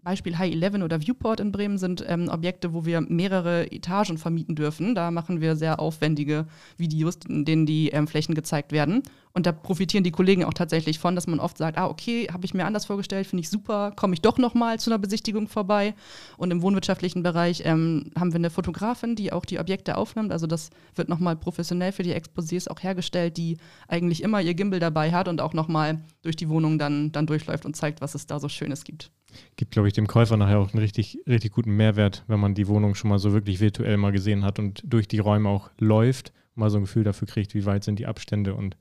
Beispiel 0.04 0.36
High 0.36 0.52
11 0.52 0.82
oder 0.82 1.00
Viewport 1.00 1.38
in 1.38 1.52
Bremen 1.52 1.78
sind 1.78 2.04
ähm, 2.08 2.28
Objekte, 2.28 2.74
wo 2.74 2.84
wir 2.84 3.00
mehrere 3.00 3.70
Etagen 3.70 4.18
vermieten 4.18 4.56
dürfen. 4.56 4.96
Da 4.96 5.12
machen 5.12 5.40
wir 5.40 5.54
sehr 5.54 5.78
aufwendige 5.78 6.46
Videos, 6.76 7.18
in 7.28 7.44
denen 7.44 7.66
die 7.66 7.90
ähm, 7.90 8.08
Flächen 8.08 8.34
gezeigt 8.34 8.72
werden. 8.72 9.02
Und 9.32 9.46
da 9.46 9.52
profitieren 9.52 10.04
die 10.04 10.10
Kollegen 10.10 10.44
auch 10.44 10.54
tatsächlich 10.54 10.98
von, 10.98 11.14
dass 11.14 11.26
man 11.26 11.40
oft 11.40 11.56
sagt, 11.56 11.78
ah, 11.78 11.86
okay, 11.86 12.26
habe 12.32 12.44
ich 12.44 12.52
mir 12.52 12.66
anders 12.66 12.84
vorgestellt, 12.84 13.26
finde 13.26 13.42
ich 13.42 13.48
super, 13.48 13.92
komme 13.96 14.14
ich 14.14 14.20
doch 14.20 14.38
noch 14.38 14.54
mal 14.54 14.78
zu 14.78 14.90
einer 14.90 14.98
Besichtigung 14.98 15.46
vorbei. 15.48 15.94
Und 16.36 16.50
im 16.50 16.62
wohnwirtschaftlichen 16.62 17.22
Bereich 17.22 17.62
ähm, 17.64 18.10
haben 18.18 18.32
wir 18.32 18.38
eine 18.38 18.50
Fotografin, 18.50 19.14
die 19.14 19.32
auch 19.32 19.44
die 19.44 19.60
Objekte 19.60 19.96
aufnimmt. 19.96 20.32
Also 20.32 20.48
das 20.48 20.70
wird 20.96 21.08
noch 21.08 21.20
mal 21.20 21.36
professionell 21.36 21.92
für 21.92 22.02
die 22.02 22.14
Exposés 22.14 22.68
auch 22.68 22.82
hergestellt, 22.82 23.36
die 23.36 23.56
eigentlich 23.86 24.22
immer 24.22 24.42
ihr 24.42 24.54
Gimbal 24.54 24.80
dabei 24.80 25.12
hat 25.12 25.28
und 25.28 25.40
auch 25.40 25.54
noch 25.54 25.68
mal 25.68 26.04
durch 26.22 26.36
die 26.36 26.48
Wohnung 26.48 26.78
dann, 26.78 27.12
dann 27.12 27.26
durchläuft 27.26 27.64
und 27.64 27.76
zeigt, 27.76 28.00
was 28.00 28.14
es 28.14 28.26
da 28.26 28.40
so 28.40 28.48
Schönes 28.48 28.84
gibt 28.84 29.12
gibt, 29.56 29.72
glaube 29.72 29.88
ich, 29.88 29.94
dem 29.94 30.06
Käufer 30.06 30.36
nachher 30.36 30.58
auch 30.58 30.72
einen 30.72 30.82
richtig, 30.82 31.18
richtig 31.26 31.52
guten 31.52 31.76
Mehrwert, 31.76 32.24
wenn 32.26 32.40
man 32.40 32.54
die 32.54 32.68
Wohnung 32.68 32.94
schon 32.94 33.10
mal 33.10 33.18
so 33.18 33.32
wirklich 33.32 33.60
virtuell 33.60 33.96
mal 33.96 34.12
gesehen 34.12 34.44
hat 34.44 34.58
und 34.58 34.82
durch 34.84 35.08
die 35.08 35.18
Räume 35.18 35.48
auch 35.48 35.70
läuft, 35.78 36.32
mal 36.54 36.70
so 36.70 36.78
ein 36.78 36.84
Gefühl 36.84 37.04
dafür 37.04 37.28
kriegt, 37.28 37.54
wie 37.54 37.64
weit 37.64 37.84
sind 37.84 37.98
die 37.98 38.06
Abstände 38.06 38.54
und 38.54 38.76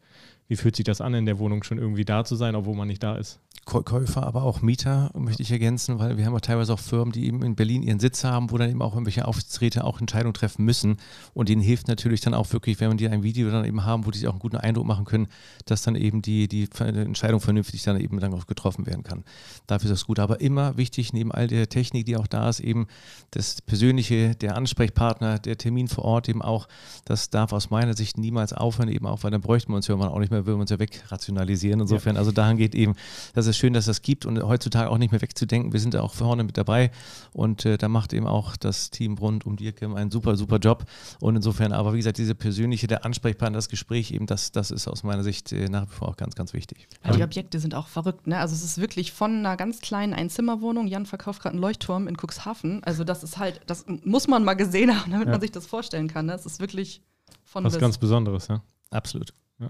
wie 0.51 0.57
fühlt 0.57 0.75
sich 0.75 0.83
das 0.83 0.99
an, 0.99 1.13
in 1.13 1.25
der 1.25 1.39
Wohnung 1.39 1.63
schon 1.63 1.77
irgendwie 1.77 2.03
da 2.03 2.25
zu 2.25 2.35
sein, 2.35 2.55
obwohl 2.55 2.75
man 2.75 2.89
nicht 2.89 3.01
da 3.01 3.15
ist? 3.15 3.39
Käufer, 3.63 4.23
aber 4.23 4.43
auch 4.43 4.61
Mieter, 4.61 5.11
möchte 5.13 5.43
ich 5.43 5.51
ergänzen, 5.51 5.99
weil 5.99 6.17
wir 6.17 6.25
haben 6.25 6.35
auch 6.35 6.41
teilweise 6.41 6.73
auch 6.73 6.79
Firmen, 6.79 7.13
die 7.13 7.27
eben 7.27 7.43
in 7.43 7.55
Berlin 7.55 7.83
ihren 7.83 7.99
Sitz 7.99 8.23
haben, 8.23 8.51
wo 8.51 8.57
dann 8.57 8.69
eben 8.69 8.81
auch 8.81 8.93
irgendwelche 8.93 9.25
Aufsichtsräte 9.25 9.83
auch 9.83 10.01
Entscheidungen 10.01 10.33
treffen 10.33 10.65
müssen. 10.65 10.97
Und 11.33 11.47
denen 11.47 11.61
hilft 11.61 11.87
natürlich 11.87 12.19
dann 12.21 12.33
auch 12.33 12.51
wirklich, 12.51 12.79
wenn 12.79 12.97
die 12.97 13.07
ein 13.07 13.23
Video 13.23 13.49
dann 13.49 13.63
eben 13.63 13.85
haben, 13.85 14.05
wo 14.05 14.11
die 14.11 14.17
sich 14.17 14.27
auch 14.27 14.33
einen 14.33 14.39
guten 14.39 14.57
Eindruck 14.57 14.85
machen 14.85 15.05
können, 15.05 15.27
dass 15.67 15.83
dann 15.83 15.95
eben 15.95 16.21
die, 16.21 16.47
die 16.49 16.67
Entscheidung 16.79 17.39
vernünftig 17.39 17.83
dann 17.83 17.99
eben 18.01 18.19
dann 18.19 18.33
auch 18.33 18.47
getroffen 18.47 18.87
werden 18.87 19.03
kann. 19.03 19.23
Dafür 19.67 19.91
ist 19.91 20.01
das 20.01 20.07
gut. 20.07 20.19
Aber 20.19 20.41
immer 20.41 20.75
wichtig, 20.75 21.13
neben 21.13 21.31
all 21.31 21.47
der 21.47 21.69
Technik, 21.69 22.07
die 22.07 22.17
auch 22.17 22.27
da 22.27 22.49
ist, 22.49 22.59
eben 22.59 22.87
das 23.29 23.61
Persönliche, 23.61 24.35
der 24.35 24.57
Ansprechpartner, 24.57 25.39
der 25.39 25.57
Termin 25.57 25.87
vor 25.87 26.03
Ort 26.03 26.27
eben 26.27 26.41
auch, 26.41 26.67
das 27.05 27.29
darf 27.29 27.53
aus 27.53 27.69
meiner 27.69 27.95
Sicht 27.95 28.17
niemals 28.17 28.53
aufhören, 28.53 28.89
eben 28.89 29.05
auch, 29.05 29.23
weil 29.23 29.31
dann 29.31 29.41
bräuchten 29.41 29.71
wir 29.71 29.77
uns 29.77 29.87
ja 29.87 29.95
auch 29.95 30.19
nicht 30.19 30.31
mehr, 30.31 30.40
würden 30.45 30.57
wir 30.57 30.61
uns 30.61 30.69
ja 30.71 30.79
wegrationalisieren. 30.79 31.79
Insofern, 31.81 32.15
ja. 32.15 32.19
also 32.19 32.31
daran 32.31 32.57
geht 32.57 32.75
eben, 32.75 32.95
dass 33.33 33.47
es 33.47 33.57
schön, 33.57 33.73
dass 33.73 33.83
es 33.83 33.97
das 33.97 34.01
gibt 34.01 34.25
und 34.25 34.41
heutzutage 34.41 34.89
auch 34.89 34.97
nicht 34.97 35.11
mehr 35.11 35.21
wegzudenken. 35.21 35.73
Wir 35.73 35.79
sind 35.79 35.93
da 35.93 36.01
auch 36.01 36.13
vorne 36.13 36.43
mit 36.43 36.57
dabei 36.57 36.91
und 37.33 37.65
äh, 37.65 37.77
da 37.77 37.87
macht 37.87 38.13
eben 38.13 38.27
auch 38.27 38.57
das 38.57 38.89
Team 38.89 39.17
rund 39.17 39.45
um 39.45 39.55
Dirkem 39.55 39.95
einen 39.95 40.11
super, 40.11 40.35
super 40.37 40.57
Job. 40.57 40.85
Und 41.19 41.35
insofern, 41.35 41.71
aber 41.71 41.93
wie 41.93 41.97
gesagt, 41.97 42.17
diese 42.17 42.35
persönliche, 42.35 42.87
der 42.87 43.05
Ansprechpartner, 43.05 43.57
das 43.57 43.69
Gespräch 43.69 44.11
eben, 44.11 44.25
das, 44.25 44.51
das 44.51 44.71
ist 44.71 44.87
aus 44.87 45.03
meiner 45.03 45.23
Sicht 45.23 45.51
äh, 45.51 45.67
nach 45.69 45.89
wie 45.89 45.93
vor 45.93 46.09
auch 46.09 46.17
ganz, 46.17 46.35
ganz 46.35 46.53
wichtig. 46.53 46.87
Ja, 47.05 47.11
die 47.11 47.23
Objekte 47.23 47.59
sind 47.59 47.75
auch 47.75 47.87
verrückt, 47.87 48.27
ne? 48.27 48.39
Also 48.39 48.55
es 48.55 48.63
ist 48.63 48.79
wirklich 48.79 49.11
von 49.11 49.39
einer 49.39 49.57
ganz 49.57 49.79
kleinen 49.79 50.13
Einzimmerwohnung, 50.13 50.87
Jan 50.87 51.05
verkauft 51.05 51.41
gerade 51.41 51.53
einen 51.53 51.61
Leuchtturm 51.61 52.07
in 52.07 52.15
Cuxhaven. 52.15 52.83
Also 52.83 53.03
das 53.03 53.23
ist 53.23 53.37
halt, 53.37 53.61
das 53.67 53.85
muss 54.03 54.27
man 54.27 54.43
mal 54.43 54.53
gesehen 54.53 54.97
haben, 54.97 55.11
damit 55.11 55.27
ja. 55.27 55.31
man 55.31 55.41
sich 55.41 55.51
das 55.51 55.65
vorstellen 55.65 56.07
kann. 56.07 56.25
Ne? 56.25 56.33
Das 56.33 56.45
ist 56.45 56.59
wirklich 56.59 57.01
von 57.43 57.63
Was 57.63 57.77
ganz 57.77 57.97
Besonderes, 57.97 58.47
ja. 58.47 58.61
Absolut. 58.89 59.33
Ja. 59.59 59.69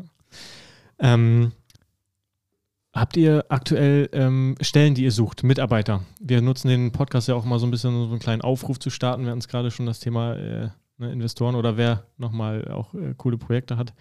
Ähm, 1.00 1.52
Habt 2.94 3.16
ihr 3.16 3.46
aktuell 3.48 4.10
ähm, 4.12 4.56
Stellen, 4.60 4.96
die 4.96 5.06
ihr 5.06 5.12
sucht, 5.12 5.44
Mitarbeiter? 5.44 6.02
Wir 6.20 6.42
nutzen 6.42 6.68
den 6.68 6.92
Podcast 6.92 7.30
ja 7.30 7.36
auch 7.36 7.46
mal 7.46 7.58
so 7.58 7.66
ein 7.66 7.72
bisschen, 7.72 7.94
so 7.94 8.10
einen 8.10 8.20
kleinen 8.20 8.42
Aufruf 8.42 8.80
zu 8.80 8.90
starten. 8.90 9.24
Wir 9.24 9.30
hatten 9.30 9.40
es 9.40 9.48
gerade 9.48 9.72
schon 9.72 9.86
das 9.86 10.02
Thema 10.02 10.36
äh, 10.36 10.70
ne, 10.98 11.12
Investoren 11.14 11.56
oder 11.56 11.78
wer 11.78 12.04
nochmal 12.18 12.68
auch 12.68 12.94
äh, 12.94 13.14
coole 13.16 13.38
Projekte 13.38 13.78
hat. 13.78 13.94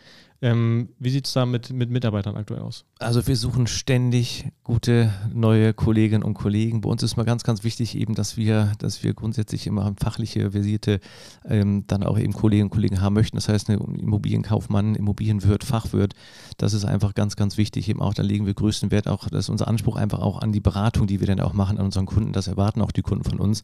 Ähm, 0.43 0.89
wie 0.99 1.11
sieht 1.11 1.27
es 1.27 1.35
da 1.35 1.45
mit, 1.45 1.71
mit 1.71 1.91
Mitarbeitern 1.91 2.35
aktuell 2.37 2.63
aus? 2.63 2.87
Also 2.99 3.27
wir 3.27 3.37
suchen 3.37 3.67
ständig 3.67 4.47
gute 4.65 5.13
neue 5.35 5.75
Kolleginnen 5.75 6.23
und 6.23 6.33
Kollegen. 6.33 6.81
Bei 6.81 6.89
uns 6.89 7.03
ist 7.03 7.17
mal 7.19 7.25
ganz, 7.25 7.43
ganz 7.43 7.63
wichtig 7.63 7.95
eben, 7.95 8.15
dass 8.15 8.39
wir, 8.39 8.73
dass 8.79 9.03
wir 9.03 9.13
grundsätzlich 9.13 9.67
immer 9.67 9.95
fachliche, 10.01 10.53
versierte 10.53 11.01
ähm, 11.47 11.85
dann 11.89 12.03
auch 12.03 12.19
eben 12.19 12.33
Kolleginnen 12.33 12.69
und 12.69 12.75
Kollegen 12.75 13.03
haben 13.03 13.15
möchten. 13.15 13.37
Das 13.37 13.51
heißt, 13.51 13.69
eine 13.69 13.79
Immobilienkaufmann, 13.79 14.95
Immobilienwirt, 14.95 15.63
Fachwirt, 15.63 16.15
das 16.57 16.73
ist 16.73 16.87
einfach 16.87 17.15
ganz, 17.15 17.37
ganz 17.37 17.59
wichtig. 17.59 17.91
Eben 17.91 18.01
auch, 18.01 18.15
da 18.15 18.23
legen 18.23 18.47
wir 18.47 18.55
größten 18.55 18.91
Wert 18.91 19.09
auch, 19.09 19.29
das 19.29 19.41
ist 19.41 19.49
unser 19.51 19.69
Anspruch 19.69 19.97
einfach 19.97 20.21
auch 20.21 20.41
an 20.41 20.53
die 20.53 20.61
Beratung, 20.61 21.07
die 21.07 21.21
wir 21.21 21.27
dann 21.27 21.41
auch 21.41 21.53
machen 21.53 21.77
an 21.77 21.85
unseren 21.85 22.07
Kunden. 22.07 22.33
Das 22.33 22.49
erwarten 22.49 22.81
auch 22.81 22.93
die 22.93 23.03
Kunden 23.03 23.25
von 23.25 23.41
uns. 23.41 23.63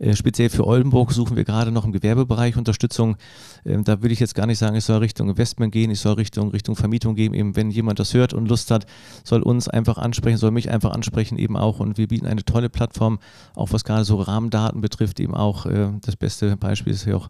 Äh, 0.00 0.16
speziell 0.16 0.48
für 0.48 0.66
Oldenburg 0.66 1.12
suchen 1.12 1.36
wir 1.36 1.44
gerade 1.44 1.70
noch 1.70 1.84
im 1.84 1.92
Gewerbebereich 1.92 2.56
Unterstützung. 2.56 3.16
Ähm, 3.64 3.84
da 3.84 4.02
würde 4.02 4.12
ich 4.12 4.20
jetzt 4.20 4.34
gar 4.34 4.46
nicht 4.46 4.58
sagen, 4.58 4.74
ich 4.74 4.84
soll 4.84 4.98
Richtung 4.98 5.28
Investment 5.28 5.72
gehen, 5.72 5.90
ich 5.92 6.00
soll 6.00 6.15
Richtung, 6.16 6.50
Richtung 6.50 6.76
Vermietung 6.76 7.14
geben. 7.14 7.34
Eben, 7.34 7.56
wenn 7.56 7.70
jemand 7.70 7.98
das 7.98 8.14
hört 8.14 8.32
und 8.32 8.48
Lust 8.48 8.70
hat, 8.70 8.86
soll 9.24 9.42
uns 9.42 9.68
einfach 9.68 9.98
ansprechen, 9.98 10.38
soll 10.38 10.50
mich 10.50 10.70
einfach 10.70 10.92
ansprechen 10.92 11.38
eben 11.38 11.56
auch. 11.56 11.80
Und 11.80 11.98
wir 11.98 12.08
bieten 12.08 12.26
eine 12.26 12.44
tolle 12.44 12.68
Plattform, 12.68 13.18
auch 13.54 13.72
was 13.72 13.84
gerade 13.84 14.04
so 14.04 14.16
Rahmendaten 14.16 14.80
betrifft, 14.80 15.20
eben 15.20 15.34
auch 15.34 15.66
äh, 15.66 15.88
das 16.02 16.16
beste 16.16 16.56
Beispiel 16.56 16.92
ist 16.92 17.04
ja 17.04 17.16
auch 17.16 17.28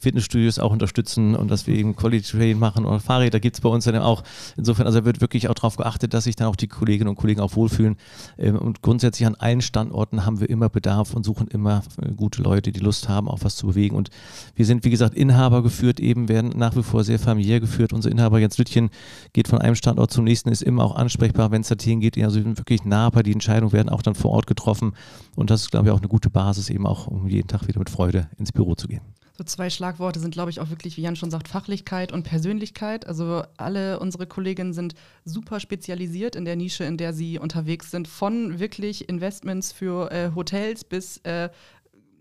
Fitnessstudios 0.00 0.58
auch 0.58 0.72
unterstützen 0.72 1.34
und 1.34 1.50
dass 1.50 1.66
wir 1.66 1.74
eben 1.74 1.94
Quality 1.94 2.32
Training 2.32 2.58
machen 2.58 2.84
oder 2.84 3.00
Fahrräder 3.00 3.40
gibt 3.40 3.56
es 3.56 3.60
bei 3.60 3.68
uns 3.68 3.84
dann 3.84 3.96
auch. 3.96 4.22
Insofern, 4.56 4.86
also 4.86 5.04
wird 5.04 5.20
wirklich 5.20 5.48
auch 5.48 5.54
darauf 5.54 5.76
geachtet, 5.76 6.14
dass 6.14 6.24
sich 6.24 6.36
dann 6.36 6.48
auch 6.48 6.56
die 6.56 6.68
Kolleginnen 6.68 7.08
und 7.08 7.16
Kollegen 7.16 7.40
auch 7.40 7.54
wohlfühlen. 7.56 7.96
Ähm, 8.38 8.56
und 8.58 8.82
grundsätzlich 8.82 9.26
an 9.26 9.34
allen 9.34 9.60
Standorten 9.60 10.24
haben 10.24 10.40
wir 10.40 10.48
immer 10.48 10.68
Bedarf 10.68 11.14
und 11.14 11.24
suchen 11.24 11.48
immer 11.48 11.82
äh, 12.00 12.12
gute 12.12 12.42
Leute, 12.42 12.72
die 12.72 12.80
Lust 12.80 13.08
haben, 13.08 13.28
auch 13.28 13.40
was 13.42 13.56
zu 13.56 13.66
bewegen. 13.66 13.96
Und 13.96 14.10
wir 14.54 14.66
sind, 14.66 14.84
wie 14.84 14.90
gesagt, 14.90 15.14
Inhaber 15.14 15.62
geführt, 15.62 16.00
eben 16.00 16.28
werden 16.28 16.52
nach 16.56 16.76
wie 16.76 16.82
vor 16.82 17.04
sehr 17.04 17.18
familiär 17.18 17.60
geführt. 17.60 17.92
Unser 17.92 18.10
Inhaber 18.10 18.23
Jens 18.32 18.58
Lüttchen 18.58 18.90
geht 19.32 19.48
von 19.48 19.58
einem 19.58 19.74
Standort 19.74 20.10
zum 20.10 20.24
nächsten, 20.24 20.50
ist 20.50 20.62
immer 20.62 20.84
auch 20.84 20.96
ansprechbar, 20.96 21.50
wenn 21.50 21.62
es 21.62 21.68
da 21.68 21.74
Themen 21.74 22.00
geht. 22.00 22.18
Also 22.18 22.40
sind 22.40 22.58
wirklich 22.58 22.84
nah 22.84 23.10
bei 23.10 23.22
die 23.22 23.32
Entscheidungen 23.32 23.72
werden 23.72 23.88
auch 23.88 24.02
dann 24.02 24.14
vor 24.14 24.32
Ort 24.32 24.46
getroffen. 24.46 24.94
Und 25.36 25.50
das 25.50 25.62
ist, 25.62 25.70
glaube 25.70 25.86
ich, 25.86 25.92
auch 25.92 25.98
eine 25.98 26.08
gute 26.08 26.30
Basis, 26.30 26.70
eben 26.70 26.86
auch 26.86 27.06
um 27.06 27.28
jeden 27.28 27.48
Tag 27.48 27.66
wieder 27.66 27.78
mit 27.78 27.90
Freude 27.90 28.28
ins 28.38 28.52
Büro 28.52 28.74
zu 28.74 28.88
gehen. 28.88 29.02
So 29.36 29.42
zwei 29.42 29.68
Schlagworte 29.68 30.20
sind, 30.20 30.30
glaube 30.30 30.50
ich, 30.50 30.60
auch 30.60 30.70
wirklich, 30.70 30.96
wie 30.96 31.02
Jan 31.02 31.16
schon 31.16 31.32
sagt, 31.32 31.48
Fachlichkeit 31.48 32.12
und 32.12 32.22
Persönlichkeit. 32.22 33.04
Also 33.08 33.42
alle 33.56 33.98
unsere 33.98 34.28
Kolleginnen 34.28 34.72
sind 34.72 34.94
super 35.24 35.58
spezialisiert 35.58 36.36
in 36.36 36.44
der 36.44 36.54
Nische, 36.54 36.84
in 36.84 36.96
der 36.96 37.12
sie 37.12 37.40
unterwegs 37.40 37.90
sind. 37.90 38.06
Von 38.06 38.60
wirklich 38.60 39.08
Investments 39.08 39.72
für 39.72 40.12
äh, 40.12 40.30
Hotels 40.36 40.84
bis 40.84 41.16
äh, 41.24 41.48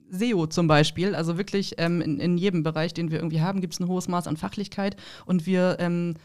SEO 0.10 0.48
zum 0.48 0.68
Beispiel. 0.68 1.16
Also 1.16 1.38
wirklich 1.38 1.76
ähm, 1.78 2.02
in, 2.02 2.20
in, 2.20 2.38
jedem 2.38 2.64
Bereich, 2.64 2.94
den 2.94 3.12
wir 3.12 3.20
irgendwie 3.20 3.42
haben, 3.42 3.62
gibt 3.62 3.74
es 3.74 3.80
ein 3.80 3.88
hohes 3.88 4.08
Maß 4.08 4.28
an 4.28 4.38
Fachlichkeit. 4.38 4.96
Und 5.26 5.46
wir 5.46 5.78
ähm, 5.80 6.16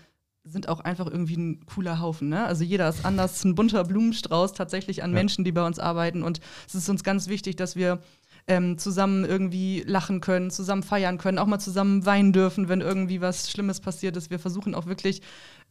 sind 0.45 0.69
auch 0.69 0.81
einfach 0.81 1.07
irgendwie 1.07 1.37
ein 1.37 1.67
cooler 1.67 2.01
Haufen. 2.01 2.29
Ne? 2.29 2.45
Also 2.45 2.65
jeder 2.65 2.89
ist 2.89 3.05
anders, 3.05 3.45
ein 3.45 3.55
bunter 3.55 3.85
Blumenstrauß 3.85 4.53
tatsächlich 4.53 5.03
an 5.03 5.11
ja. 5.11 5.15
Menschen, 5.15 5.45
die 5.45 5.53
bei 5.53 5.67
uns 5.67 5.79
arbeiten. 5.79 6.23
Und 6.23 6.41
es 6.67 6.75
ist 6.75 6.89
uns 6.89 7.05
ganz 7.05 7.29
wichtig, 7.29 7.57
dass 7.57 7.77
wir 7.77 8.01
ähm, 8.47 8.79
zusammen 8.79 9.25
irgendwie 9.25 9.85
lachen 9.87 10.21
können, 10.21 10.51
zusammen 10.51 10.83
feiern 10.83 11.19
können, 11.19 11.39
auch 11.39 11.47
mal 11.47 11.59
zusammen 11.59 12.07
weinen 12.07 12.33
dürfen, 12.33 12.69
wenn 12.69 12.81
irgendwie 12.81 13.21
was 13.21 13.51
Schlimmes 13.51 13.81
passiert 13.81 14.17
ist. 14.17 14.31
Wir 14.31 14.39
versuchen 14.39 14.75
auch 14.75 14.87
wirklich 14.87 15.21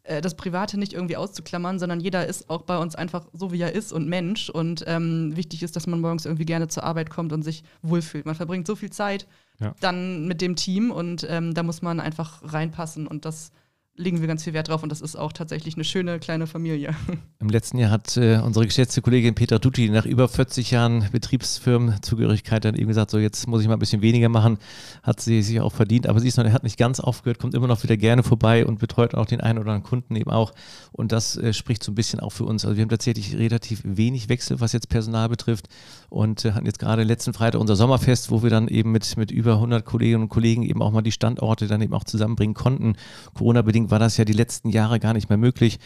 äh, 0.08 0.22
das 0.22 0.36
Private 0.36 0.80
nicht 0.80 0.94
irgendwie 0.94 1.18
auszuklammern, 1.18 1.80
sondern 1.80 2.00
jeder 2.00 2.26
ist 2.26 2.50
auch 2.50 2.64
bei 2.64 2.78
uns 2.78 2.96
einfach 2.96 3.28
so, 3.34 3.52
wie 3.52 3.62
er 3.62 3.74
ist 3.74 3.92
und 3.92 4.08
Mensch. 4.08 4.50
Und 4.50 4.84
ähm, 4.88 5.36
wichtig 5.36 5.64
ist, 5.64 5.76
dass 5.76 5.88
man 5.88 6.02
morgens 6.02 6.26
irgendwie 6.26 6.46
gerne 6.46 6.68
zur 6.68 6.84
Arbeit 6.84 7.10
kommt 7.10 7.34
und 7.34 7.44
sich 7.44 7.64
wohlfühlt. 7.82 8.26
Man 8.26 8.36
verbringt 8.36 8.68
so 8.68 8.76
viel 8.76 8.90
Zeit 8.90 9.28
ja. 9.60 9.76
dann 9.80 10.28
mit 10.28 10.42
dem 10.42 10.56
Team 10.56 10.92
und 10.92 11.26
ähm, 11.30 11.54
da 11.54 11.64
muss 11.64 11.82
man 11.82 12.00
einfach 12.00 12.42
reinpassen 12.44 13.08
und 13.08 13.26
das 13.26 13.52
legen 13.98 14.22
wir 14.22 14.28
ganz 14.28 14.44
viel 14.44 14.54
Wert 14.54 14.70
drauf 14.70 14.84
und 14.84 14.92
das 14.92 15.02
ist 15.02 15.16
auch 15.16 15.34
tatsächlich 15.34 15.76
eine 15.76 15.84
schöne 15.84 16.20
kleine 16.20 16.46
Familie. 16.46 16.96
Im 17.40 17.50
letzten 17.50 17.80
Jahr 17.80 17.90
hat 17.90 18.16
äh, 18.16 18.40
unsere 18.44 18.66
geschätzte 18.66 19.02
Kollegin 19.02 19.34
Petra 19.34 19.58
Dutti 19.58 19.90
nach 19.90 20.06
über 20.06 20.28
40 20.28 20.70
Jahren 20.70 21.10
Betriebsfirmenzugehörigkeit 21.12 22.64
dann 22.64 22.76
eben 22.76 22.88
gesagt, 22.88 23.10
so 23.10 23.18
jetzt 23.18 23.48
muss 23.48 23.62
ich 23.62 23.68
mal 23.68 23.74
ein 23.74 23.80
bisschen 23.80 24.04
weniger 24.04 24.30
machen, 24.30 24.60
hat 25.02 25.20
sie 25.20 25.42
sich 25.42 25.60
auch 25.60 25.74
verdient, 25.74 26.06
aber 26.08 26.20
sie 26.20 26.28
ist 26.28 26.38
noch, 26.38 26.46
hat 26.46 26.64
nicht 26.64 26.78
ganz 26.78 27.00
aufgehört, 27.00 27.40
kommt 27.40 27.56
immer 27.56 27.68
noch 27.68 27.82
wieder 27.82 27.98
gerne 27.98 28.22
vorbei 28.22 28.66
und 28.66 28.80
betreut 28.80 29.16
auch 29.16 29.26
den 29.26 29.42
einen 29.42 29.58
oder 29.58 29.72
anderen 29.72 29.90
Kunden 29.90 30.16
eben 30.16 30.30
auch 30.30 30.54
und 30.92 31.12
das 31.12 31.36
äh, 31.38 31.52
spricht 31.52 31.84
so 31.84 31.92
ein 31.92 31.96
bisschen 31.96 32.20
auch 32.20 32.32
für 32.32 32.46
uns. 32.46 32.66
Also 32.66 32.78
wir 32.78 32.84
haben 32.84 32.90
tatsächlich 32.90 33.36
relativ 33.36 33.82
wenig 33.84 34.30
Wechsel, 34.30 34.60
was 34.60 34.74
jetzt 34.74 34.90
Personal 34.90 35.28
betrifft 35.28 35.70
und 36.10 36.46
äh, 36.46 36.52
hatten 36.52 36.68
jetzt 36.68 36.80
gerade 36.80 37.02
letzten 37.02 37.34
Freitag 37.34 37.60
unser 37.60 37.76
Sommerfest, 37.76 38.30
wo 38.30 38.44
wir 38.44 38.52
dann 38.52 38.68
eben 38.68 38.92
mit, 38.92 39.18
mit 39.18 39.32
über 39.32 39.54
100 39.54 39.84
Kolleginnen 39.84 40.24
und 40.24 40.30
Kollegen 40.30 40.62
eben 40.62 40.84
auch 40.84 40.92
mal 40.92 41.02
die 41.02 41.12
Standorte 41.12 41.68
dann 41.68 41.82
eben 41.82 41.94
auch 41.94 42.04
zusammenbringen 42.04 42.54
konnten. 42.54 42.96
Corona-bedingt 43.34 43.87
war 43.90 44.00
das 44.00 44.18
ja 44.18 44.26
die 44.26 44.34
letzten 44.34 44.70
Jahre 44.70 45.00
gar 45.00 45.14
nicht 45.14 45.30
mehr 45.30 45.38
möglich. 45.38 45.80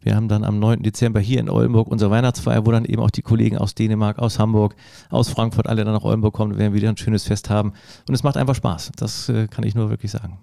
Wir 0.00 0.16
haben 0.16 0.28
dann 0.28 0.44
am 0.44 0.58
9. 0.58 0.82
Dezember 0.82 1.20
hier 1.20 1.40
in 1.40 1.48
Oldenburg 1.48 1.88
unsere 1.88 2.10
Weihnachtsfeier, 2.10 2.66
wo 2.66 2.72
dann 2.72 2.84
eben 2.84 3.02
auch 3.02 3.10
die 3.10 3.22
Kollegen 3.22 3.58
aus 3.58 3.74
Dänemark, 3.74 4.18
aus 4.18 4.38
Hamburg, 4.38 4.74
aus 5.10 5.28
Frankfurt 5.28 5.66
alle 5.66 5.84
dann 5.84 5.94
nach 5.94 6.04
Oldenburg 6.04 6.34
kommen 6.34 6.52
und 6.52 6.58
werden 6.58 6.74
wieder 6.74 6.88
ein 6.88 6.96
schönes 6.96 7.24
Fest 7.24 7.50
haben. 7.50 7.72
Und 8.08 8.14
es 8.14 8.22
macht 8.22 8.36
einfach 8.36 8.54
Spaß. 8.54 8.92
Das 8.96 9.28
äh, 9.28 9.48
kann 9.48 9.64
ich 9.64 9.74
nur 9.74 9.90
wirklich 9.90 10.10
sagen. 10.10 10.38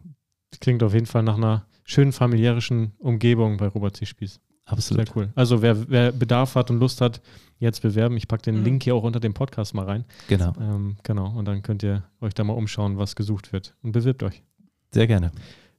Das 0.52 0.60
klingt 0.60 0.84
auf 0.84 0.94
jeden 0.94 1.06
Fall 1.06 1.24
nach 1.24 1.38
einer 1.38 1.66
schönen 1.84 2.12
familiärischen 2.12 2.94
Umgebung 3.00 3.58
bei 3.58 3.68
Robert 3.68 3.98
C. 3.98 4.06
Spieß. 4.06 4.40
Absolut. 4.66 5.08
Sehr 5.08 5.16
cool. 5.16 5.30
Also 5.36 5.62
wer, 5.62 5.90
wer 5.90 6.12
Bedarf 6.12 6.56
hat 6.56 6.72
und 6.72 6.80
Lust 6.80 7.00
hat, 7.02 7.22
jetzt 7.60 7.82
bewerben. 7.82 8.18
Ich 8.18 8.28
packe 8.28 8.44
den 8.44 8.60
mhm. 8.60 8.64
Link 8.64 8.84
hier 8.84 8.96
auch 8.96 9.04
unter 9.04 9.20
dem 9.20 9.34
Podcast 9.34 9.74
mal 9.74 9.86
rein. 9.86 10.06
Genau. 10.28 10.54
Ähm, 10.60 10.98
genau. 11.04 11.30
Und 11.30 11.46
dann 11.46 11.62
könnt 11.62 11.84
ihr 11.84 12.04
euch 12.20 12.34
da 12.34 12.44
mal 12.44 12.54
umschauen, 12.54 12.98
was 12.98 13.16
gesucht 13.16 13.54
wird. 13.54 13.76
Und 13.84 13.92
bewirbt 13.92 14.24
euch. 14.24 14.44
Sehr 14.92 15.08
gerne. 15.08 15.32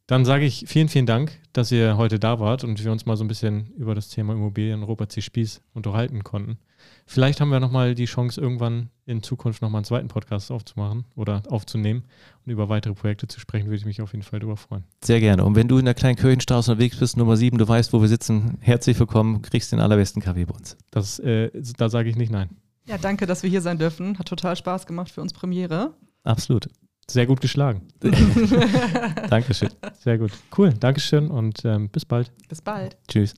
Dann 0.06 0.24
sage 0.24 0.44
ich 0.44 0.64
vielen, 0.68 0.88
vielen 0.88 1.06
Dank, 1.06 1.32
dass 1.52 1.72
ihr 1.72 1.96
heute 1.96 2.20
da 2.20 2.38
wart 2.38 2.62
und 2.62 2.82
wir 2.82 2.92
uns 2.92 3.06
mal 3.06 3.16
so 3.16 3.24
ein 3.24 3.28
bisschen 3.28 3.72
über 3.76 3.92
das 3.94 4.08
Thema 4.08 4.34
Immobilien 4.34 4.84
Robert 4.84 5.10
C. 5.10 5.20
Spieß 5.20 5.62
unterhalten 5.74 6.22
konnten. 6.22 6.58
Vielleicht 7.06 7.40
haben 7.40 7.48
wir 7.48 7.58
nochmal 7.58 7.96
die 7.96 8.04
Chance, 8.04 8.40
irgendwann 8.40 8.90
in 9.04 9.24
Zukunft 9.24 9.62
nochmal 9.62 9.80
einen 9.80 9.84
zweiten 9.84 10.06
Podcast 10.06 10.52
aufzumachen 10.52 11.06
oder 11.16 11.42
aufzunehmen 11.48 12.04
und 12.44 12.52
über 12.52 12.68
weitere 12.68 12.94
Projekte 12.94 13.26
zu 13.26 13.40
sprechen, 13.40 13.66
würde 13.66 13.78
ich 13.78 13.84
mich 13.84 14.00
auf 14.00 14.12
jeden 14.12 14.22
Fall 14.22 14.38
darüber 14.38 14.56
freuen. 14.56 14.84
Sehr 15.02 15.18
gerne. 15.18 15.44
Und 15.44 15.56
wenn 15.56 15.66
du 15.66 15.78
in 15.78 15.84
der 15.84 15.94
kleinen 15.94 16.16
Kirchenstraße 16.16 16.70
unterwegs 16.70 16.98
bist, 16.98 17.16
Nummer 17.16 17.36
7, 17.36 17.58
du 17.58 17.66
weißt, 17.66 17.92
wo 17.92 18.00
wir 18.00 18.08
sitzen, 18.08 18.58
herzlich 18.60 18.98
willkommen, 19.00 19.42
kriegst 19.42 19.72
den 19.72 19.80
allerbesten 19.80 20.22
Kaffee 20.22 20.44
bei 20.44 20.54
uns. 20.54 20.76
Das, 20.92 21.18
äh, 21.18 21.50
da 21.78 21.88
sage 21.88 22.08
ich 22.08 22.16
nicht 22.16 22.30
nein. 22.30 22.50
Ja, 22.86 22.98
danke, 22.98 23.26
dass 23.26 23.42
wir 23.42 23.50
hier 23.50 23.62
sein 23.62 23.78
dürfen. 23.78 24.20
Hat 24.20 24.28
total 24.28 24.54
Spaß 24.54 24.86
gemacht 24.86 25.10
für 25.10 25.20
uns 25.20 25.32
Premiere. 25.32 25.94
Absolut. 26.22 26.68
Sehr 27.08 27.26
gut 27.26 27.40
geschlagen. 27.40 27.82
Dankeschön. 29.30 29.70
Sehr 30.00 30.18
gut. 30.18 30.32
Cool. 30.56 30.72
Dankeschön 30.74 31.30
und 31.30 31.64
ähm, 31.64 31.88
bis 31.88 32.04
bald. 32.04 32.32
Bis 32.48 32.60
bald. 32.60 32.96
Tschüss. 33.08 33.34